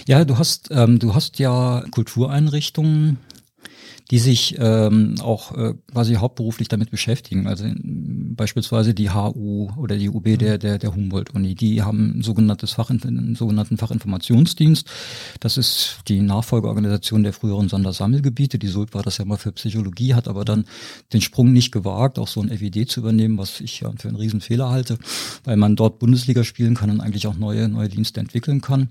Ja, 0.06 0.24
du 0.24 0.38
hast, 0.38 0.68
ähm, 0.70 0.98
du 0.98 1.14
hast 1.14 1.38
ja 1.38 1.84
Kultureinrichtungen, 1.90 3.18
die 4.12 4.18
sich 4.18 4.56
ähm, 4.58 5.14
auch 5.22 5.56
äh, 5.56 5.72
quasi 5.90 6.16
hauptberuflich 6.16 6.68
damit 6.68 6.90
beschäftigen. 6.90 7.46
Also 7.46 7.64
beispielsweise 7.82 8.92
die 8.92 9.08
HU 9.08 9.70
oder 9.78 9.96
die 9.96 10.10
UB 10.10 10.36
der, 10.36 10.58
der, 10.58 10.76
der 10.76 10.94
Humboldt-Uni, 10.94 11.54
die 11.54 11.80
haben 11.80 12.18
ein 12.18 12.22
sogenanntes 12.22 12.72
Fach, 12.72 12.90
einen 12.90 13.34
sogenannten 13.36 13.78
Fachinformationsdienst. 13.78 14.86
Das 15.40 15.56
ist 15.56 16.00
die 16.08 16.20
Nachfolgeorganisation 16.20 17.22
der 17.22 17.32
früheren 17.32 17.70
Sondersammelgebiete. 17.70 18.58
Die 18.58 18.66
SULP 18.66 18.92
war 18.92 19.02
das 19.02 19.16
ja 19.16 19.24
mal 19.24 19.38
für 19.38 19.52
Psychologie, 19.52 20.12
hat 20.12 20.28
aber 20.28 20.44
dann 20.44 20.66
den 21.14 21.22
Sprung 21.22 21.50
nicht 21.50 21.72
gewagt, 21.72 22.18
auch 22.18 22.28
so 22.28 22.42
ein 22.42 22.50
FED 22.50 22.90
zu 22.90 23.00
übernehmen, 23.00 23.38
was 23.38 23.62
ich 23.62 23.80
ja 23.80 23.90
für 23.96 24.08
einen 24.08 24.18
Riesenfehler 24.18 24.68
halte, 24.68 24.98
weil 25.44 25.56
man 25.56 25.74
dort 25.74 25.98
Bundesliga 26.00 26.44
spielen 26.44 26.74
kann 26.74 26.90
und 26.90 27.00
eigentlich 27.00 27.26
auch 27.26 27.36
neue, 27.36 27.66
neue 27.66 27.88
Dienste 27.88 28.20
entwickeln 28.20 28.60
kann. 28.60 28.90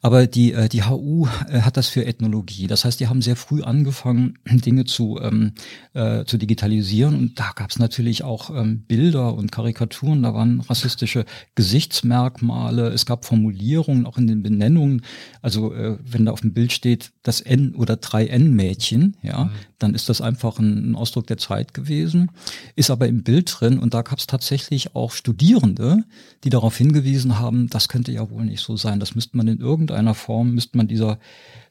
Aber 0.00 0.26
die, 0.26 0.54
äh, 0.54 0.70
die 0.70 0.84
HU 0.84 1.26
äh, 1.50 1.60
hat 1.60 1.76
das 1.76 1.88
für 1.88 2.06
Ethnologie. 2.06 2.66
Das 2.66 2.86
heißt, 2.86 2.98
die 2.98 3.08
haben 3.08 3.20
sehr 3.20 3.36
früh 3.36 3.60
angefangen, 3.60 4.38
Dinge 4.64 4.84
zu, 4.84 5.18
ähm, 5.20 5.52
äh, 5.94 6.24
zu 6.24 6.38
digitalisieren. 6.38 7.14
Und 7.14 7.40
da 7.40 7.52
gab 7.54 7.70
es 7.70 7.78
natürlich 7.78 8.24
auch 8.24 8.50
ähm, 8.50 8.80
Bilder 8.80 9.34
und 9.34 9.52
Karikaturen, 9.52 10.22
da 10.22 10.34
waren 10.34 10.60
rassistische 10.60 11.24
Gesichtsmerkmale, 11.54 12.88
es 12.88 13.06
gab 13.06 13.24
Formulierungen 13.24 14.06
auch 14.06 14.18
in 14.18 14.26
den 14.26 14.42
Benennungen. 14.42 15.02
Also 15.42 15.74
äh, 15.74 15.98
wenn 16.04 16.26
da 16.26 16.32
auf 16.32 16.40
dem 16.40 16.52
Bild 16.52 16.72
steht, 16.72 17.12
das 17.22 17.40
N 17.40 17.74
oder 17.74 17.94
3N-Mädchen, 17.94 19.16
ja, 19.22 19.44
mhm. 19.44 19.50
dann 19.78 19.94
ist 19.94 20.08
das 20.08 20.20
einfach 20.20 20.58
ein, 20.58 20.90
ein, 20.90 20.94
Ausdruck 20.94 21.26
der 21.26 21.38
Zeit 21.38 21.74
gewesen, 21.74 22.30
ist 22.76 22.90
aber 22.90 23.08
im 23.08 23.22
Bild 23.22 23.54
drin 23.58 23.78
und 23.78 23.94
da 23.94 24.02
gab 24.02 24.18
es 24.18 24.26
tatsächlich 24.26 24.94
auch 24.94 25.12
Studierende, 25.12 26.04
die 26.44 26.50
darauf 26.50 26.76
hingewiesen 26.76 27.38
haben, 27.38 27.68
das 27.70 27.88
könnte 27.88 28.12
ja 28.12 28.30
wohl 28.30 28.44
nicht 28.44 28.60
so 28.60 28.76
sein, 28.76 29.00
das 29.00 29.14
müsste 29.14 29.36
man 29.36 29.48
in 29.48 29.60
irgendeiner 29.60 30.14
Form, 30.14 30.52
müsste 30.54 30.76
man 30.76 30.86
dieser 30.86 31.18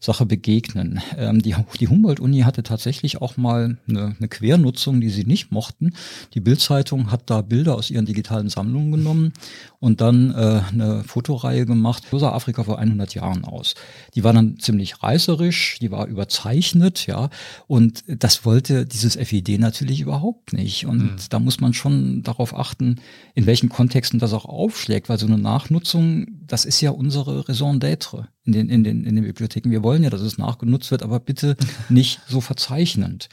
Sache 0.03 0.25
begegnen. 0.25 1.01
Ähm, 1.17 1.41
die, 1.41 1.55
die 1.79 1.87
Humboldt-Uni 1.87 2.41
hatte 2.41 2.61
tatsächlich 2.61 3.21
auch 3.21 3.37
mal 3.37 3.77
eine, 3.87 4.15
eine 4.19 4.27
Quernutzung, 4.27 4.99
die 4.99 5.09
sie 5.09 5.23
nicht 5.23 5.51
mochten. 5.51 5.93
Die 6.33 6.41
Bildzeitung 6.41 7.09
hat 7.09 7.29
da 7.29 7.41
Bilder 7.41 7.75
aus 7.75 7.89
ihren 7.89 8.05
digitalen 8.05 8.49
Sammlungen 8.49 8.91
genommen 8.91 9.33
und 9.79 10.01
dann 10.01 10.31
äh, 10.31 10.61
eine 10.71 11.03
Fotoreihe 11.05 11.65
gemacht. 11.65 12.03
So 12.11 12.19
sah 12.19 12.33
Afrika 12.33 12.65
vor 12.65 12.79
100 12.79 13.15
Jahren 13.15 13.45
aus. 13.45 13.75
Die 14.13 14.25
war 14.25 14.33
dann 14.33 14.59
ziemlich 14.59 15.01
reißerisch, 15.01 15.77
die 15.79 15.91
war 15.91 16.07
überzeichnet, 16.07 17.07
ja, 17.07 17.29
und 17.67 18.03
das 18.07 18.43
wollte 18.43 18.85
dieses 18.85 19.15
FID 19.15 19.57
natürlich 19.57 20.01
überhaupt 20.01 20.51
nicht. 20.51 20.85
Und 20.85 21.03
mhm. 21.03 21.15
da 21.29 21.39
muss 21.39 21.61
man 21.61 21.73
schon 21.73 22.23
darauf 22.23 22.57
achten, 22.57 22.97
in 23.35 23.45
welchen 23.45 23.69
Kontexten 23.69 24.19
das 24.19 24.33
auch 24.33 24.45
aufschlägt, 24.45 25.07
weil 25.07 25.17
so 25.17 25.27
eine 25.27 25.37
Nachnutzung, 25.37 26.27
das 26.45 26.65
ist 26.65 26.81
ja 26.81 26.91
unsere 26.91 27.47
Raison 27.47 27.79
d'être 27.79 28.25
in 28.45 28.51
den, 28.51 28.69
in, 28.69 28.83
den, 28.83 29.05
in 29.05 29.15
den 29.15 29.23
Bibliotheken. 29.23 29.71
Wir 29.71 29.83
wollen 29.83 30.03
ja, 30.03 30.09
dass 30.09 30.21
es 30.21 30.37
nachgenutzt 30.37 30.91
wird, 30.91 31.01
aber 31.01 31.19
bitte 31.19 31.55
nicht 31.89 32.19
so 32.27 32.41
verzeichnend. 32.41 33.29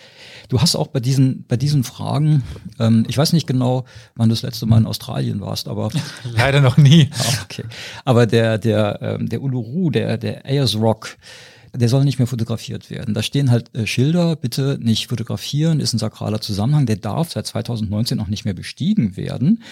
Du 0.49 0.61
hast 0.61 0.77
auch 0.77 0.87
bei 0.87 1.01
diesen, 1.01 1.45
bei 1.49 1.57
diesen 1.57 1.83
Fragen, 1.83 2.45
ähm, 2.79 3.05
ich 3.09 3.19
weiß 3.19 3.33
nicht 3.33 3.47
genau, 3.47 3.85
wann 4.15 4.29
du 4.29 4.35
das 4.35 4.43
letzte 4.43 4.67
Mal 4.67 4.79
in 4.79 4.87
Australien 4.87 5.41
warst, 5.41 5.67
aber 5.67 5.91
leider 6.25 6.61
noch 6.61 6.77
nie. 6.77 7.11
okay. 7.43 7.65
Aber 8.05 8.27
der, 8.27 8.59
der, 8.59 8.99
ähm, 9.03 9.29
der 9.29 9.43
Uluru, 9.43 9.91
der, 9.91 10.17
der 10.17 10.47
Ayers 10.47 10.77
Rock, 10.77 11.17
der 11.75 11.89
soll 11.89 12.05
nicht 12.05 12.19
mehr 12.19 12.27
fotografiert 12.27 12.91
werden. 12.91 13.15
Da 13.15 13.23
stehen 13.23 13.51
halt 13.51 13.75
äh, 13.75 13.87
Schilder, 13.87 14.37
bitte 14.37 14.79
nicht 14.81 15.07
fotografieren, 15.09 15.81
ist 15.81 15.93
ein 15.93 15.99
sakraler 15.99 16.41
Zusammenhang, 16.41 16.87
der 16.87 16.97
darf 16.97 17.33
seit 17.33 17.47
2019 17.47 18.21
auch 18.21 18.27
nicht 18.27 18.45
mehr 18.45 18.55
bestiegen 18.55 19.17
werden. 19.17 19.63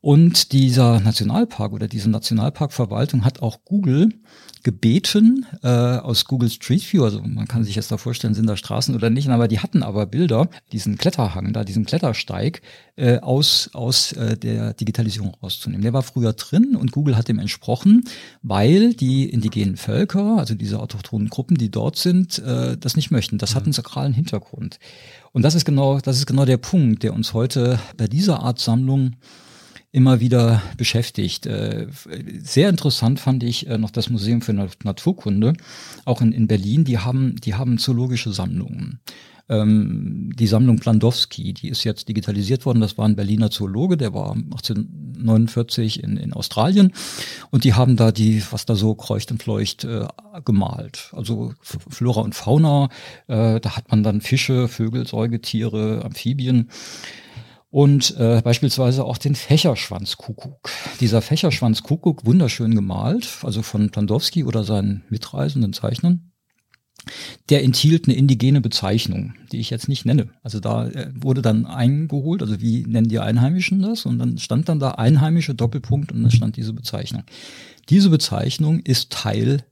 Und 0.00 0.52
dieser 0.52 1.00
Nationalpark 1.00 1.72
oder 1.72 1.88
diese 1.88 2.08
Nationalparkverwaltung 2.08 3.24
hat 3.24 3.42
auch 3.42 3.64
Google 3.64 4.10
gebeten 4.62 5.46
äh, 5.62 5.68
aus 5.68 6.24
Google 6.24 6.50
Street 6.50 6.92
View, 6.92 7.04
also 7.04 7.20
man 7.22 7.48
kann 7.48 7.64
sich 7.64 7.76
jetzt 7.76 7.90
da 7.90 7.96
vorstellen, 7.96 8.34
sind 8.34 8.46
da 8.46 8.56
Straßen 8.56 8.94
oder 8.94 9.08
nicht, 9.08 9.28
aber 9.28 9.48
die 9.48 9.60
hatten 9.60 9.82
aber 9.82 10.06
Bilder, 10.06 10.48
diesen 10.72 10.98
Kletterhang 10.98 11.52
da, 11.52 11.64
diesen 11.64 11.84
Klettersteig 11.84 12.60
äh, 12.96 13.18
aus, 13.18 13.70
aus 13.72 14.12
äh, 14.12 14.36
der 14.36 14.74
Digitalisierung 14.74 15.34
rauszunehmen. 15.42 15.82
Der 15.82 15.92
war 15.92 16.02
früher 16.02 16.32
drin 16.32 16.76
und 16.76 16.92
Google 16.92 17.16
hat 17.16 17.28
dem 17.28 17.38
entsprochen, 17.38 18.04
weil 18.42 18.94
die 18.94 19.28
indigenen 19.28 19.76
Völker, 19.76 20.36
also 20.38 20.54
diese 20.54 20.80
autochthonen 20.80 21.28
Gruppen, 21.28 21.56
die 21.56 21.70
dort 21.70 21.96
sind, 21.96 22.38
äh, 22.40 22.76
das 22.76 22.96
nicht 22.96 23.10
möchten. 23.10 23.38
Das 23.38 23.54
hat 23.54 23.64
einen 23.64 23.72
sakralen 23.72 24.12
Hintergrund. 24.12 24.78
Und 25.32 25.42
das 25.42 25.54
ist 25.54 25.64
genau, 25.64 26.00
das 26.00 26.18
ist 26.18 26.26
genau 26.26 26.44
der 26.44 26.56
Punkt, 26.56 27.02
der 27.02 27.14
uns 27.14 27.32
heute 27.32 27.78
bei 27.96 28.06
dieser 28.08 28.40
Art 28.40 28.58
Sammlung 28.58 29.12
immer 29.90 30.20
wieder 30.20 30.62
beschäftigt. 30.76 31.46
Äh, 31.46 31.86
sehr 32.42 32.68
interessant 32.68 33.20
fand 33.20 33.42
ich 33.42 33.66
äh, 33.66 33.78
noch 33.78 33.90
das 33.90 34.10
Museum 34.10 34.42
für 34.42 34.52
Naturkunde, 34.52 35.54
auch 36.04 36.20
in, 36.20 36.32
in 36.32 36.46
Berlin. 36.46 36.84
Die 36.84 36.98
haben, 36.98 37.36
die 37.36 37.54
haben 37.54 37.78
zoologische 37.78 38.32
Sammlungen 38.32 39.00
ähm, 39.48 40.30
die 40.34 40.46
Sammlung 40.46 40.78
Plandowski, 40.78 41.54
die 41.54 41.68
ist 41.68 41.84
jetzt 41.84 42.08
digitalisiert 42.08 42.66
worden. 42.66 42.80
Das 42.80 42.98
war 42.98 43.06
ein 43.06 43.16
Berliner 43.16 43.50
Zoologe, 43.50 43.96
der 43.96 44.12
war 44.14 44.32
1849 44.32 46.02
in, 46.02 46.16
in 46.16 46.32
Australien. 46.32 46.92
Und 47.50 47.64
die 47.64 47.74
haben 47.74 47.96
da 47.96 48.12
die, 48.12 48.42
was 48.50 48.66
da 48.66 48.74
so 48.74 48.94
kreucht 48.94 49.30
und 49.30 49.42
fleucht, 49.42 49.84
äh, 49.84 50.06
gemalt. 50.44 51.10
Also 51.12 51.54
Flora 51.60 52.20
und 52.20 52.34
Fauna, 52.34 52.88
äh, 53.26 53.60
da 53.60 53.76
hat 53.76 53.90
man 53.90 54.02
dann 54.02 54.20
Fische, 54.20 54.68
Vögel, 54.68 55.06
Säugetiere, 55.06 56.04
Amphibien 56.04 56.68
und 57.70 58.16
äh, 58.16 58.40
beispielsweise 58.42 59.04
auch 59.04 59.18
den 59.18 59.34
Fächerschwanzkuckuck. 59.34 60.70
Dieser 61.00 61.20
Fächerschwanzkuckuck, 61.20 62.24
wunderschön 62.24 62.74
gemalt, 62.74 63.28
also 63.42 63.62
von 63.62 63.90
Plandowski 63.90 64.44
oder 64.44 64.64
seinen 64.64 65.04
mitreisenden 65.10 65.72
Zeichnern, 65.72 66.32
der 67.48 67.62
enthielt 67.62 68.06
eine 68.06 68.16
indigene 68.16 68.60
Bezeichnung, 68.60 69.34
die 69.52 69.58
ich 69.58 69.70
jetzt 69.70 69.88
nicht 69.88 70.04
nenne. 70.04 70.30
Also 70.42 70.60
da 70.60 70.88
äh, 70.88 71.10
wurde 71.14 71.42
dann 71.42 71.66
eingeholt, 71.66 72.42
also 72.42 72.60
wie 72.60 72.84
nennen 72.86 73.08
die 73.08 73.18
Einheimischen 73.18 73.82
das? 73.82 74.06
Und 74.06 74.18
dann 74.18 74.38
stand 74.38 74.68
dann 74.68 74.80
da 74.80 74.92
Einheimische 74.92 75.54
Doppelpunkt 75.54 76.12
und 76.12 76.22
dann 76.22 76.30
stand 76.30 76.56
diese 76.56 76.72
Bezeichnung. 76.72 77.24
Diese 77.88 78.10
Bezeichnung 78.10 78.80
ist 78.80 79.10
Teil 79.10 79.64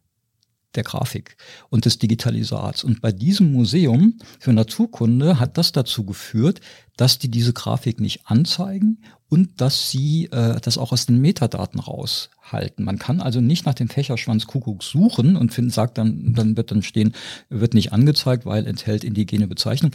der 0.77 0.85
Grafik 0.85 1.37
und 1.71 1.85
des 1.85 1.99
Digitalisats. 1.99 2.85
Und 2.85 3.01
bei 3.01 3.13
diesem 3.13 3.53
Museum 3.53 4.19
für 4.39 4.53
Naturkunde 4.53 5.41
hat 5.41 5.59
das 5.59 5.73
dazu 5.73 6.05
geführt, 6.05 6.61
dass 6.97 7.19
die 7.19 7.31
diese 7.31 7.53
Grafik 7.53 8.01
nicht 8.01 8.27
anzeigen 8.27 8.99
und 9.29 9.61
dass 9.61 9.91
sie 9.91 10.27
äh, 10.27 10.61
das 10.61 10.79
auch 10.79 10.93
aus 10.93 11.07
den 11.07 11.21
Metadaten 11.21 11.81
raushalten. 11.81 12.85
Man 12.85 12.99
kann 12.99 13.21
also 13.21 13.41
nicht 13.41 13.67
nach 13.67 13.75
dem 13.75 13.89
Fächerschwanz 13.89 14.47
Kuckuck 14.47 14.83
suchen 14.83 15.37
und 15.37 15.53
find, 15.53 15.73
sagt 15.73 15.99
dann, 15.99 16.35
dann 16.35 16.57
wird 16.57 16.71
dann 16.71 16.83
stehen, 16.83 17.13
wird 17.49 17.75
nicht 17.75 17.93
angezeigt, 17.93 18.47
weil 18.47 18.67
enthält 18.67 19.05
indigene 19.05 19.47
Bezeichnung. 19.47 19.93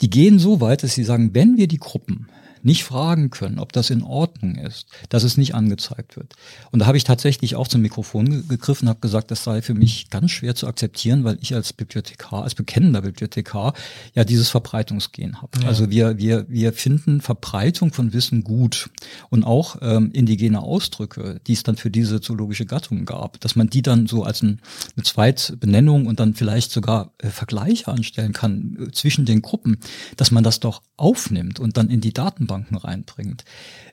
Die 0.00 0.10
gehen 0.10 0.38
so 0.38 0.60
weit, 0.60 0.82
dass 0.82 0.94
sie 0.94 1.04
sagen, 1.04 1.34
wenn 1.34 1.56
wir 1.56 1.68
die 1.68 1.78
Gruppen 1.78 2.28
nicht 2.64 2.84
fragen 2.84 3.30
können, 3.30 3.58
ob 3.58 3.72
das 3.72 3.90
in 3.90 4.02
Ordnung 4.02 4.56
ist, 4.56 4.86
dass 5.08 5.22
es 5.22 5.36
nicht 5.36 5.54
angezeigt 5.54 6.16
wird. 6.16 6.34
Und 6.70 6.80
da 6.80 6.86
habe 6.86 6.96
ich 6.96 7.04
tatsächlich 7.04 7.56
auch 7.56 7.68
zum 7.68 7.82
Mikrofon 7.82 8.48
gegriffen, 8.48 8.88
habe 8.88 9.00
gesagt, 9.00 9.30
das 9.30 9.44
sei 9.44 9.62
für 9.62 9.74
mich 9.74 10.10
ganz 10.10 10.30
schwer 10.30 10.54
zu 10.54 10.66
akzeptieren, 10.66 11.24
weil 11.24 11.38
ich 11.40 11.54
als 11.54 11.72
Bibliothekar, 11.72 12.42
als 12.42 12.54
bekennender 12.54 13.02
Bibliothekar 13.02 13.74
ja 14.14 14.24
dieses 14.24 14.48
Verbreitungsgehen 14.48 15.42
habe. 15.42 15.60
Ja. 15.62 15.68
Also 15.68 15.90
wir, 15.90 16.18
wir, 16.18 16.46
wir 16.48 16.72
finden 16.72 17.20
Verbreitung 17.20 17.92
von 17.92 18.12
Wissen 18.12 18.44
gut 18.44 18.90
und 19.30 19.44
auch 19.44 19.76
ähm, 19.80 20.10
indigene 20.12 20.60
Ausdrücke, 20.62 21.40
die 21.46 21.52
es 21.52 21.62
dann 21.62 21.76
für 21.76 21.90
diese 21.90 22.20
zoologische 22.20 22.66
Gattung 22.66 23.04
gab, 23.04 23.40
dass 23.40 23.56
man 23.56 23.68
die 23.68 23.82
dann 23.82 24.06
so 24.06 24.24
als 24.24 24.42
ein, 24.42 24.60
eine 24.96 25.04
Zweitbenennung 25.04 26.06
und 26.06 26.20
dann 26.20 26.34
vielleicht 26.34 26.72
sogar 26.72 27.12
äh, 27.18 27.28
Vergleiche 27.28 27.88
anstellen 27.88 28.32
kann 28.32 28.76
äh, 28.80 28.92
zwischen 28.92 29.24
den 29.24 29.42
Gruppen, 29.42 29.78
dass 30.16 30.30
man 30.30 30.44
das 30.44 30.60
doch 30.60 30.82
aufnimmt 30.96 31.60
und 31.60 31.76
dann 31.76 31.88
in 31.88 32.00
die 32.00 32.12
Daten 32.12 32.46
Datenbanken 32.50 32.76
reinbringt. 32.76 33.44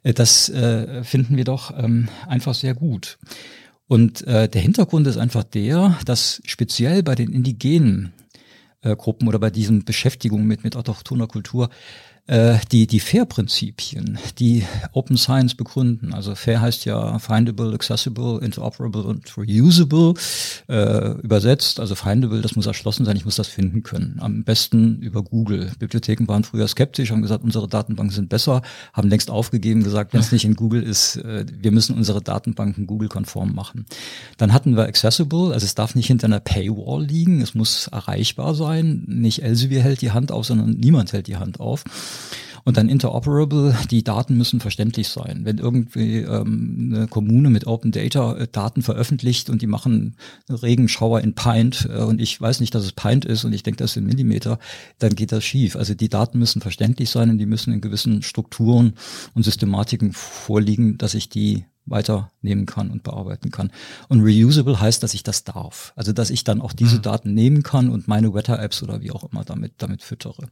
Äh, 0.03 0.13
das 0.13 0.49
äh, 0.49 1.03
finden 1.03 1.37
wir 1.37 1.43
doch 1.43 1.71
ähm, 1.77 2.09
einfach 2.27 2.53
sehr 2.53 2.73
gut. 2.73 3.17
Und 3.87 4.25
äh, 4.27 4.49
der 4.49 4.61
Hintergrund 4.61 5.07
ist 5.07 5.17
einfach 5.17 5.43
der, 5.43 5.97
dass 6.05 6.41
speziell 6.45 7.03
bei 7.03 7.15
den 7.15 7.31
indigenen 7.31 8.13
Gruppen 8.83 9.27
oder 9.27 9.39
bei 9.39 9.49
diesen 9.49 9.83
Beschäftigungen 9.83 10.45
mit, 10.45 10.63
mit 10.63 10.75
autochthoner 10.75 11.27
Kultur 11.27 11.69
äh, 12.27 12.57
die, 12.71 12.87
die 12.87 12.99
FAIR-Prinzipien, 12.99 14.19
die 14.37 14.65
Open 14.91 15.17
Science 15.17 15.55
begründen. 15.55 16.13
Also 16.13 16.35
FAIR 16.35 16.61
heißt 16.61 16.85
ja 16.85 17.17
Findable, 17.19 17.73
Accessible, 17.73 18.39
Interoperable 18.41 19.03
und 19.03 19.35
Reusable. 19.37 20.13
Äh, 20.67 21.11
übersetzt, 21.21 21.79
also 21.79 21.95
Findable, 21.95 22.41
das 22.41 22.55
muss 22.55 22.65
erschlossen 22.65 23.05
sein, 23.05 23.15
ich 23.15 23.25
muss 23.25 23.35
das 23.35 23.47
finden 23.47 23.83
können. 23.83 24.17
Am 24.19 24.43
besten 24.43 24.99
über 25.01 25.23
Google. 25.23 25.71
Bibliotheken 25.79 26.27
waren 26.27 26.43
früher 26.43 26.67
skeptisch, 26.67 27.11
haben 27.11 27.21
gesagt, 27.21 27.43
unsere 27.43 27.67
Datenbanken 27.67 28.13
sind 28.13 28.29
besser, 28.29 28.61
haben 28.93 29.09
längst 29.09 29.31
aufgegeben, 29.31 29.83
gesagt, 29.83 30.13
wenn 30.13 30.19
es 30.19 30.31
nicht 30.31 30.45
in 30.45 30.55
Google 30.55 30.83
ist, 30.83 31.15
äh, 31.17 31.45
wir 31.49 31.71
müssen 31.71 31.95
unsere 31.95 32.21
Datenbanken 32.21 32.87
Google-konform 32.87 33.55
machen. 33.55 33.85
Dann 34.37 34.51
hatten 34.51 34.75
wir 34.75 34.83
Accessible, 34.83 35.53
also 35.53 35.65
es 35.65 35.75
darf 35.75 35.95
nicht 35.95 36.07
hinter 36.07 36.27
einer 36.27 36.41
Paywall 36.41 37.05
liegen, 37.05 37.41
es 37.41 37.55
muss 37.55 37.87
erreichbar 37.87 38.53
sein. 38.53 39.03
Nicht 39.07 39.43
Elsevier 39.43 39.81
hält 39.81 40.01
die 40.01 40.11
Hand 40.11 40.31
auf, 40.31 40.45
sondern 40.45 40.71
niemand 40.71 41.13
hält 41.13 41.27
die 41.27 41.37
Hand 41.37 41.59
auf. 41.61 41.85
Und 42.63 42.75
dann 42.75 42.89
interoperable, 42.89 43.77
die 43.91 44.03
Daten 44.03 44.35
müssen 44.35 44.59
verständlich 44.59 45.07
sein. 45.07 45.45
Wenn 45.45 45.57
irgendwie 45.57 46.17
ähm, 46.17 46.91
eine 46.93 47.07
Kommune 47.07 47.49
mit 47.49 47.65
Open 47.65 47.91
Data 47.91 48.35
äh, 48.35 48.47
Daten 48.51 48.81
veröffentlicht 48.81 49.49
und 49.49 49.61
die 49.61 49.67
machen 49.67 50.17
Regenschauer 50.49 51.21
in 51.21 51.33
Pint 51.33 51.87
äh, 51.89 52.01
und 52.01 52.19
ich 52.19 52.41
weiß 52.41 52.59
nicht, 52.59 52.75
dass 52.75 52.83
es 52.83 52.91
Pint 52.91 53.23
ist 53.23 53.45
und 53.45 53.53
ich 53.53 53.63
denke, 53.63 53.77
das 53.77 53.93
sind 53.93 54.05
Millimeter, 54.05 54.59
dann 54.99 55.15
geht 55.15 55.31
das 55.31 55.45
schief. 55.45 55.77
Also 55.77 55.93
die 55.93 56.09
Daten 56.09 56.39
müssen 56.39 56.61
verständlich 56.61 57.09
sein 57.09 57.29
und 57.29 57.37
die 57.37 57.45
müssen 57.45 57.71
in 57.71 57.79
gewissen 57.79 58.21
Strukturen 58.21 58.95
und 59.33 59.43
Systematiken 59.43 60.11
vorliegen, 60.11 60.97
dass 60.97 61.13
ich 61.13 61.29
die 61.29 61.63
weiternehmen 61.87 62.65
kann 62.65 62.91
und 62.91 63.03
bearbeiten 63.03 63.51
kann. 63.51 63.71
Und 64.09 64.21
reusable 64.21 64.79
heißt, 64.79 65.01
dass 65.01 65.13
ich 65.13 65.23
das 65.23 65.43
darf. 65.43 65.93
Also 65.95 66.13
dass 66.13 66.29
ich 66.29 66.43
dann 66.43 66.61
auch 66.61 66.73
diese 66.73 66.97
mhm. 66.97 67.01
Daten 67.01 67.33
nehmen 67.33 67.63
kann 67.63 67.89
und 67.89 68.07
meine 68.07 68.33
Wetter-Apps 68.33 68.83
oder 68.83 69.01
wie 69.01 69.11
auch 69.11 69.23
immer 69.31 69.43
damit, 69.43 69.73
damit 69.77 70.03
füttere. 70.03 70.49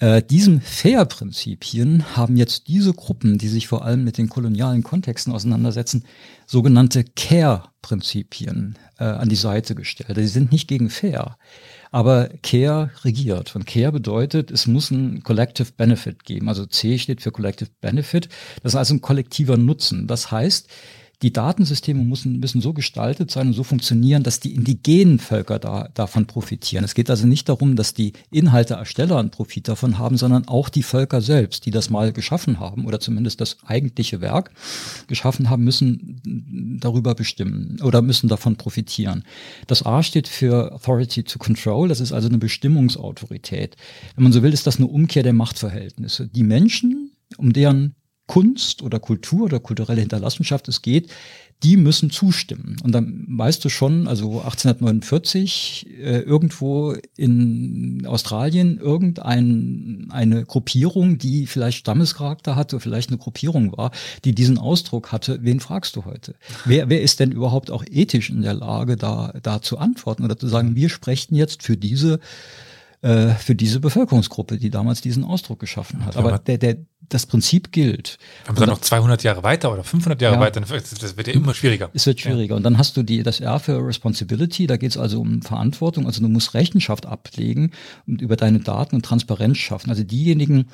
Äh, 0.00 0.22
diesem 0.22 0.62
FAIR-Prinzipien 0.62 2.16
haben 2.16 2.38
jetzt 2.38 2.68
diese 2.68 2.94
Gruppen, 2.94 3.36
die 3.36 3.48
sich 3.48 3.68
vor 3.68 3.84
allem 3.84 4.02
mit 4.02 4.16
den 4.16 4.30
kolonialen 4.30 4.82
Kontexten 4.82 5.30
auseinandersetzen, 5.30 6.04
sogenannte 6.46 7.04
CARE-Prinzipien 7.04 8.78
äh, 8.98 9.04
an 9.04 9.28
die 9.28 9.36
Seite 9.36 9.74
gestellt. 9.74 10.16
Die 10.16 10.26
sind 10.26 10.52
nicht 10.52 10.68
gegen 10.68 10.88
FAIR. 10.88 11.36
Aber 11.90 12.30
CARE 12.42 12.90
regiert. 13.04 13.54
Und 13.54 13.66
CARE 13.66 13.92
bedeutet, 13.92 14.50
es 14.50 14.66
muss 14.66 14.90
ein 14.90 15.22
Collective 15.22 15.72
Benefit 15.76 16.24
geben. 16.24 16.48
Also 16.48 16.64
C 16.64 16.96
steht 16.96 17.20
für 17.20 17.30
Collective 17.30 17.68
Benefit. 17.82 18.30
Das 18.62 18.72
ist 18.72 18.76
also 18.76 18.94
ein 18.94 19.02
kollektiver 19.02 19.58
Nutzen. 19.58 20.06
Das 20.06 20.30
heißt, 20.30 20.68
die 21.22 21.32
Datensysteme 21.32 22.02
müssen, 22.02 22.40
müssen 22.40 22.62
so 22.62 22.72
gestaltet 22.72 23.30
sein 23.30 23.48
und 23.48 23.52
so 23.52 23.62
funktionieren, 23.62 24.22
dass 24.22 24.40
die 24.40 24.54
indigenen 24.54 25.18
Völker 25.18 25.58
da, 25.58 25.88
davon 25.92 26.26
profitieren. 26.26 26.84
Es 26.84 26.94
geht 26.94 27.10
also 27.10 27.26
nicht 27.26 27.48
darum, 27.48 27.76
dass 27.76 27.92
die 27.92 28.14
Inhalteersteller 28.30 29.18
einen 29.18 29.30
Profit 29.30 29.68
davon 29.68 29.98
haben, 29.98 30.16
sondern 30.16 30.48
auch 30.48 30.70
die 30.70 30.82
Völker 30.82 31.20
selbst, 31.20 31.66
die 31.66 31.70
das 31.70 31.90
mal 31.90 32.12
geschaffen 32.12 32.58
haben 32.58 32.86
oder 32.86 33.00
zumindest 33.00 33.40
das 33.42 33.58
eigentliche 33.66 34.22
Werk 34.22 34.50
geschaffen 35.08 35.50
haben, 35.50 35.64
müssen 35.64 36.78
darüber 36.80 37.14
bestimmen 37.14 37.78
oder 37.82 38.00
müssen 38.00 38.28
davon 38.28 38.56
profitieren. 38.56 39.24
Das 39.66 39.84
A 39.84 40.02
steht 40.02 40.26
für 40.26 40.72
Authority 40.72 41.24
to 41.24 41.38
Control, 41.38 41.88
das 41.88 42.00
ist 42.00 42.12
also 42.12 42.28
eine 42.28 42.38
Bestimmungsautorität. 42.38 43.76
Wenn 44.14 44.24
man 44.24 44.32
so 44.32 44.42
will, 44.42 44.54
ist 44.54 44.66
das 44.66 44.78
eine 44.78 44.86
Umkehr 44.86 45.22
der 45.22 45.34
Machtverhältnisse. 45.34 46.28
Die 46.28 46.44
Menschen, 46.44 47.12
um 47.36 47.52
deren 47.52 47.94
Kunst 48.30 48.82
oder 48.82 49.00
Kultur 49.00 49.46
oder 49.46 49.58
kulturelle 49.58 50.02
Hinterlassenschaft 50.02 50.68
es 50.68 50.82
geht, 50.82 51.10
die 51.64 51.76
müssen 51.76 52.10
zustimmen. 52.10 52.76
Und 52.84 52.92
dann 52.92 53.26
weißt 53.28 53.64
du 53.64 53.68
schon, 53.68 54.06
also 54.06 54.38
1849 54.42 55.88
äh, 55.98 56.20
irgendwo 56.20 56.94
in 57.16 58.06
Australien 58.06 58.78
irgendeine 58.78 60.06
eine 60.10 60.44
Gruppierung, 60.44 61.18
die 61.18 61.48
vielleicht 61.48 61.78
Stammescharakter 61.78 62.54
hatte, 62.54 62.78
vielleicht 62.78 63.10
eine 63.10 63.18
Gruppierung 63.18 63.76
war, 63.76 63.90
die 64.24 64.32
diesen 64.32 64.58
Ausdruck 64.58 65.10
hatte, 65.10 65.40
wen 65.42 65.58
fragst 65.58 65.96
du 65.96 66.04
heute? 66.04 66.36
Wer, 66.64 66.88
wer 66.88 67.02
ist 67.02 67.18
denn 67.18 67.32
überhaupt 67.32 67.72
auch 67.72 67.84
ethisch 67.90 68.30
in 68.30 68.42
der 68.42 68.54
Lage, 68.54 68.96
da, 68.96 69.34
da 69.42 69.60
zu 69.60 69.76
antworten 69.78 70.24
oder 70.24 70.38
zu 70.38 70.46
sagen, 70.46 70.76
wir 70.76 70.88
sprechen 70.88 71.34
jetzt 71.34 71.64
für 71.64 71.76
diese 71.76 72.20
äh, 73.02 73.30
für 73.34 73.54
diese 73.54 73.80
Bevölkerungsgruppe, 73.80 74.58
die 74.58 74.68
damals 74.68 75.00
diesen 75.00 75.24
Ausdruck 75.24 75.58
geschaffen 75.58 76.04
hat. 76.04 76.16
Aber 76.16 76.38
der, 76.38 76.58
der, 76.58 76.76
das 77.08 77.24
Prinzip 77.24 77.72
gilt. 77.72 78.18
Wenn 78.44 78.54
man 78.54 78.60
dann 78.60 78.70
noch 78.70 78.80
200 78.80 79.22
Jahre 79.22 79.42
weiter 79.42 79.72
oder 79.72 79.84
500 79.84 80.20
Jahre 80.20 80.34
ja, 80.34 80.40
weiter, 80.40 80.60
das 80.60 81.16
wird 81.16 81.26
ja 81.26 81.32
immer 81.32 81.54
schwieriger. 81.54 81.90
Es 81.94 82.06
wird 82.06 82.20
schwieriger. 82.20 82.52
Ja. 82.52 82.56
Und 82.56 82.62
dann 82.62 82.76
hast 82.76 82.96
du 82.96 83.02
die, 83.02 83.22
das 83.22 83.40
R 83.40 83.58
für 83.58 83.84
Responsibility, 83.84 84.66
da 84.66 84.76
geht 84.76 84.90
es 84.90 84.96
also 84.98 85.20
um 85.20 85.40
Verantwortung. 85.40 86.06
Also 86.06 86.20
du 86.20 86.28
musst 86.28 86.52
Rechenschaft 86.54 87.06
ablegen 87.06 87.72
und 88.06 88.20
über 88.20 88.36
deine 88.36 88.60
Daten 88.60 88.96
und 88.96 89.02
Transparenz 89.02 89.56
schaffen. 89.56 89.88
Also 89.88 90.04
diejenigen, 90.04 90.66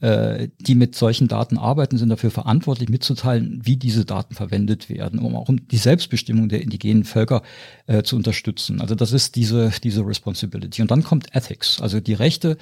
äh, 0.00 0.48
die 0.58 0.74
mit 0.74 0.94
solchen 0.94 1.28
Daten 1.28 1.58
arbeiten, 1.58 1.98
sind 1.98 2.08
dafür 2.08 2.30
verantwortlich 2.30 2.88
mitzuteilen, 2.88 3.60
wie 3.64 3.76
diese 3.76 4.04
Daten 4.04 4.34
verwendet 4.34 4.88
werden, 4.88 5.18
um 5.18 5.36
auch 5.36 5.48
die 5.50 5.76
Selbstbestimmung 5.76 6.48
der 6.48 6.62
indigenen 6.62 7.04
Völker 7.04 7.42
äh, 7.86 8.02
zu 8.02 8.16
unterstützen. 8.16 8.80
Also 8.80 8.94
das 8.94 9.12
ist 9.12 9.36
diese, 9.36 9.70
diese 9.82 10.06
Responsibility. 10.06 10.82
Und 10.82 10.90
dann 10.90 11.04
kommt 11.04 11.34
Ethics, 11.34 11.80
also 11.80 12.00
die 12.00 12.14
Rechte 12.14 12.56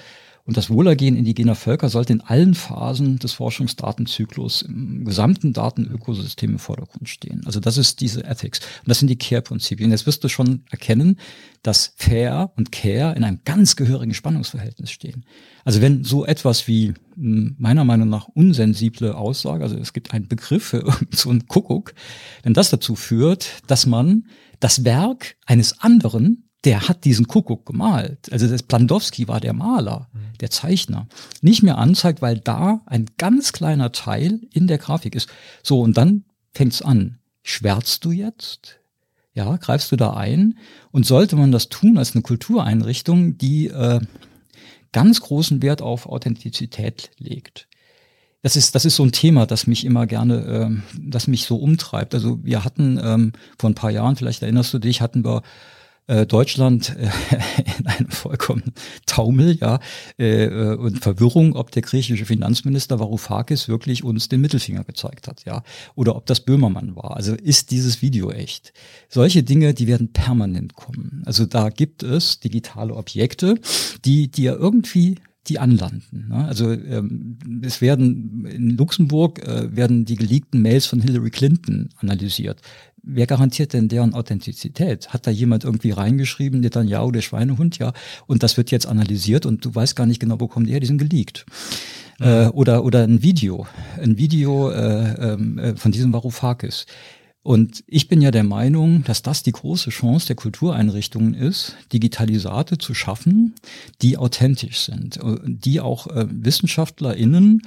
und 0.49 0.57
das 0.57 0.71
Wohlergehen 0.71 1.15
indigener 1.15 1.55
Völker 1.55 1.91
sollte 1.91 2.15
in 2.15 2.23
allen 2.23 2.55
Phasen 2.55 3.19
des 3.19 3.35
Forschungsdatenzyklus 3.35 4.63
im 4.63 5.05
gesamten 5.05 5.53
Datenökosystem 5.53 6.53
im 6.53 6.59
Vordergrund 6.59 7.07
stehen. 7.07 7.43
Also 7.45 7.61
das 7.61 7.77
ist 7.77 8.01
diese 8.01 8.25
Ethics. 8.25 8.61
Und 8.61 8.89
das 8.89 8.99
sind 8.99 9.09
die 9.09 9.19
Care-Prinzipien. 9.19 9.91
Jetzt 9.91 10.07
wirst 10.07 10.25
du 10.25 10.29
schon 10.29 10.65
erkennen, 10.71 11.21
dass 11.63 11.93
Fair 11.97 12.51
und 12.57 12.73
Care 12.73 13.15
in 13.15 13.25
einem 13.25 13.41
ganz 13.45 13.77
gehörigen 13.77 14.15
Spannungsverhältnis 14.15 14.91
stehen. 14.91 15.27
Also 15.67 15.83
wenn 15.83 16.03
so 16.03 16.25
etwas 16.25 16.67
wie 16.67 16.95
hm, 17.15 17.57
meiner 17.59 17.85
Meinung 17.85 18.09
nach 18.09 18.29
unsensible 18.29 19.19
Aussage, 19.19 19.63
also 19.63 19.77
es 19.77 19.93
gibt 19.93 20.15
einen 20.15 20.29
Begriff 20.29 20.65
für 20.65 20.91
so 21.11 21.29
einen 21.29 21.47
Kuckuck, 21.47 21.93
wenn 22.43 22.55
das 22.55 22.71
dazu 22.71 22.97
führt, 22.97 23.51
dass 23.67 23.85
man 23.85 24.25
das 24.61 24.87
Werk 24.87 25.37
eines 25.45 25.81
anderen 25.81 26.48
der 26.65 26.89
hat 26.89 27.05
diesen 27.05 27.29
Kuckuck 27.29 27.67
gemalt. 27.67 28.33
Also 28.33 28.49
das 28.49 28.63
Plandowski 28.63 29.29
war 29.29 29.41
der 29.41 29.53
Maler, 29.53 30.09
mhm. 30.13 30.39
der 30.41 30.51
Zeichner. 30.51 31.07
Nicht 31.41 31.63
mehr 31.63 31.79
anzeigt, 31.79 32.21
weil 32.21 32.39
da 32.39 32.81
ein 32.87 33.07
ganz 33.17 33.53
kleiner 33.53 33.93
Teil 33.93 34.41
in 34.53 34.67
der 34.67 34.79
Grafik 34.79 35.15
ist. 35.15 35.29
So, 35.63 35.81
und 35.81 35.97
dann 35.97 36.25
fängt's 36.53 36.83
an. 36.83 37.19
Schwärzt 37.43 38.05
du 38.05 38.11
jetzt? 38.11 38.81
Ja, 39.33 39.57
greifst 39.57 39.93
du 39.93 39.97
da 39.97 40.15
ein? 40.15 40.59
Und 40.91 41.07
sollte 41.07 41.37
man 41.37 41.53
das 41.53 41.69
tun 41.69 41.97
als 41.97 42.15
eine 42.15 42.23
Kultureinrichtung, 42.23 43.39
die 43.39 43.69
äh, 43.69 44.01
ganz 44.91 45.21
großen 45.21 45.63
Wert 45.63 45.81
auf 45.81 46.07
Authentizität 46.07 47.13
legt? 47.19 47.69
Das 48.43 48.57
ist, 48.57 48.75
das 48.75 48.85
ist 48.85 48.97
so 48.97 49.05
ein 49.05 49.13
Thema, 49.13 49.47
das 49.47 49.67
mich 49.69 49.85
immer 49.85 50.07
gerne, 50.07 50.45
ähm, 50.45 50.83
das 51.01 51.29
mich 51.29 51.45
so 51.45 51.57
umtreibt. 51.57 52.15
Also 52.15 52.43
wir 52.43 52.65
hatten 52.65 52.99
ähm, 53.03 53.33
vor 53.59 53.71
ein 53.71 53.75
paar 53.75 53.91
Jahren, 53.91 54.17
vielleicht 54.17 54.43
erinnerst 54.43 54.75
du 54.75 54.79
dich, 54.79 55.01
hatten 55.01 55.25
wir 55.25 55.43
äh, 56.09 56.27
Deutschland 56.27 56.97
äh, 56.97 57.11
in 57.79 57.87
einem 57.87 58.09
vollkommen 58.09 58.73
Taumel 59.07 59.57
ja, 59.61 59.79
äh, 60.17 60.75
und 60.75 61.01
Verwirrung, 61.01 61.55
ob 61.55 61.71
der 61.71 61.83
griechische 61.83 62.25
Finanzminister 62.25 62.99
Varoufakis 62.99 63.69
wirklich 63.69 64.03
uns 64.03 64.29
den 64.29 64.41
Mittelfinger 64.41 64.85
gezeigt 64.85 65.29
hat, 65.29 65.45
ja, 65.45 65.63
oder 65.95 66.17
ob 66.17 66.27
das 66.27 66.41
Böhmermann 66.41 66.97
war. 66.97 67.17
Also 67.17 67.35
ist 67.35 67.71
dieses 67.71 68.01
Video 68.01 68.31
echt? 68.31 68.73
Solche 69.09 69.43
Dinge, 69.43 69.75
die 69.75 69.87
werden 69.87 70.13
permanent 70.13 70.75
kommen. 70.75 71.23
Also 71.27 71.45
da 71.45 71.69
gibt 71.69 72.03
es 72.03 72.41
digitale 72.41 72.95
Objekte, 72.95 73.57
die, 74.05 74.31
die 74.31 74.45
ja 74.45 74.55
irgendwie 74.55 75.17
die 75.47 75.59
anlanden. 75.59 76.29
Ne? 76.29 76.45
Also 76.45 76.73
ähm, 76.73 77.39
es 77.63 77.81
werden 77.81 78.47
in 78.47 78.77
Luxemburg 78.77 79.41
werden 79.47 80.05
die 80.05 80.17
geleakten 80.17 80.61
Mails 80.61 80.85
von 80.85 81.01
Hillary 81.01 81.31
Clinton 81.31 81.89
analysiert 81.97 82.61
wer 83.03 83.27
garantiert 83.27 83.73
denn 83.73 83.89
deren 83.89 84.15
Authentizität? 84.15 85.11
Hat 85.11 85.27
da 85.27 85.31
jemand 85.31 85.65
irgendwie 85.65 85.91
reingeschrieben, 85.91 86.61
Netanyahu, 86.61 87.11
der 87.11 87.23
Schweinehund, 87.23 87.79
ja, 87.79 87.93
und 88.27 88.43
das 88.43 88.57
wird 88.57 88.71
jetzt 88.71 88.87
analysiert 88.87 89.47
und 89.47 89.65
du 89.65 89.75
weißt 89.75 89.97
gar 89.97 90.07
nicht 90.07 90.21
genau, 90.21 90.41
wo 90.41 90.49
kommen 90.49 90.67
die 90.67 90.73
her, 90.73 90.81
die 90.81 90.87
sind 90.87 90.99
geleakt. 90.99 91.47
Mhm. 92.19 92.27
Äh, 92.27 92.47
oder, 92.49 92.85
oder 92.85 93.05
ein 93.05 93.23
Video, 93.23 93.67
ein 94.01 94.19
Video 94.19 94.71
äh, 94.71 95.33
ähm, 95.33 95.59
äh, 95.59 95.77
von 95.77 95.93
diesem 95.93 96.13
Varoufakis. 96.13 96.87
Und 97.43 97.83
ich 97.87 98.09
bin 98.09 98.21
ja 98.21 98.31
der 98.31 98.45
Meinung, 98.45 99.05
dass 99.05 99.23
das 99.23 99.43
die 99.43 99.53
große 99.53 99.89
Chance 99.91 100.27
der 100.27 100.37
Kultureinrichtungen 100.37 101.33
ist, 101.33 101.77
Digitalisate 101.93 102.77
zu 102.77 102.93
schaffen, 102.93 103.55
die 104.03 104.19
authentisch 104.19 104.81
sind, 104.81 105.17
äh, 105.17 105.39
die 105.45 105.81
auch 105.81 106.09
äh, 106.09 106.27
WissenschaftlerInnen 106.29 107.63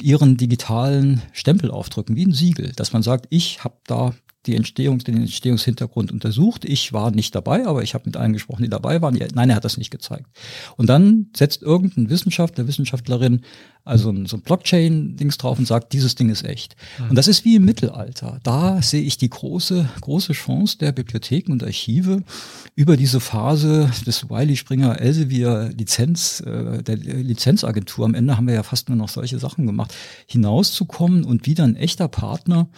ihren 0.00 0.36
digitalen 0.36 1.22
Stempel 1.32 1.70
aufdrücken, 1.70 2.16
wie 2.16 2.24
ein 2.24 2.32
Siegel, 2.32 2.72
dass 2.76 2.92
man 2.92 3.02
sagt, 3.02 3.26
ich 3.30 3.64
habe 3.64 3.76
da 3.86 4.14
die 4.46 4.58
Entstehungs-, 4.58 5.04
den 5.04 5.16
Entstehungshintergrund 5.16 6.12
untersucht. 6.12 6.64
Ich 6.64 6.92
war 6.92 7.10
nicht 7.10 7.34
dabei, 7.34 7.66
aber 7.66 7.82
ich 7.82 7.94
habe 7.94 8.04
mit 8.06 8.16
allen 8.16 8.32
gesprochen, 8.32 8.62
die 8.62 8.68
dabei 8.68 9.02
waren. 9.02 9.18
Nein, 9.34 9.50
er 9.50 9.56
hat 9.56 9.64
das 9.64 9.76
nicht 9.76 9.90
gezeigt. 9.90 10.26
Und 10.76 10.88
dann 10.88 11.30
setzt 11.36 11.62
irgendein 11.62 12.08
Wissenschaftler, 12.10 12.66
Wissenschaftlerin 12.66 13.42
also 13.88 14.12
so 14.26 14.36
ein 14.36 14.42
Blockchain-Dings 14.42 15.38
drauf 15.38 15.58
und 15.58 15.66
sagt, 15.66 15.94
dieses 15.94 16.14
Ding 16.14 16.28
ist 16.28 16.44
echt. 16.44 16.76
Und 17.08 17.16
das 17.16 17.26
ist 17.26 17.44
wie 17.44 17.56
im 17.56 17.64
Mittelalter. 17.64 18.38
Da 18.42 18.82
sehe 18.82 19.02
ich 19.02 19.16
die 19.16 19.30
große, 19.30 19.88
große 20.02 20.34
Chance 20.34 20.76
der 20.76 20.92
Bibliotheken 20.92 21.52
und 21.52 21.64
Archive 21.64 22.22
über 22.74 22.96
diese 22.98 23.18
Phase 23.18 23.90
des 24.06 24.28
Wiley 24.28 24.56
Springer 24.56 25.00
Elsevier 25.00 25.70
Lizenz, 25.76 26.40
äh, 26.40 26.82
der 26.82 26.96
Lizenzagentur. 26.96 28.04
Am 28.04 28.14
Ende 28.14 28.36
haben 28.36 28.46
wir 28.46 28.54
ja 28.54 28.62
fast 28.62 28.90
nur 28.90 28.98
noch 28.98 29.08
solche 29.08 29.38
Sachen 29.38 29.66
gemacht, 29.66 29.94
hinauszukommen 30.26 31.24
und 31.24 31.46
wieder 31.46 31.64
ein 31.64 31.76
echter 31.76 32.08
Partner 32.08 32.68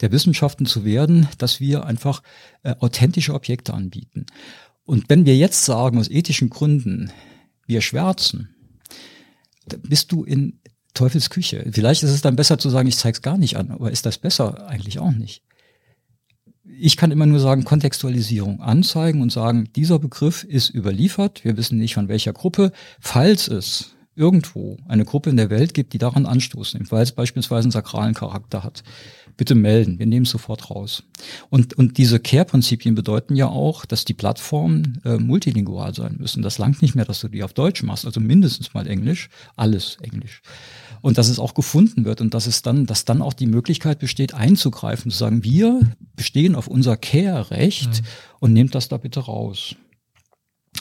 der 0.00 0.12
Wissenschaften 0.12 0.66
zu 0.66 0.84
werden, 0.84 1.28
dass 1.38 1.58
wir 1.58 1.84
einfach 1.84 2.22
äh, 2.62 2.76
authentische 2.78 3.34
Objekte 3.34 3.74
anbieten. 3.74 4.26
Und 4.84 5.08
wenn 5.08 5.26
wir 5.26 5.36
jetzt 5.36 5.64
sagen, 5.64 5.98
aus 5.98 6.08
ethischen 6.08 6.48
Gründen, 6.48 7.10
wir 7.66 7.80
schwärzen, 7.80 8.54
bist 9.82 10.12
du 10.12 10.24
in 10.24 10.59
Teufels 11.00 11.30
Küche. 11.30 11.64
Vielleicht 11.72 12.02
ist 12.02 12.10
es 12.10 12.20
dann 12.20 12.36
besser 12.36 12.58
zu 12.58 12.68
sagen, 12.68 12.86
ich 12.86 12.98
zeige 12.98 13.16
es 13.16 13.22
gar 13.22 13.38
nicht 13.38 13.56
an, 13.56 13.70
aber 13.70 13.90
ist 13.90 14.04
das 14.04 14.18
besser? 14.18 14.68
Eigentlich 14.68 14.98
auch 14.98 15.12
nicht. 15.12 15.42
Ich 16.62 16.98
kann 16.98 17.10
immer 17.10 17.24
nur 17.24 17.40
sagen, 17.40 17.64
Kontextualisierung 17.64 18.60
anzeigen 18.60 19.22
und 19.22 19.32
sagen, 19.32 19.70
dieser 19.74 19.98
Begriff 19.98 20.44
ist 20.44 20.68
überliefert, 20.68 21.42
wir 21.42 21.56
wissen 21.56 21.78
nicht 21.78 21.94
von 21.94 22.08
welcher 22.08 22.34
Gruppe. 22.34 22.70
Falls 23.00 23.48
es 23.48 23.96
irgendwo 24.14 24.76
eine 24.88 25.06
Gruppe 25.06 25.30
in 25.30 25.38
der 25.38 25.48
Welt 25.48 25.72
gibt, 25.72 25.94
die 25.94 25.98
daran 25.98 26.26
Anstoß 26.26 26.74
nimmt, 26.74 26.92
weil 26.92 27.02
es 27.02 27.12
beispielsweise 27.12 27.64
einen 27.64 27.72
sakralen 27.72 28.12
Charakter 28.12 28.62
hat, 28.62 28.82
bitte 29.38 29.54
melden, 29.54 29.98
wir 29.98 30.04
nehmen 30.04 30.26
es 30.26 30.30
sofort 30.30 30.68
raus. 30.68 31.04
Und, 31.48 31.72
und 31.72 31.96
diese 31.96 32.20
Care-Prinzipien 32.20 32.94
bedeuten 32.94 33.36
ja 33.36 33.46
auch, 33.46 33.86
dass 33.86 34.04
die 34.04 34.12
Plattformen 34.12 35.00
äh, 35.06 35.16
multilingual 35.16 35.94
sein 35.94 36.16
müssen. 36.18 36.42
Das 36.42 36.58
langt 36.58 36.82
nicht 36.82 36.94
mehr, 36.94 37.06
dass 37.06 37.20
du 37.20 37.28
die 37.28 37.42
auf 37.42 37.54
Deutsch 37.54 37.82
machst, 37.82 38.04
also 38.04 38.20
mindestens 38.20 38.74
mal 38.74 38.86
Englisch, 38.86 39.30
alles 39.56 39.96
Englisch. 40.02 40.42
Und 41.02 41.18
dass 41.18 41.28
es 41.28 41.38
auch 41.38 41.54
gefunden 41.54 42.04
wird 42.04 42.20
und 42.20 42.34
dass 42.34 42.46
es 42.46 42.62
dann, 42.62 42.86
dass 42.86 43.04
dann 43.04 43.22
auch 43.22 43.32
die 43.32 43.46
Möglichkeit 43.46 43.98
besteht, 43.98 44.34
einzugreifen, 44.34 45.10
zu 45.10 45.16
sagen, 45.16 45.44
wir 45.44 45.80
bestehen 46.14 46.54
auf 46.54 46.66
unser 46.66 46.96
Care-Recht 46.96 47.88
mhm. 47.88 48.06
und 48.40 48.52
nehmt 48.52 48.74
das 48.74 48.88
da 48.88 48.98
bitte 48.98 49.20
raus. 49.20 49.74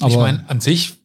Aber 0.01 0.11
ich 0.11 0.17
meine, 0.17 0.49
an 0.49 0.59
sich 0.59 0.99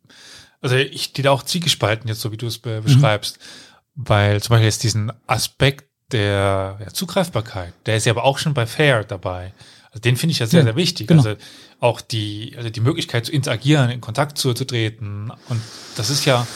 also 0.65 0.77
ich 0.77 1.05
stehe 1.05 1.25
da 1.25 1.31
auch 1.31 1.43
zielgespalten 1.43 2.09
jetzt, 2.09 2.23
so 2.23 2.33
wie 2.33 2.39
du 2.39 2.47
es 2.47 2.59
be 2.59 2.81
beschreibst, 2.81 3.39
mhm. 3.39 4.03
weil 4.09 4.43
zum 4.43 4.55
Beispiel 4.55 4.65
jetzt 4.65 4.83
diesen 4.83 5.13
Aspekt 5.27 5.85
der 6.11 6.79
ja, 6.81 6.89
Zugreifbarkeit, 6.89 7.75
der 7.85 7.99
ist 7.99 8.07
ja 8.07 8.13
aber 8.13 8.25
auch 8.25 8.39
schon 8.39 8.55
bei 8.55 8.67
Fair 8.67 9.05
dabei. 9.05 9.53
Also 9.91 10.01
den 10.01 10.17
finde 10.17 10.33
ich 10.33 10.39
ja 10.39 10.47
sehr, 10.47 10.61
ja, 10.61 10.65
sehr 10.65 10.77
wichtig. 10.77 11.07
Genau. 11.07 11.23
Also 11.23 11.37
auch 11.81 12.01
die, 12.01 12.55
also 12.57 12.71
die 12.71 12.81
Möglichkeit 12.81 13.27
zu 13.27 13.33
interagieren, 13.33 13.91
in 13.91 14.01
Kontakt 14.01 14.39
zu, 14.39 14.55
zu 14.55 14.65
treten. 14.65 15.31
Und 15.51 15.61
das 15.97 16.09
ist 16.09 16.25
ja, 16.25 16.47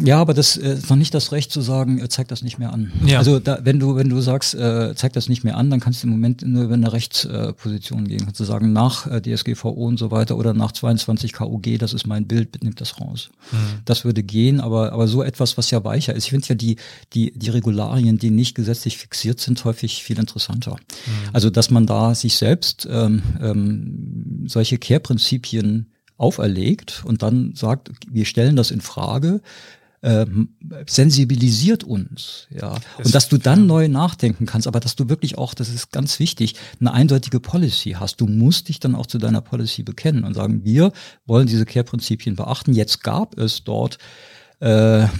ja, 0.00 0.18
aber 0.18 0.34
das 0.34 0.56
äh, 0.56 0.74
ist 0.74 0.90
noch 0.90 0.96
nicht 0.96 1.14
das 1.14 1.32
Recht 1.32 1.50
zu 1.50 1.60
sagen, 1.60 1.98
äh, 1.98 2.08
zeig 2.08 2.28
das 2.28 2.42
nicht 2.42 2.58
mehr 2.58 2.72
an. 2.72 2.92
Ja. 3.04 3.18
Also 3.18 3.38
da, 3.38 3.60
wenn 3.62 3.78
du 3.78 3.96
wenn 3.96 4.08
du 4.08 4.20
sagst, 4.20 4.54
äh, 4.54 4.94
zeig 4.94 5.12
das 5.12 5.28
nicht 5.28 5.44
mehr 5.44 5.56
an, 5.56 5.70
dann 5.70 5.80
kannst 5.80 6.02
du 6.02 6.06
im 6.06 6.12
Moment 6.12 6.42
nur 6.42 6.64
über 6.64 6.74
eine 6.74 6.92
Rechtsposition 6.92 8.06
gehen, 8.08 8.24
kannst 8.24 8.40
du 8.40 8.44
sagen 8.44 8.72
nach 8.72 9.06
äh, 9.06 9.20
DSGVO 9.20 9.70
und 9.70 9.98
so 9.98 10.10
weiter 10.10 10.36
oder 10.36 10.54
nach 10.54 10.72
22 10.72 11.32
KUG, 11.32 11.78
das 11.78 11.92
ist 11.92 12.06
mein 12.06 12.26
Bild, 12.26 12.62
nimmt 12.62 12.80
das 12.80 13.00
raus. 13.00 13.30
Mhm. 13.52 13.56
Das 13.84 14.04
würde 14.04 14.22
gehen, 14.22 14.60
aber 14.60 14.92
aber 14.92 15.08
so 15.08 15.22
etwas, 15.22 15.58
was 15.58 15.70
ja 15.70 15.82
weicher 15.84 16.14
ist. 16.14 16.24
Ich 16.24 16.30
finde 16.30 16.48
ja 16.48 16.54
die 16.54 16.76
die 17.12 17.32
die 17.36 17.50
Regularien, 17.50 18.18
die 18.18 18.30
nicht 18.30 18.54
gesetzlich 18.54 18.98
fixiert 18.98 19.40
sind, 19.40 19.64
häufig 19.64 20.02
viel 20.02 20.18
interessanter. 20.18 20.72
Mhm. 20.72 21.30
Also 21.32 21.50
dass 21.50 21.70
man 21.70 21.86
da 21.86 22.14
sich 22.14 22.36
selbst 22.36 22.86
ähm, 22.90 23.22
ähm, 23.40 24.44
solche 24.46 24.78
Care-Prinzipien 24.78 25.86
auferlegt 26.16 27.02
und 27.04 27.22
dann 27.22 27.54
sagt, 27.54 27.90
wir 28.10 28.24
stellen 28.24 28.56
das 28.56 28.70
in 28.70 28.80
Frage, 28.80 29.40
ähm, 30.02 30.50
sensibilisiert 30.86 31.82
uns, 31.82 32.46
ja. 32.50 32.76
Und 33.02 33.14
dass 33.14 33.28
du 33.28 33.38
dann 33.38 33.66
neu 33.66 33.88
nachdenken 33.88 34.46
kannst, 34.46 34.68
aber 34.68 34.78
dass 34.78 34.94
du 34.94 35.08
wirklich 35.08 35.36
auch, 35.38 35.54
das 35.54 35.68
ist 35.68 35.90
ganz 35.90 36.20
wichtig, 36.20 36.54
eine 36.78 36.92
eindeutige 36.92 37.40
Policy 37.40 37.96
hast. 37.98 38.20
Du 38.20 38.26
musst 38.26 38.68
dich 38.68 38.78
dann 38.78 38.94
auch 38.94 39.06
zu 39.06 39.18
deiner 39.18 39.40
Policy 39.40 39.82
bekennen 39.82 40.24
und 40.24 40.34
sagen, 40.34 40.64
wir 40.64 40.92
wollen 41.24 41.46
diese 41.46 41.64
Care-Prinzipien 41.64 42.36
beachten. 42.36 42.72
Jetzt 42.72 43.02
gab 43.02 43.38
es 43.38 43.64
dort 43.64 43.98
äh, 44.60 44.66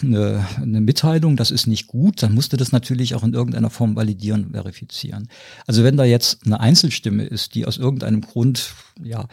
eine, 0.02 0.46
eine 0.56 0.80
Mitteilung, 0.80 1.36
das 1.36 1.50
ist 1.50 1.66
nicht 1.66 1.88
gut, 1.88 2.22
dann 2.22 2.34
musst 2.34 2.52
du 2.52 2.56
das 2.56 2.72
natürlich 2.72 3.14
auch 3.14 3.22
in 3.22 3.34
irgendeiner 3.34 3.70
Form 3.70 3.96
validieren, 3.96 4.52
verifizieren. 4.52 5.28
Also 5.66 5.84
wenn 5.84 5.96
da 5.96 6.04
jetzt 6.04 6.46
eine 6.46 6.60
Einzelstimme 6.60 7.24
ist, 7.24 7.54
die 7.54 7.66
aus 7.66 7.76
irgendeinem 7.76 8.20
Grund, 8.20 8.72
ja, 9.02 9.26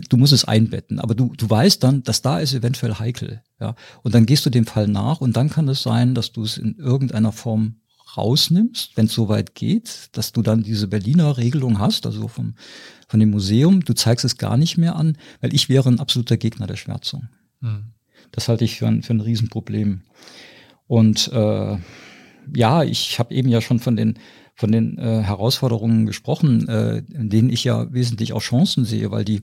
du 0.00 0.16
musst 0.16 0.32
es 0.32 0.44
einbetten, 0.44 1.00
aber 1.00 1.14
du, 1.14 1.32
du 1.36 1.48
weißt 1.48 1.82
dann, 1.82 2.02
dass 2.02 2.22
da 2.22 2.38
ist 2.38 2.54
eventuell 2.54 2.94
heikel, 2.94 3.42
ja. 3.60 3.74
Und 4.02 4.14
dann 4.14 4.26
gehst 4.26 4.46
du 4.46 4.50
dem 4.50 4.66
Fall 4.66 4.88
nach 4.88 5.20
und 5.20 5.36
dann 5.36 5.50
kann 5.50 5.68
es 5.68 5.82
sein, 5.82 6.14
dass 6.14 6.32
du 6.32 6.42
es 6.42 6.58
in 6.58 6.76
irgendeiner 6.76 7.32
Form 7.32 7.76
rausnimmst, 8.16 8.96
wenn 8.96 9.06
es 9.06 9.12
soweit 9.12 9.54
geht, 9.54 10.08
dass 10.12 10.32
du 10.32 10.42
dann 10.42 10.62
diese 10.62 10.88
Berliner 10.88 11.36
Regelung 11.36 11.78
hast, 11.78 12.06
also 12.06 12.28
vom, 12.28 12.54
von 13.08 13.20
dem 13.20 13.30
Museum, 13.30 13.84
du 13.84 13.94
zeigst 13.94 14.24
es 14.24 14.38
gar 14.38 14.56
nicht 14.56 14.78
mehr 14.78 14.96
an, 14.96 15.18
weil 15.40 15.54
ich 15.54 15.68
wäre 15.68 15.88
ein 15.88 16.00
absoluter 16.00 16.36
Gegner 16.36 16.66
der 16.66 16.76
Schwärzung. 16.76 17.28
Mhm. 17.60 17.92
Das 18.32 18.48
halte 18.48 18.64
ich 18.64 18.76
für 18.76 18.86
ein, 18.86 19.02
für 19.02 19.14
ein 19.14 19.20
Riesenproblem. 19.20 20.02
Und 20.86 21.30
äh, 21.32 21.78
ja, 22.54 22.84
ich 22.84 23.18
habe 23.18 23.34
eben 23.34 23.48
ja 23.48 23.60
schon 23.60 23.78
von 23.78 23.96
den 23.96 24.18
von 24.56 24.72
den 24.72 24.96
äh, 24.98 25.22
Herausforderungen 25.22 26.06
gesprochen, 26.06 26.66
äh, 26.66 27.02
in 27.12 27.28
denen 27.28 27.50
ich 27.50 27.62
ja 27.62 27.92
wesentlich 27.92 28.32
auch 28.32 28.40
Chancen 28.40 28.86
sehe, 28.86 29.10
weil 29.10 29.24
die, 29.24 29.42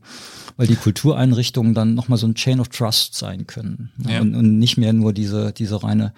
weil 0.57 0.65
die 0.65 0.75
Kultureinrichtungen 0.75 1.75
dann 1.75 1.93
nochmal 1.93 2.17
so 2.17 2.27
ein 2.27 2.33
Chain 2.33 2.59
of 2.59 2.69
Trust 2.69 3.15
sein 3.15 3.45
können 3.45 3.91
ja. 4.09 4.21
und, 4.21 4.35
und 4.35 4.57
nicht 4.57 4.77
mehr 4.77 4.91
nur 4.91 5.13
diese, 5.13 5.53
diese 5.53 5.83
reine 5.83 6.13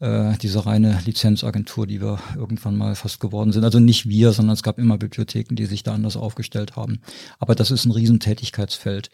äh, 0.00 0.36
diese 0.38 0.64
reine 0.64 1.00
Lizenzagentur, 1.04 1.86
die 1.88 2.00
wir 2.00 2.20
irgendwann 2.36 2.76
mal 2.76 2.94
fast 2.94 3.18
geworden 3.18 3.50
sind. 3.50 3.64
Also 3.64 3.80
nicht 3.80 4.08
wir, 4.08 4.32
sondern 4.32 4.54
es 4.54 4.62
gab 4.62 4.78
immer 4.78 4.96
Bibliotheken, 4.96 5.56
die 5.56 5.66
sich 5.66 5.82
da 5.82 5.92
anders 5.92 6.16
aufgestellt 6.16 6.76
haben. 6.76 7.00
Aber 7.40 7.56
das 7.56 7.72
ist 7.72 7.84
ein 7.84 7.90
Riesentätigkeitsfeld. 7.90 9.10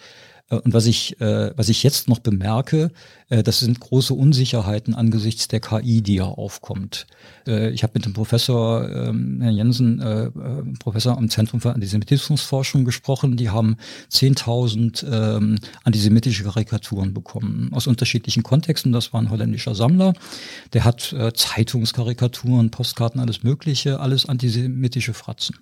Äh, 0.51 0.57
und 0.57 0.75
was 0.75 0.87
ich, 0.87 1.21
äh, 1.21 1.53
was 1.57 1.69
ich 1.69 1.83
jetzt 1.83 2.09
noch 2.09 2.19
bemerke, 2.19 2.91
äh, 3.29 3.43
das 3.43 3.61
sind 3.61 3.81
große 3.81 4.15
Unsicherheiten 4.15 4.95
angesichts 4.95 5.49
der 5.49 5.61
KI, 5.61 6.03
die 6.03 6.17
ja 6.17 6.25
aufkommt. 6.25 7.07
Ich 7.47 7.83
habe 7.83 7.93
mit 7.95 8.07
dem 8.07 8.15
Professor 8.15 8.89
ähm, 8.89 9.41
Herr 9.43 9.51
Jensen, 9.51 10.75
Professor 10.79 11.17
am 11.17 11.29
Zentrum 11.29 11.61
für 11.61 11.75
Antisemitismusforschung 11.75 12.85
gesprochen. 12.85 13.37
Die 13.37 13.51
haben 13.51 13.77
10.000 14.11 15.37
ähm, 15.37 15.59
antisemitische 15.85 16.45
Karikaturen 16.45 17.13
bekommen 17.13 17.71
aus 17.73 17.87
unterschiedlichen 17.87 18.43
Kontexten. 18.43 18.93
Das 18.93 19.13
war 19.13 19.21
ein 19.21 19.31
holländischer 19.31 19.75
Sammler. 19.75 20.15
Der 20.73 20.85
hat 20.85 21.15
Zeitungskarikaturen, 21.35 22.71
Postkarten, 22.71 23.21
alles 23.21 23.43
Mögliche, 23.43 24.01
alles 24.01 24.27
antisemitische 24.27 25.13
Fratzen. 25.13 25.57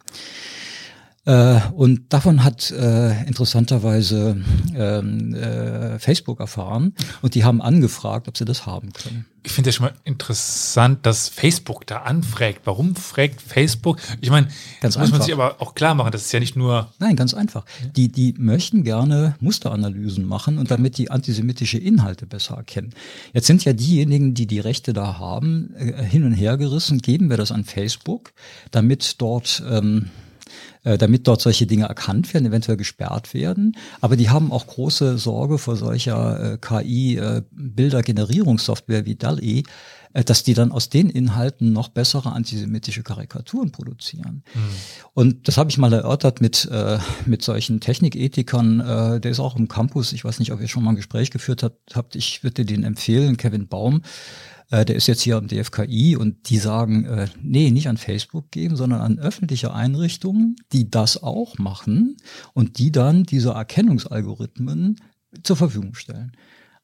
Äh, 1.25 1.61
und 1.75 2.13
davon 2.13 2.43
hat 2.43 2.73
äh, 2.73 3.23
interessanterweise 3.27 4.43
ähm, 4.75 5.35
äh, 5.35 6.01
Facebook 6.01 6.41
erfahren 6.41 6.95
und 7.23 7.37
die 7.37 7.45
haben 7.45 7.63
angefragt, 7.63 8.27
ob 8.27 8.37
sie 8.37 8.45
das 8.45 8.67
haben 8.67 8.93
können. 8.93 9.27
Ich 9.45 9.53
finde 9.53 9.71
es 9.71 9.77
schon 9.77 9.87
mal 9.87 9.95
interessant, 10.05 11.05
dass 11.07 11.29
Facebook 11.29 11.87
da 11.87 11.99
anfragt. 11.99 12.61
Warum 12.65 12.97
fragt 12.97 13.41
Facebook? 13.41 14.01
Ich 14.21 14.31
meine, 14.31 14.49
das 14.81 14.99
muss 14.99 15.11
man 15.11 15.23
sich 15.23 15.33
aber 15.33 15.61
auch 15.61 15.75
klar 15.75 15.95
machen, 15.95 16.11
das 16.13 16.23
ist 16.23 16.33
ja 16.33 16.41
nicht 16.41 16.57
nur. 16.57 16.93
Nein, 16.99 17.15
ganz 17.15 17.35
einfach. 17.35 17.65
Die, 17.97 18.11
die 18.11 18.35
möchten 18.39 18.83
gerne 18.83 19.37
Musteranalysen 19.41 20.27
machen 20.27 20.59
und 20.59 20.71
damit 20.73 20.99
die 20.99 21.11
antisemitische 21.11 21.79
Inhalte 21.79 22.27
besser 22.27 22.57
erkennen. 22.57 22.91
Jetzt 23.33 23.47
sind 23.47 23.65
ja 23.65 23.73
diejenigen, 23.73 24.35
die 24.35 24.47
die 24.47 24.61
Rechte 24.61 24.93
da 24.93 25.19
haben, 25.19 25.75
äh, 25.77 26.03
hin 26.03 26.25
und 26.25 26.33
her 26.33 26.57
gerissen, 26.57 26.99
geben 26.99 27.31
wir 27.31 27.37
das 27.37 27.53
an 27.53 27.65
Facebook, 27.65 28.33
damit 28.71 29.21
dort 29.21 29.63
ähm, 29.69 30.11
äh, 30.85 30.99
damit 30.99 31.29
dort 31.29 31.41
solche 31.41 31.67
Dinge 31.67 31.87
erkannt 31.87 32.35
werden, 32.35 32.47
eventuell 32.47 32.77
gesperrt 32.77 33.35
werden. 33.35 33.77
Aber 34.01 34.17
die 34.17 34.31
haben 34.31 34.53
auch 34.53 34.67
große 34.67 35.19
Sorge 35.19 35.59
vor 35.59 35.77
solcher 35.77 36.55
äh, 36.55 36.59
KI-Bildergenerierungssoftware 36.59 39.01
äh, 39.01 39.07
wie 39.07 39.17
DALL-E, 39.17 39.65
äh, 40.15 40.25
dass 40.25 40.43
die 40.43 40.55
dann 40.55 40.73
aus 40.73 40.89
den 40.89 41.09
Inhalten 41.09 41.73
noch 41.73 41.89
bessere 41.89 42.33
antisemitische 42.33 43.03
Karikaturen 43.03 43.73
produzieren. 43.73 44.43
Mhm. 44.55 44.61
Und 45.15 45.49
das 45.49 45.57
habe 45.57 45.71
ich 45.71 45.79
mal 45.79 45.93
erörtert 45.93 46.41
mit, 46.41 46.69
äh, 46.71 46.99
mit 47.27 47.43
solchen 47.43 47.81
Technikethikern, 47.81 48.81
äh, 48.81 49.21
der 49.21 49.31
ist 49.31 49.41
auch 49.41 49.57
im 49.57 49.69
Campus, 49.69 50.13
ich 50.13 50.25
weiß 50.25 50.39
nicht, 50.39 50.53
ob 50.53 50.61
ihr 50.61 50.69
schon 50.69 50.85
mal 50.85 50.91
ein 50.91 50.97
Gespräch 50.97 51.31
geführt 51.31 51.71
habt, 51.95 52.17
ich 52.17 52.43
würde 52.43 52.65
den 52.65 52.85
empfehlen, 52.85 53.37
Kevin 53.37 53.69
Baum, 53.69 54.03
äh, 54.71 54.85
der 54.85 54.97
ist 54.97 55.07
jetzt 55.07 55.23
hier 55.23 55.37
am 55.37 55.49
DFKI 55.49 56.17
und 56.17 56.49
die 56.51 56.59
sagen, 56.59 57.05
äh, 57.05 57.29
nee, 57.41 57.71
nicht 57.71 57.89
an 57.89 57.97
Facebook 57.97 58.51
geben, 58.51 58.77
sondern 58.77 59.01
an 59.01 59.19
öffentliche 59.19 59.75
Einrichtungen, 59.75 60.57
die 60.73 60.91
das 60.91 61.23
auch 61.23 61.59
machen 61.59 62.17
und 62.55 62.79
die 62.79 62.93
dann 62.93 63.25
diese 63.25 63.51
Erkennungsalgorithmen 63.51 64.97
zur 65.43 65.57
Verfügung 65.57 65.95
stellen 65.95 66.33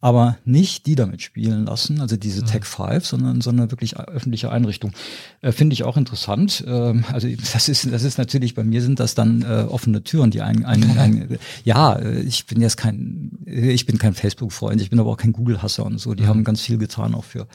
aber 0.01 0.39
nicht 0.45 0.87
die 0.87 0.95
damit 0.95 1.23
spielen 1.23 1.67
lassen, 1.67 2.01
also 2.01 2.17
diese 2.17 2.43
mhm. 2.43 2.47
Tech 2.47 2.65
5, 2.65 3.05
sondern, 3.05 3.41
sondern 3.41 3.71
wirklich 3.73 3.97
öffentliche 3.97 4.51
Einrichtung. 4.53 4.93
Äh, 5.41 5.51
Finde 5.51 5.75
ich 5.75 5.83
auch 5.83 5.97
interessant. 5.97 6.65
Ähm, 6.67 7.05
also 7.13 7.29
das 7.53 7.69
ist, 7.69 7.91
das 7.93 8.05
ist 8.05 8.17
natürlich, 8.17 8.55
bei 8.55 8.63
mir 8.63 8.81
sind 8.81 9.01
das 9.01 9.15
dann 9.15 9.43
äh, 9.43 9.67
offene 9.69 10.05
Türen, 10.05 10.31
die 10.31 10.41
ein, 10.41 10.65
ein, 10.65 10.99
ein 10.99 11.39
ja, 11.65 11.95
äh, 11.95 12.21
ich 12.21 12.47
bin 12.47 12.61
jetzt 12.61 12.77
kein, 12.77 13.39
ich 13.45 13.87
bin 13.87 13.99
kein 13.99 14.15
Facebook-Freund, 14.15 14.81
ich 14.81 14.91
bin 14.91 15.01
aber 15.01 15.11
auch 15.11 15.17
kein 15.17 15.33
Google-Hasser 15.33 15.85
und 15.85 15.99
so, 15.99 16.15
die 16.15 16.25
mhm. 16.25 16.29
haben 16.29 16.45
ganz 16.45 16.61
viel 16.61 16.79
getan 16.79 17.15
auch 17.15 17.25
für 17.25 17.49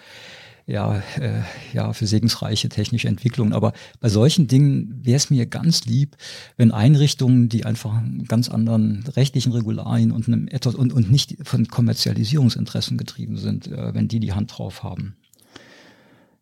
ja, 0.65 1.01
äh, 1.19 1.41
ja, 1.73 1.93
für 1.93 2.07
segensreiche 2.07 2.69
technische 2.69 3.07
Entwicklungen. 3.07 3.53
Aber 3.53 3.73
bei 3.99 4.09
solchen 4.09 4.47
Dingen 4.47 4.99
wäre 5.03 5.17
es 5.17 5.29
mir 5.29 5.45
ganz 5.45 5.85
lieb, 5.85 6.15
wenn 6.57 6.71
Einrichtungen, 6.71 7.49
die 7.49 7.65
einfach 7.65 8.01
ganz 8.27 8.49
anderen 8.49 9.03
rechtlichen 9.15 9.51
Regularien 9.51 10.11
und 10.11 10.27
einem 10.27 10.47
etwas 10.47 10.75
und, 10.75 10.93
und 10.93 11.11
nicht 11.11 11.37
von 11.43 11.67
Kommerzialisierungsinteressen 11.67 12.97
getrieben 12.97 13.37
sind, 13.37 13.67
äh, 13.67 13.93
wenn 13.93 14.07
die 14.07 14.19
die 14.19 14.33
Hand 14.33 14.57
drauf 14.57 14.83
haben. 14.83 15.15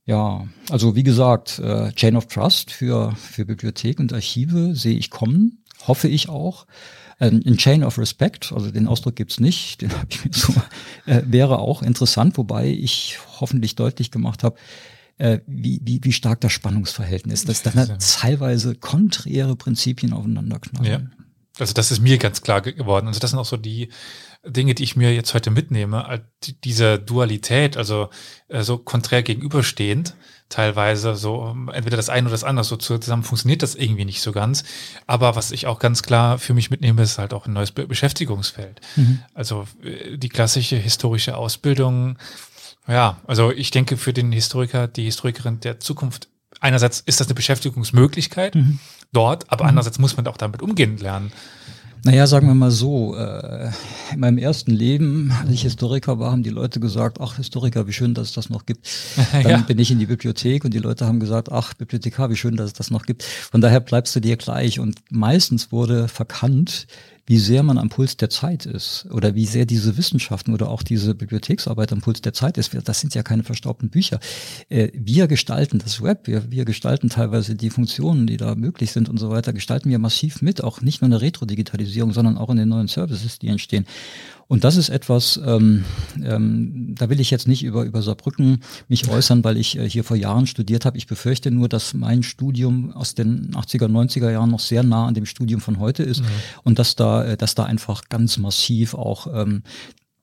Ja, 0.06 0.48
also 0.70 0.96
wie 0.96 1.04
gesagt, 1.04 1.60
äh, 1.60 1.92
Chain 1.94 2.16
of 2.16 2.28
Trust 2.28 2.72
für, 2.72 3.16
für 3.16 3.46
Bibliothek 3.46 4.00
und 4.00 4.14
Archive 4.14 4.76
sehe 4.76 4.98
ich 4.98 5.10
kommen, 5.10 5.64
hoffe 5.88 6.08
ich 6.08 6.28
auch. 6.28 6.66
Ähm, 7.22 7.42
ein 7.46 7.56
Chain 7.56 7.84
of 7.84 8.00
Respect, 8.00 8.52
also 8.52 8.72
den 8.72 8.88
Ausdruck 8.88 9.16
gibt's 9.16 9.40
nicht, 9.40 9.82
den 9.82 9.92
habe 9.92 10.08
ich 10.10 10.26
mir 10.26 10.32
so, 10.34 10.54
äh, 11.06 11.22
wäre 11.26 11.60
auch 11.60 11.84
interessant, 11.84 12.38
wobei 12.38 12.68
ich 12.68 13.20
hoffentlich 13.40 13.76
deutlich 13.76 14.12
gemacht 14.12 14.44
habe, 14.44 14.58
äh, 15.20 15.40
wie, 15.46 15.80
wie, 15.84 16.00
wie 16.04 16.12
stark 16.12 16.42
das 16.42 16.52
Spannungsverhältnis 16.52 17.44
ist, 17.44 17.50
dass 17.50 17.62
da 17.62 17.86
teilweise 17.98 18.76
konträre 18.76 19.56
Prinzipien 19.56 20.14
aufeinanderknallen. 20.14 20.92
Ja. 20.92 21.02
Also 21.60 21.74
das 21.74 21.92
ist 21.92 22.00
mir 22.00 22.18
ganz 22.18 22.42
klar 22.42 22.62
geworden. 22.62 23.08
Also 23.08 23.20
das 23.20 23.30
sind 23.30 23.40
auch 23.40 23.46
so 23.46 23.58
die 23.58 23.90
Dinge, 24.44 24.74
die 24.74 24.84
ich 24.84 24.96
mir 24.96 25.14
jetzt 25.14 25.36
heute 25.36 25.52
mitnehme, 25.52 26.26
diese 26.64 26.98
Dualität, 26.98 27.78
also 27.78 28.10
äh, 28.48 28.64
so 28.64 28.80
konträr 28.80 29.22
gegenüberstehend, 29.22 30.16
teilweise 30.52 31.16
so 31.16 31.56
entweder 31.74 31.98
das 31.98 32.10
eine 32.10 32.28
oder 32.28 32.34
das 32.34 32.44
andere 32.44 32.64
so 32.64 32.78
zusammen 32.78 33.24
funktioniert 33.24 33.64
das 33.64 33.74
irgendwie 33.74 34.06
nicht 34.06 34.22
so 34.22 34.32
ganz. 34.32 34.64
Aber 35.08 35.36
was 35.36 35.52
ich 35.52 35.66
auch 35.66 35.80
ganz 35.80 36.04
klar 36.04 36.38
für 36.38 36.54
mich 36.54 36.70
mitnehme, 36.70 37.02
ist 37.02 37.18
halt 37.18 37.34
auch 37.34 37.48
ein 37.48 37.54
neues 37.54 37.72
Beschäftigungsfeld. 37.72 38.82
Mhm. 38.96 39.20
Also 39.34 39.66
äh, 39.84 40.18
die 40.18 40.30
klassische 40.30 40.76
historische 40.76 41.38
Ausbildung. 41.38 42.18
Ja, 42.88 43.18
also 43.26 43.52
ich 43.52 43.72
denke 43.72 43.98
für 43.98 44.14
den 44.14 44.32
Historiker, 44.32 44.88
die 44.88 45.06
Historikerin 45.06 45.60
der 45.62 45.80
Zukunft 45.80 46.28
einerseits 46.60 47.00
ist 47.00 47.20
das 47.20 47.28
eine 47.28 47.36
Beschäftigungsmöglichkeit 47.36 48.56
mhm. 48.56 48.80
dort, 49.14 49.52
aber 49.52 49.64
mhm. 49.64 49.70
andererseits 49.70 50.00
muss 50.00 50.18
man 50.18 50.28
auch 50.28 50.38
damit 50.38 50.62
umgehen 50.62 50.98
lernen. 50.98 51.32
Naja, 52.04 52.26
sagen 52.26 52.48
wir 52.48 52.56
mal 52.56 52.72
so, 52.72 53.16
äh, 53.16 53.70
in 54.12 54.20
meinem 54.20 54.40
ersten 54.40 54.72
Leben, 54.72 55.32
als 55.40 55.52
ich 55.52 55.62
Historiker 55.62 56.18
war, 56.18 56.32
haben 56.32 56.42
die 56.42 56.50
Leute 56.50 56.80
gesagt, 56.80 57.22
ach 57.22 57.36
Historiker, 57.36 57.86
wie 57.86 57.94
schön, 57.94 58.16
dass 58.16 58.30
es 58.30 58.34
das 58.34 58.50
noch 58.50 58.66
gibt. 58.66 58.90
Dann 59.34 59.44
ja. 59.44 59.58
bin 59.58 59.78
ich 59.78 59.92
in 59.92 60.00
die 60.00 60.08
Bibliothek 60.08 60.66
und 60.66 60.74
die 60.74 60.80
Leute 60.80 61.06
haben 61.06 61.20
gesagt, 61.20 61.52
ach 61.52 61.76
Bibliothekar, 61.76 62.32
wie 62.32 62.36
schön, 62.36 62.56
dass 62.56 62.68
es 62.68 62.74
das 62.74 62.90
noch 62.90 63.06
gibt. 63.06 63.22
Von 63.24 63.62
daher 63.62 63.82
bleibst 63.82 64.16
du 64.16 64.20
dir 64.20 64.36
gleich. 64.36 64.80
Und 64.80 64.98
meistens 65.12 65.72
wurde 65.72 66.08
verkannt, 66.08 66.88
wie 67.32 67.40
sehr 67.40 67.64
man 67.64 67.78
am 67.78 67.88
Puls 67.88 68.18
der 68.18 68.30
Zeit 68.30 68.66
ist 68.66 69.08
oder 69.10 69.36
wie 69.36 69.46
sehr 69.46 69.66
diese 69.66 69.96
Wissenschaften 69.96 70.54
oder 70.54 70.70
auch 70.70 70.84
diese 70.84 71.16
Bibliotheksarbeit 71.16 71.94
am 71.94 72.02
Puls 72.02 72.20
der 72.20 72.34
Zeit 72.34 72.58
ist. 72.58 72.76
Das 72.84 73.00
sind 73.00 73.16
ja 73.16 73.24
keine 73.24 73.44
verstaubten 73.44 73.90
Bücher. 73.90 74.20
Äh, 74.68 74.90
wir 74.94 75.28
gestalten 75.28 75.80
das 75.80 76.04
Web, 76.04 76.28
wir, 76.28 76.52
wir 76.52 76.66
gestalten 76.66 77.08
teilweise 77.08 77.56
die 77.56 77.70
Funktionen, 77.70 78.28
die 78.28 78.36
da 78.36 78.56
möglich 78.56 78.92
sind 78.92 79.08
und 79.08 79.18
so 79.18 79.30
weiter, 79.30 79.54
gestalten 79.54 79.90
wir 79.90 79.98
massiv 79.98 80.42
mit, 80.42 80.62
auch 80.62 80.82
nicht 80.82 81.00
nur 81.00 81.06
in 81.06 81.12
der 81.12 81.22
Retro-Digitalisierung, 81.22 82.12
sondern 82.12 82.38
auch 82.38 82.50
in 82.50 82.58
den 82.58 82.68
neuen 82.68 82.90
Services, 82.90 83.40
die 83.40 83.48
entstehen. 83.48 83.86
Und 84.52 84.66
das 84.66 84.76
ist 84.76 84.90
etwas, 84.90 85.40
ähm, 85.46 85.86
ähm, 86.22 86.94
da 87.00 87.10
will 87.10 87.22
ich 87.22 87.32
jetzt 87.32 87.48
nicht 87.48 87.64
über, 87.64 87.86
über 87.86 88.02
Saarbrücken 88.02 88.60
mich 88.90 89.08
äußern, 89.08 89.46
weil 89.46 89.56
ich 89.56 89.78
äh, 89.78 89.90
hier 89.90 90.04
vor 90.04 90.18
Jahren 90.18 90.46
studiert 90.46 90.84
habe. 90.84 90.98
Ich 90.98 91.08
befürchte 91.08 91.52
nur, 91.52 91.70
dass 91.70 91.94
mein 91.94 92.22
Studium 92.22 92.92
aus 92.92 93.16
den 93.16 93.52
80er, 93.52 93.86
90er 93.86 94.30
Jahren 94.30 94.52
noch 94.52 94.60
sehr 94.60 94.84
nah 94.84 95.08
an 95.08 95.14
dem 95.14 95.26
Studium 95.26 95.62
von 95.62 95.80
heute 95.80 96.04
ist 96.04 96.20
mhm. 96.20 96.26
und 96.64 96.80
dass 96.80 96.98
da, 96.98 97.24
äh, 97.24 97.38
dass 97.38 97.56
da 97.56 97.64
einfach 97.64 98.10
ganz 98.10 98.38
massiv 98.40 98.94
auch 98.94 99.28
ähm, 99.34 99.64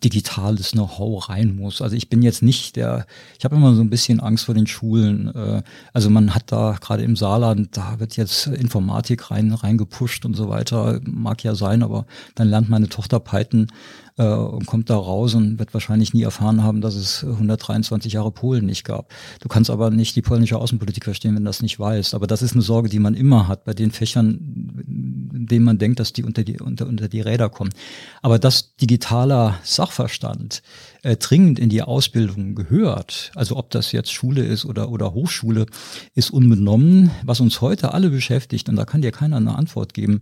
digitales 0.05 0.73
Know-how 0.73 1.29
rein 1.29 1.57
muss. 1.57 1.83
Also 1.83 1.97
ich 1.97 2.09
bin 2.09 2.23
jetzt 2.23 2.43
nicht 2.43 2.77
der, 2.77 3.07
ich 3.37 3.45
habe 3.45 3.57
immer 3.57 3.75
so 3.75 3.81
ein 3.81 3.91
bisschen 3.91 4.21
Angst 4.21 4.45
vor 4.45 4.55
den 4.55 4.67
Schulen. 4.67 5.35
Äh, 5.35 5.63
also 5.93 6.09
man 6.09 6.35
hat 6.35 6.53
da 6.53 6.77
gerade 6.81 7.03
im 7.03 7.17
Saarland, 7.17 7.77
da 7.77 7.99
wird 7.99 8.17
jetzt 8.17 8.47
Informatik 8.47 9.31
rein 9.31 9.53
reingepusht 9.53 10.25
und 10.25 10.35
so 10.35 10.49
weiter. 10.49 11.01
Mag 11.05 11.43
ja 11.43 11.55
sein, 11.55 11.83
aber 11.83 12.07
dann 12.37 12.49
lernt 12.49 12.69
meine 12.69 12.89
Tochter 12.89 13.19
Python 13.19 13.69
äh, 14.19 14.25
und 14.25 14.67
kommt 14.67 14.91
da 14.91 14.97
raus 14.97 15.35
und 15.35 15.59
wird 15.59 15.73
wahrscheinlich 15.75 16.13
nie 16.13 16.23
erfahren 16.23 16.63
haben, 16.63 16.81
dass 16.81 16.95
es 16.95 17.25
123 17.25 18.13
Jahre 18.13 18.31
Polen 18.31 18.67
nicht 18.67 18.85
gab. 18.85 19.13
Du 19.41 19.49
kannst 19.49 19.71
aber 19.71 19.91
nicht 19.91 20.15
die 20.17 20.23
polnische 20.23 20.59
Außenpolitik 20.59 21.05
verstehen, 21.05 21.35
wenn 21.35 21.45
du 21.45 21.49
das 21.49 21.63
nicht 21.63 21.79
weißt. 21.81 22.15
Aber 22.15 22.27
das 22.27 22.43
ist 22.43 22.53
eine 22.53 22.63
Sorge, 22.63 22.89
die 22.89 22.99
man 22.99 23.15
immer 23.15 23.49
hat 23.49 23.65
bei 23.65 23.75
den 23.75 23.91
Fächern, 23.91 24.85
in 25.33 25.47
denen 25.47 25.65
man 25.65 25.79
denkt, 25.79 26.01
dass 26.01 26.13
die 26.13 26.25
unter 26.25 26.45
die, 26.45 26.61
unter, 26.61 26.87
unter 26.87 27.09
die 27.09 27.21
Räder 27.21 27.49
kommen. 27.49 27.71
Aber 28.23 28.39
dass 28.39 28.77
digitaler 28.77 29.59
Sachverstand 29.89 30.63
äh, 31.03 31.17
dringend 31.17 31.59
in 31.59 31.71
die 31.71 31.83
Ausbildung 31.83 32.55
gehört, 32.55 33.33
also 33.35 33.57
ob 33.57 33.71
das 33.71 33.93
jetzt 33.93 34.13
Schule 34.13 34.45
ist 34.45 34.65
oder, 34.65 34.91
oder 34.91 35.15
Hochschule, 35.15 35.67
ist 36.15 36.31
unbenommen, 36.31 37.11
was 37.25 37.41
uns 37.41 37.61
heute 37.61 37.95
alle 37.95 38.11
beschäftigt. 38.11 38.69
Und 38.69 38.77
da 38.77 38.85
kann 38.85 39.03
dir 39.03 39.13
keiner 39.13 39.37
eine 39.37 39.57
Antwort 39.57 39.95
geben 39.95 40.21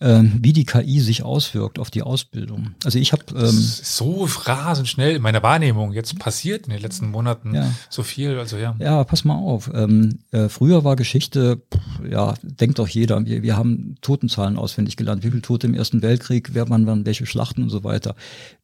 ähm, 0.00 0.38
wie 0.40 0.52
die 0.52 0.64
KI 0.64 1.00
sich 1.00 1.22
auswirkt 1.22 1.78
auf 1.78 1.90
die 1.90 2.02
Ausbildung. 2.02 2.74
Also 2.84 2.98
ich 2.98 3.12
habe 3.12 3.24
ähm, 3.34 3.50
so 3.50 4.28
rasend 4.44 4.88
schnell 4.88 5.16
in 5.16 5.22
meiner 5.22 5.42
Wahrnehmung 5.42 5.92
jetzt 5.92 6.18
passiert 6.18 6.66
in 6.66 6.72
den 6.72 6.80
letzten 6.82 7.10
Monaten 7.10 7.54
ja. 7.54 7.70
so 7.88 8.02
viel. 8.02 8.38
Also 8.38 8.56
ja. 8.56 8.76
Ja, 8.78 9.04
pass 9.04 9.24
mal 9.24 9.36
auf. 9.36 9.70
Ähm, 9.74 10.18
äh, 10.32 10.48
früher 10.48 10.84
war 10.84 10.96
Geschichte, 10.96 11.62
pff, 11.72 12.10
ja, 12.10 12.34
denkt 12.42 12.78
doch 12.78 12.88
jeder. 12.88 13.24
Wir, 13.24 13.42
wir 13.42 13.56
haben 13.56 13.96
Totenzahlen 14.00 14.56
auswendig 14.56 14.96
gelernt. 14.96 15.24
Wie 15.24 15.30
viele 15.30 15.42
Tote 15.42 15.66
im 15.66 15.74
Ersten 15.74 16.02
Weltkrieg, 16.02 16.50
wer 16.52 16.68
man 16.68 16.86
waren 16.86 17.06
welche 17.06 17.26
Schlachten 17.26 17.62
und 17.62 17.70
so 17.70 17.84
weiter. 17.84 18.14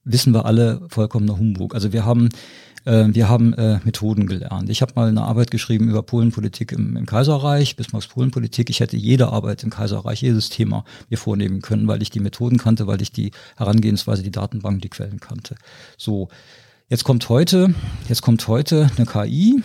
Wissen 0.05 0.35
wir 0.35 0.47
alle 0.47 0.83
vollkommener 0.89 1.39
Humbug. 1.39 1.75
Also 1.75 1.93
wir 1.93 2.05
haben 2.05 2.29
äh, 2.85 3.07
wir 3.09 3.29
haben 3.29 3.53
äh, 3.55 3.81
Methoden 3.85 4.27
gelernt. 4.27 4.71
Ich 4.71 4.83
habe 4.83 4.93
mal 4.97 5.09
eine 5.09 5.23
Arbeit 5.23 5.51
geschrieben 5.51 5.89
über 5.89 6.03
Polenpolitik 6.03 6.73
im, 6.73 6.97
im 6.97 7.07
Kaiserreich, 7.07 7.77
Bismarcks 7.77 8.09
Polenpolitik. 8.09 8.71
Ich 8.71 8.81
hätte 8.81 8.97
jede 8.97 9.29
Arbeit 9.29 9.63
im 9.63 9.71
Kaiserreich, 9.71 10.23
jedes 10.23 10.49
Thema 10.49 10.85
mir 11.11 11.19
vornehmen 11.19 11.63
können, 11.63 11.89
weil 11.89 12.03
ich 12.03 12.11
die 12.11 12.21
Methoden 12.21 12.59
kannte, 12.59 12.87
weil 12.87 13.03
ich 13.03 13.13
die 13.13 13.33
Herangehensweise, 13.57 14.23
die 14.23 14.31
Datenbank, 14.31 14.83
die 14.83 14.89
Quellen 14.89 15.21
kannte. 15.21 15.57
So, 15.97 16.29
jetzt 16.89 17.05
kommt 17.05 17.29
heute, 17.29 17.75
jetzt 18.09 18.23
kommt 18.23 18.47
heute 18.49 18.91
eine 18.97 19.07
KI, 19.07 19.63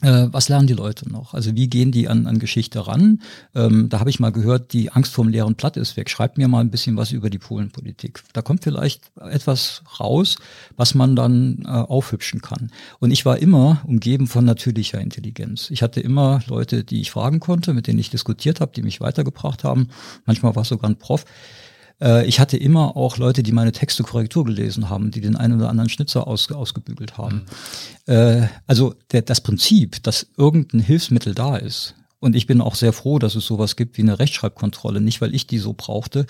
was 0.00 0.48
lernen 0.48 0.68
die 0.68 0.74
Leute 0.74 1.10
noch? 1.10 1.34
Also 1.34 1.56
wie 1.56 1.68
gehen 1.68 1.90
die 1.90 2.08
an, 2.08 2.28
an 2.28 2.38
Geschichte 2.38 2.86
ran? 2.86 3.20
Ähm, 3.54 3.88
da 3.88 3.98
habe 3.98 4.10
ich 4.10 4.20
mal 4.20 4.30
gehört, 4.30 4.72
die 4.72 4.92
Angst 4.92 5.12
vorm 5.12 5.28
leeren 5.28 5.56
Blatt 5.56 5.76
ist 5.76 5.96
weg. 5.96 6.08
Schreibt 6.08 6.38
mir 6.38 6.46
mal 6.46 6.60
ein 6.60 6.70
bisschen 6.70 6.96
was 6.96 7.10
über 7.10 7.30
die 7.30 7.38
Polenpolitik. 7.38 8.22
Da 8.32 8.40
kommt 8.40 8.62
vielleicht 8.62 9.10
etwas 9.16 9.82
raus, 9.98 10.36
was 10.76 10.94
man 10.94 11.16
dann 11.16 11.62
äh, 11.64 11.68
aufhübschen 11.68 12.40
kann. 12.40 12.70
Und 13.00 13.10
ich 13.10 13.26
war 13.26 13.38
immer 13.38 13.82
umgeben 13.84 14.28
von 14.28 14.44
natürlicher 14.44 15.00
Intelligenz. 15.00 15.68
Ich 15.70 15.82
hatte 15.82 16.00
immer 16.00 16.42
Leute, 16.46 16.84
die 16.84 17.00
ich 17.00 17.10
fragen 17.10 17.40
konnte, 17.40 17.74
mit 17.74 17.88
denen 17.88 17.98
ich 17.98 18.10
diskutiert 18.10 18.60
habe, 18.60 18.72
die 18.74 18.82
mich 18.82 19.00
weitergebracht 19.00 19.64
haben. 19.64 19.88
Manchmal 20.26 20.54
war 20.54 20.62
es 20.62 20.68
sogar 20.68 20.88
ein 20.88 20.98
Prof. 20.98 21.24
Äh, 22.00 22.26
ich 22.26 22.40
hatte 22.40 22.56
immer 22.56 22.96
auch 22.96 23.16
Leute, 23.16 23.42
die 23.42 23.52
meine 23.52 23.72
Texte 23.72 24.02
Korrektur 24.02 24.44
gelesen 24.44 24.88
haben, 24.88 25.10
die 25.10 25.20
den 25.20 25.36
einen 25.36 25.58
oder 25.58 25.70
anderen 25.70 25.88
Schnitzer 25.88 26.26
aus, 26.26 26.50
ausgebügelt 26.50 27.18
haben. 27.18 27.46
Mhm. 28.06 28.12
Äh, 28.12 28.48
also 28.66 28.94
der, 29.12 29.22
das 29.22 29.40
Prinzip, 29.40 30.02
dass 30.02 30.26
irgendein 30.36 30.80
Hilfsmittel 30.80 31.34
da 31.34 31.56
ist, 31.56 31.94
und 32.20 32.34
ich 32.34 32.46
bin 32.46 32.60
auch 32.60 32.74
sehr 32.74 32.92
froh, 32.92 33.18
dass 33.18 33.36
es 33.36 33.46
sowas 33.46 33.76
gibt 33.76 33.96
wie 33.96 34.02
eine 34.02 34.18
Rechtschreibkontrolle. 34.18 35.00
Nicht, 35.00 35.20
weil 35.20 35.34
ich 35.34 35.46
die 35.46 35.58
so 35.58 35.72
brauchte, 35.72 36.26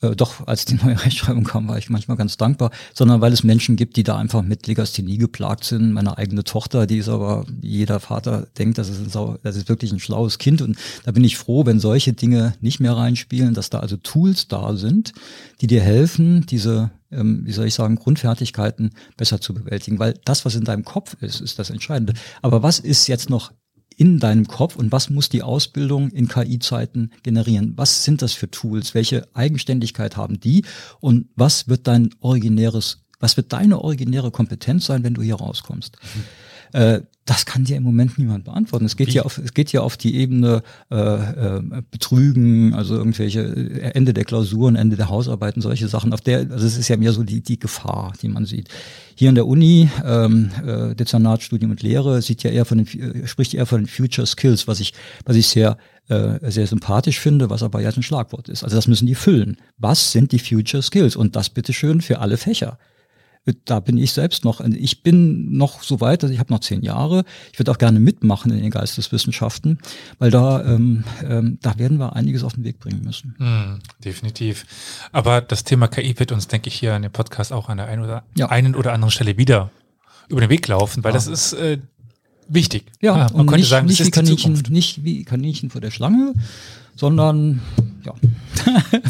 äh, 0.00 0.16
doch 0.16 0.46
als 0.46 0.64
die 0.64 0.74
neue 0.74 0.98
Rechtschreibung 1.04 1.44
kam, 1.44 1.68
war 1.68 1.78
ich 1.78 1.90
manchmal 1.90 2.16
ganz 2.16 2.36
dankbar, 2.36 2.70
sondern 2.94 3.20
weil 3.20 3.32
es 3.32 3.44
Menschen 3.44 3.76
gibt, 3.76 3.96
die 3.96 4.02
da 4.02 4.16
einfach 4.16 4.42
mit 4.42 4.66
Legasthenie 4.66 5.18
geplagt 5.18 5.64
sind. 5.64 5.92
Meine 5.92 6.18
eigene 6.18 6.44
Tochter, 6.44 6.86
die 6.86 6.98
ist 6.98 7.08
aber, 7.08 7.46
jeder 7.60 8.00
Vater 8.00 8.46
denkt, 8.58 8.78
das 8.78 8.88
ist, 8.88 9.16
ein, 9.16 9.38
das 9.42 9.56
ist 9.56 9.68
wirklich 9.68 9.92
ein 9.92 10.00
schlaues 10.00 10.38
Kind 10.38 10.62
und 10.62 10.76
da 11.04 11.12
bin 11.12 11.24
ich 11.24 11.36
froh, 11.36 11.66
wenn 11.66 11.80
solche 11.80 12.12
Dinge 12.12 12.54
nicht 12.60 12.80
mehr 12.80 12.96
reinspielen, 12.96 13.54
dass 13.54 13.70
da 13.70 13.80
also 13.80 13.96
Tools 13.96 14.48
da 14.48 14.76
sind, 14.76 15.12
die 15.60 15.66
dir 15.66 15.82
helfen, 15.82 16.46
diese 16.46 16.90
ähm, 17.12 17.42
wie 17.44 17.52
soll 17.52 17.66
ich 17.66 17.74
sagen, 17.74 17.96
Grundfertigkeiten 17.96 18.92
besser 19.16 19.40
zu 19.40 19.52
bewältigen. 19.52 19.98
Weil 19.98 20.14
das, 20.24 20.44
was 20.44 20.54
in 20.54 20.64
deinem 20.64 20.84
Kopf 20.84 21.16
ist, 21.20 21.40
ist 21.40 21.58
das 21.58 21.70
Entscheidende. 21.70 22.14
Aber 22.40 22.62
was 22.62 22.78
ist 22.78 23.08
jetzt 23.08 23.30
noch 23.30 23.52
in 24.00 24.18
deinem 24.18 24.46
Kopf 24.46 24.76
und 24.76 24.90
was 24.92 25.10
muss 25.10 25.28
die 25.28 25.42
Ausbildung 25.42 26.08
in 26.08 26.26
KI-Zeiten 26.26 27.10
generieren? 27.22 27.74
Was 27.76 28.02
sind 28.02 28.22
das 28.22 28.32
für 28.32 28.50
Tools? 28.50 28.94
Welche 28.94 29.28
Eigenständigkeit 29.34 30.16
haben 30.16 30.40
die? 30.40 30.64
Und 31.00 31.26
was 31.36 31.68
wird 31.68 31.86
dein 31.86 32.08
originäres, 32.20 33.04
was 33.18 33.36
wird 33.36 33.52
deine 33.52 33.84
originäre 33.84 34.30
Kompetenz 34.30 34.86
sein, 34.86 35.04
wenn 35.04 35.12
du 35.12 35.20
hier 35.20 35.34
rauskommst? 35.34 35.98
Mhm. 36.14 36.80
Äh, 36.80 37.00
das 37.26 37.44
kann 37.46 37.64
dir 37.64 37.76
im 37.76 37.82
Moment 37.82 38.18
niemand 38.18 38.44
beantworten. 38.44 38.86
Es 38.86 38.96
geht 38.96 39.10
ja 39.10 39.22
auf, 39.22 39.38
es 39.38 39.54
geht 39.54 39.70
ja 39.70 39.82
auf 39.82 39.96
die 39.96 40.16
Ebene 40.16 40.62
äh, 40.90 40.96
äh, 40.96 41.62
Betrügen, 41.90 42.74
also 42.74 42.96
irgendwelche 42.96 43.42
äh, 43.42 43.92
Ende 43.92 44.14
der 44.14 44.24
Klausuren, 44.24 44.76
Ende 44.76 44.96
der 44.96 45.10
Hausarbeiten, 45.10 45.60
solche 45.60 45.88
Sachen. 45.88 46.12
Auf 46.12 46.22
der, 46.22 46.50
also 46.50 46.66
es 46.66 46.78
ist 46.78 46.88
ja 46.88 46.96
mehr 46.96 47.12
so 47.12 47.22
die 47.22 47.42
die 47.42 47.58
Gefahr, 47.58 48.14
die 48.22 48.28
man 48.28 48.46
sieht. 48.46 48.68
Hier 49.20 49.28
in 49.28 49.34
der 49.34 49.46
Uni, 49.46 49.90
ähm, 50.02 50.50
äh, 50.66 50.94
Dezernat 50.94 51.42
Studium 51.42 51.72
und 51.72 51.82
Lehre, 51.82 52.22
sieht 52.22 52.42
ja 52.42 52.50
eher 52.50 52.64
von 52.64 52.78
den, 52.78 53.26
spricht 53.26 53.52
eher 53.52 53.66
von 53.66 53.82
den 53.82 53.86
Future 53.86 54.26
Skills, 54.26 54.66
was 54.66 54.80
ich, 54.80 54.94
was 55.26 55.36
ich 55.36 55.46
sehr 55.46 55.76
äh, 56.08 56.50
sehr 56.50 56.66
sympathisch 56.66 57.20
finde, 57.20 57.50
was 57.50 57.62
aber 57.62 57.82
jetzt 57.82 57.98
ein 57.98 58.02
Schlagwort 58.02 58.48
ist. 58.48 58.64
Also 58.64 58.76
das 58.76 58.86
müssen 58.86 59.06
die 59.06 59.14
füllen. 59.14 59.58
Was 59.76 60.12
sind 60.12 60.32
die 60.32 60.38
Future 60.38 60.82
Skills? 60.82 61.16
Und 61.16 61.36
das 61.36 61.50
bitteschön 61.50 62.00
für 62.00 62.20
alle 62.20 62.38
Fächer. 62.38 62.78
Da 63.64 63.80
bin 63.80 63.96
ich 63.98 64.12
selbst 64.12 64.44
noch. 64.44 64.60
Ich 64.60 65.02
bin 65.02 65.56
noch 65.56 65.82
so 65.82 66.00
weit, 66.00 66.22
also 66.22 66.32
ich 66.32 66.40
habe 66.40 66.52
noch 66.52 66.60
zehn 66.60 66.82
Jahre. 66.82 67.24
Ich 67.52 67.58
würde 67.58 67.70
auch 67.70 67.78
gerne 67.78 68.00
mitmachen 68.00 68.52
in 68.52 68.62
den 68.62 68.70
Geisteswissenschaften, 68.70 69.78
weil 70.18 70.30
da, 70.30 70.64
ähm, 70.64 71.04
ähm, 71.24 71.58
da 71.62 71.78
werden 71.78 71.98
wir 71.98 72.14
einiges 72.14 72.44
auf 72.44 72.54
den 72.54 72.64
Weg 72.64 72.78
bringen 72.78 73.02
müssen. 73.02 73.34
Mm, 73.38 73.80
definitiv. 74.04 74.66
Aber 75.12 75.40
das 75.40 75.64
Thema 75.64 75.88
KI 75.88 76.18
wird 76.18 76.32
uns, 76.32 76.48
denke 76.48 76.68
ich, 76.68 76.74
hier 76.74 76.94
in 76.94 77.02
dem 77.02 77.12
Podcast 77.12 77.52
auch 77.52 77.68
an 77.68 77.78
der 77.78 77.86
einen 77.86 78.04
oder, 78.04 78.24
ja. 78.36 78.48
einen 78.50 78.74
oder 78.74 78.92
anderen 78.92 79.10
Stelle 79.10 79.36
wieder 79.38 79.70
über 80.28 80.40
den 80.40 80.50
Weg 80.50 80.68
laufen, 80.68 81.02
weil 81.02 81.12
ja. 81.12 81.14
das 81.14 81.26
ist 81.26 81.54
äh, 81.54 81.78
wichtig. 82.48 82.84
Ja, 83.00 83.16
ja 83.16 83.26
man 83.32 83.46
könnte 83.46 83.60
nicht, 83.60 83.68
sagen, 83.68 83.86
nicht 83.86 84.04
wie 84.04 84.10
Kaninchen, 84.10 84.62
nicht 84.68 85.04
wie 85.04 85.24
Kaninchen 85.24 85.70
vor 85.70 85.80
der 85.80 85.90
Schlange, 85.90 86.34
sondern 86.94 87.60
ja. 88.22 88.82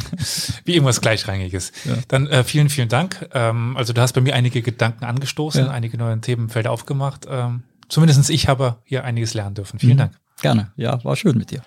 Wie 0.64 0.74
irgendwas 0.74 1.00
Gleichrangiges. 1.00 1.72
Ja. 1.84 1.94
Dann 2.08 2.26
äh, 2.26 2.44
vielen, 2.44 2.68
vielen 2.68 2.88
Dank. 2.88 3.28
Ähm, 3.32 3.76
also 3.76 3.92
du 3.92 4.00
hast 4.00 4.12
bei 4.12 4.20
mir 4.20 4.34
einige 4.34 4.62
Gedanken 4.62 5.04
angestoßen, 5.04 5.66
ja. 5.66 5.70
einige 5.70 5.96
neue 5.98 6.20
Themenfelder 6.20 6.70
aufgemacht. 6.70 7.26
Ähm, 7.28 7.62
zumindest 7.88 8.30
ich 8.30 8.48
habe 8.48 8.76
hier 8.84 9.04
einiges 9.04 9.34
lernen 9.34 9.54
dürfen. 9.54 9.78
Vielen 9.78 9.94
mhm. 9.94 9.98
Dank. 9.98 10.12
Gerne. 10.40 10.72
Ja, 10.76 11.02
war 11.04 11.16
schön 11.16 11.36
mit 11.36 11.50
dir. 11.50 11.62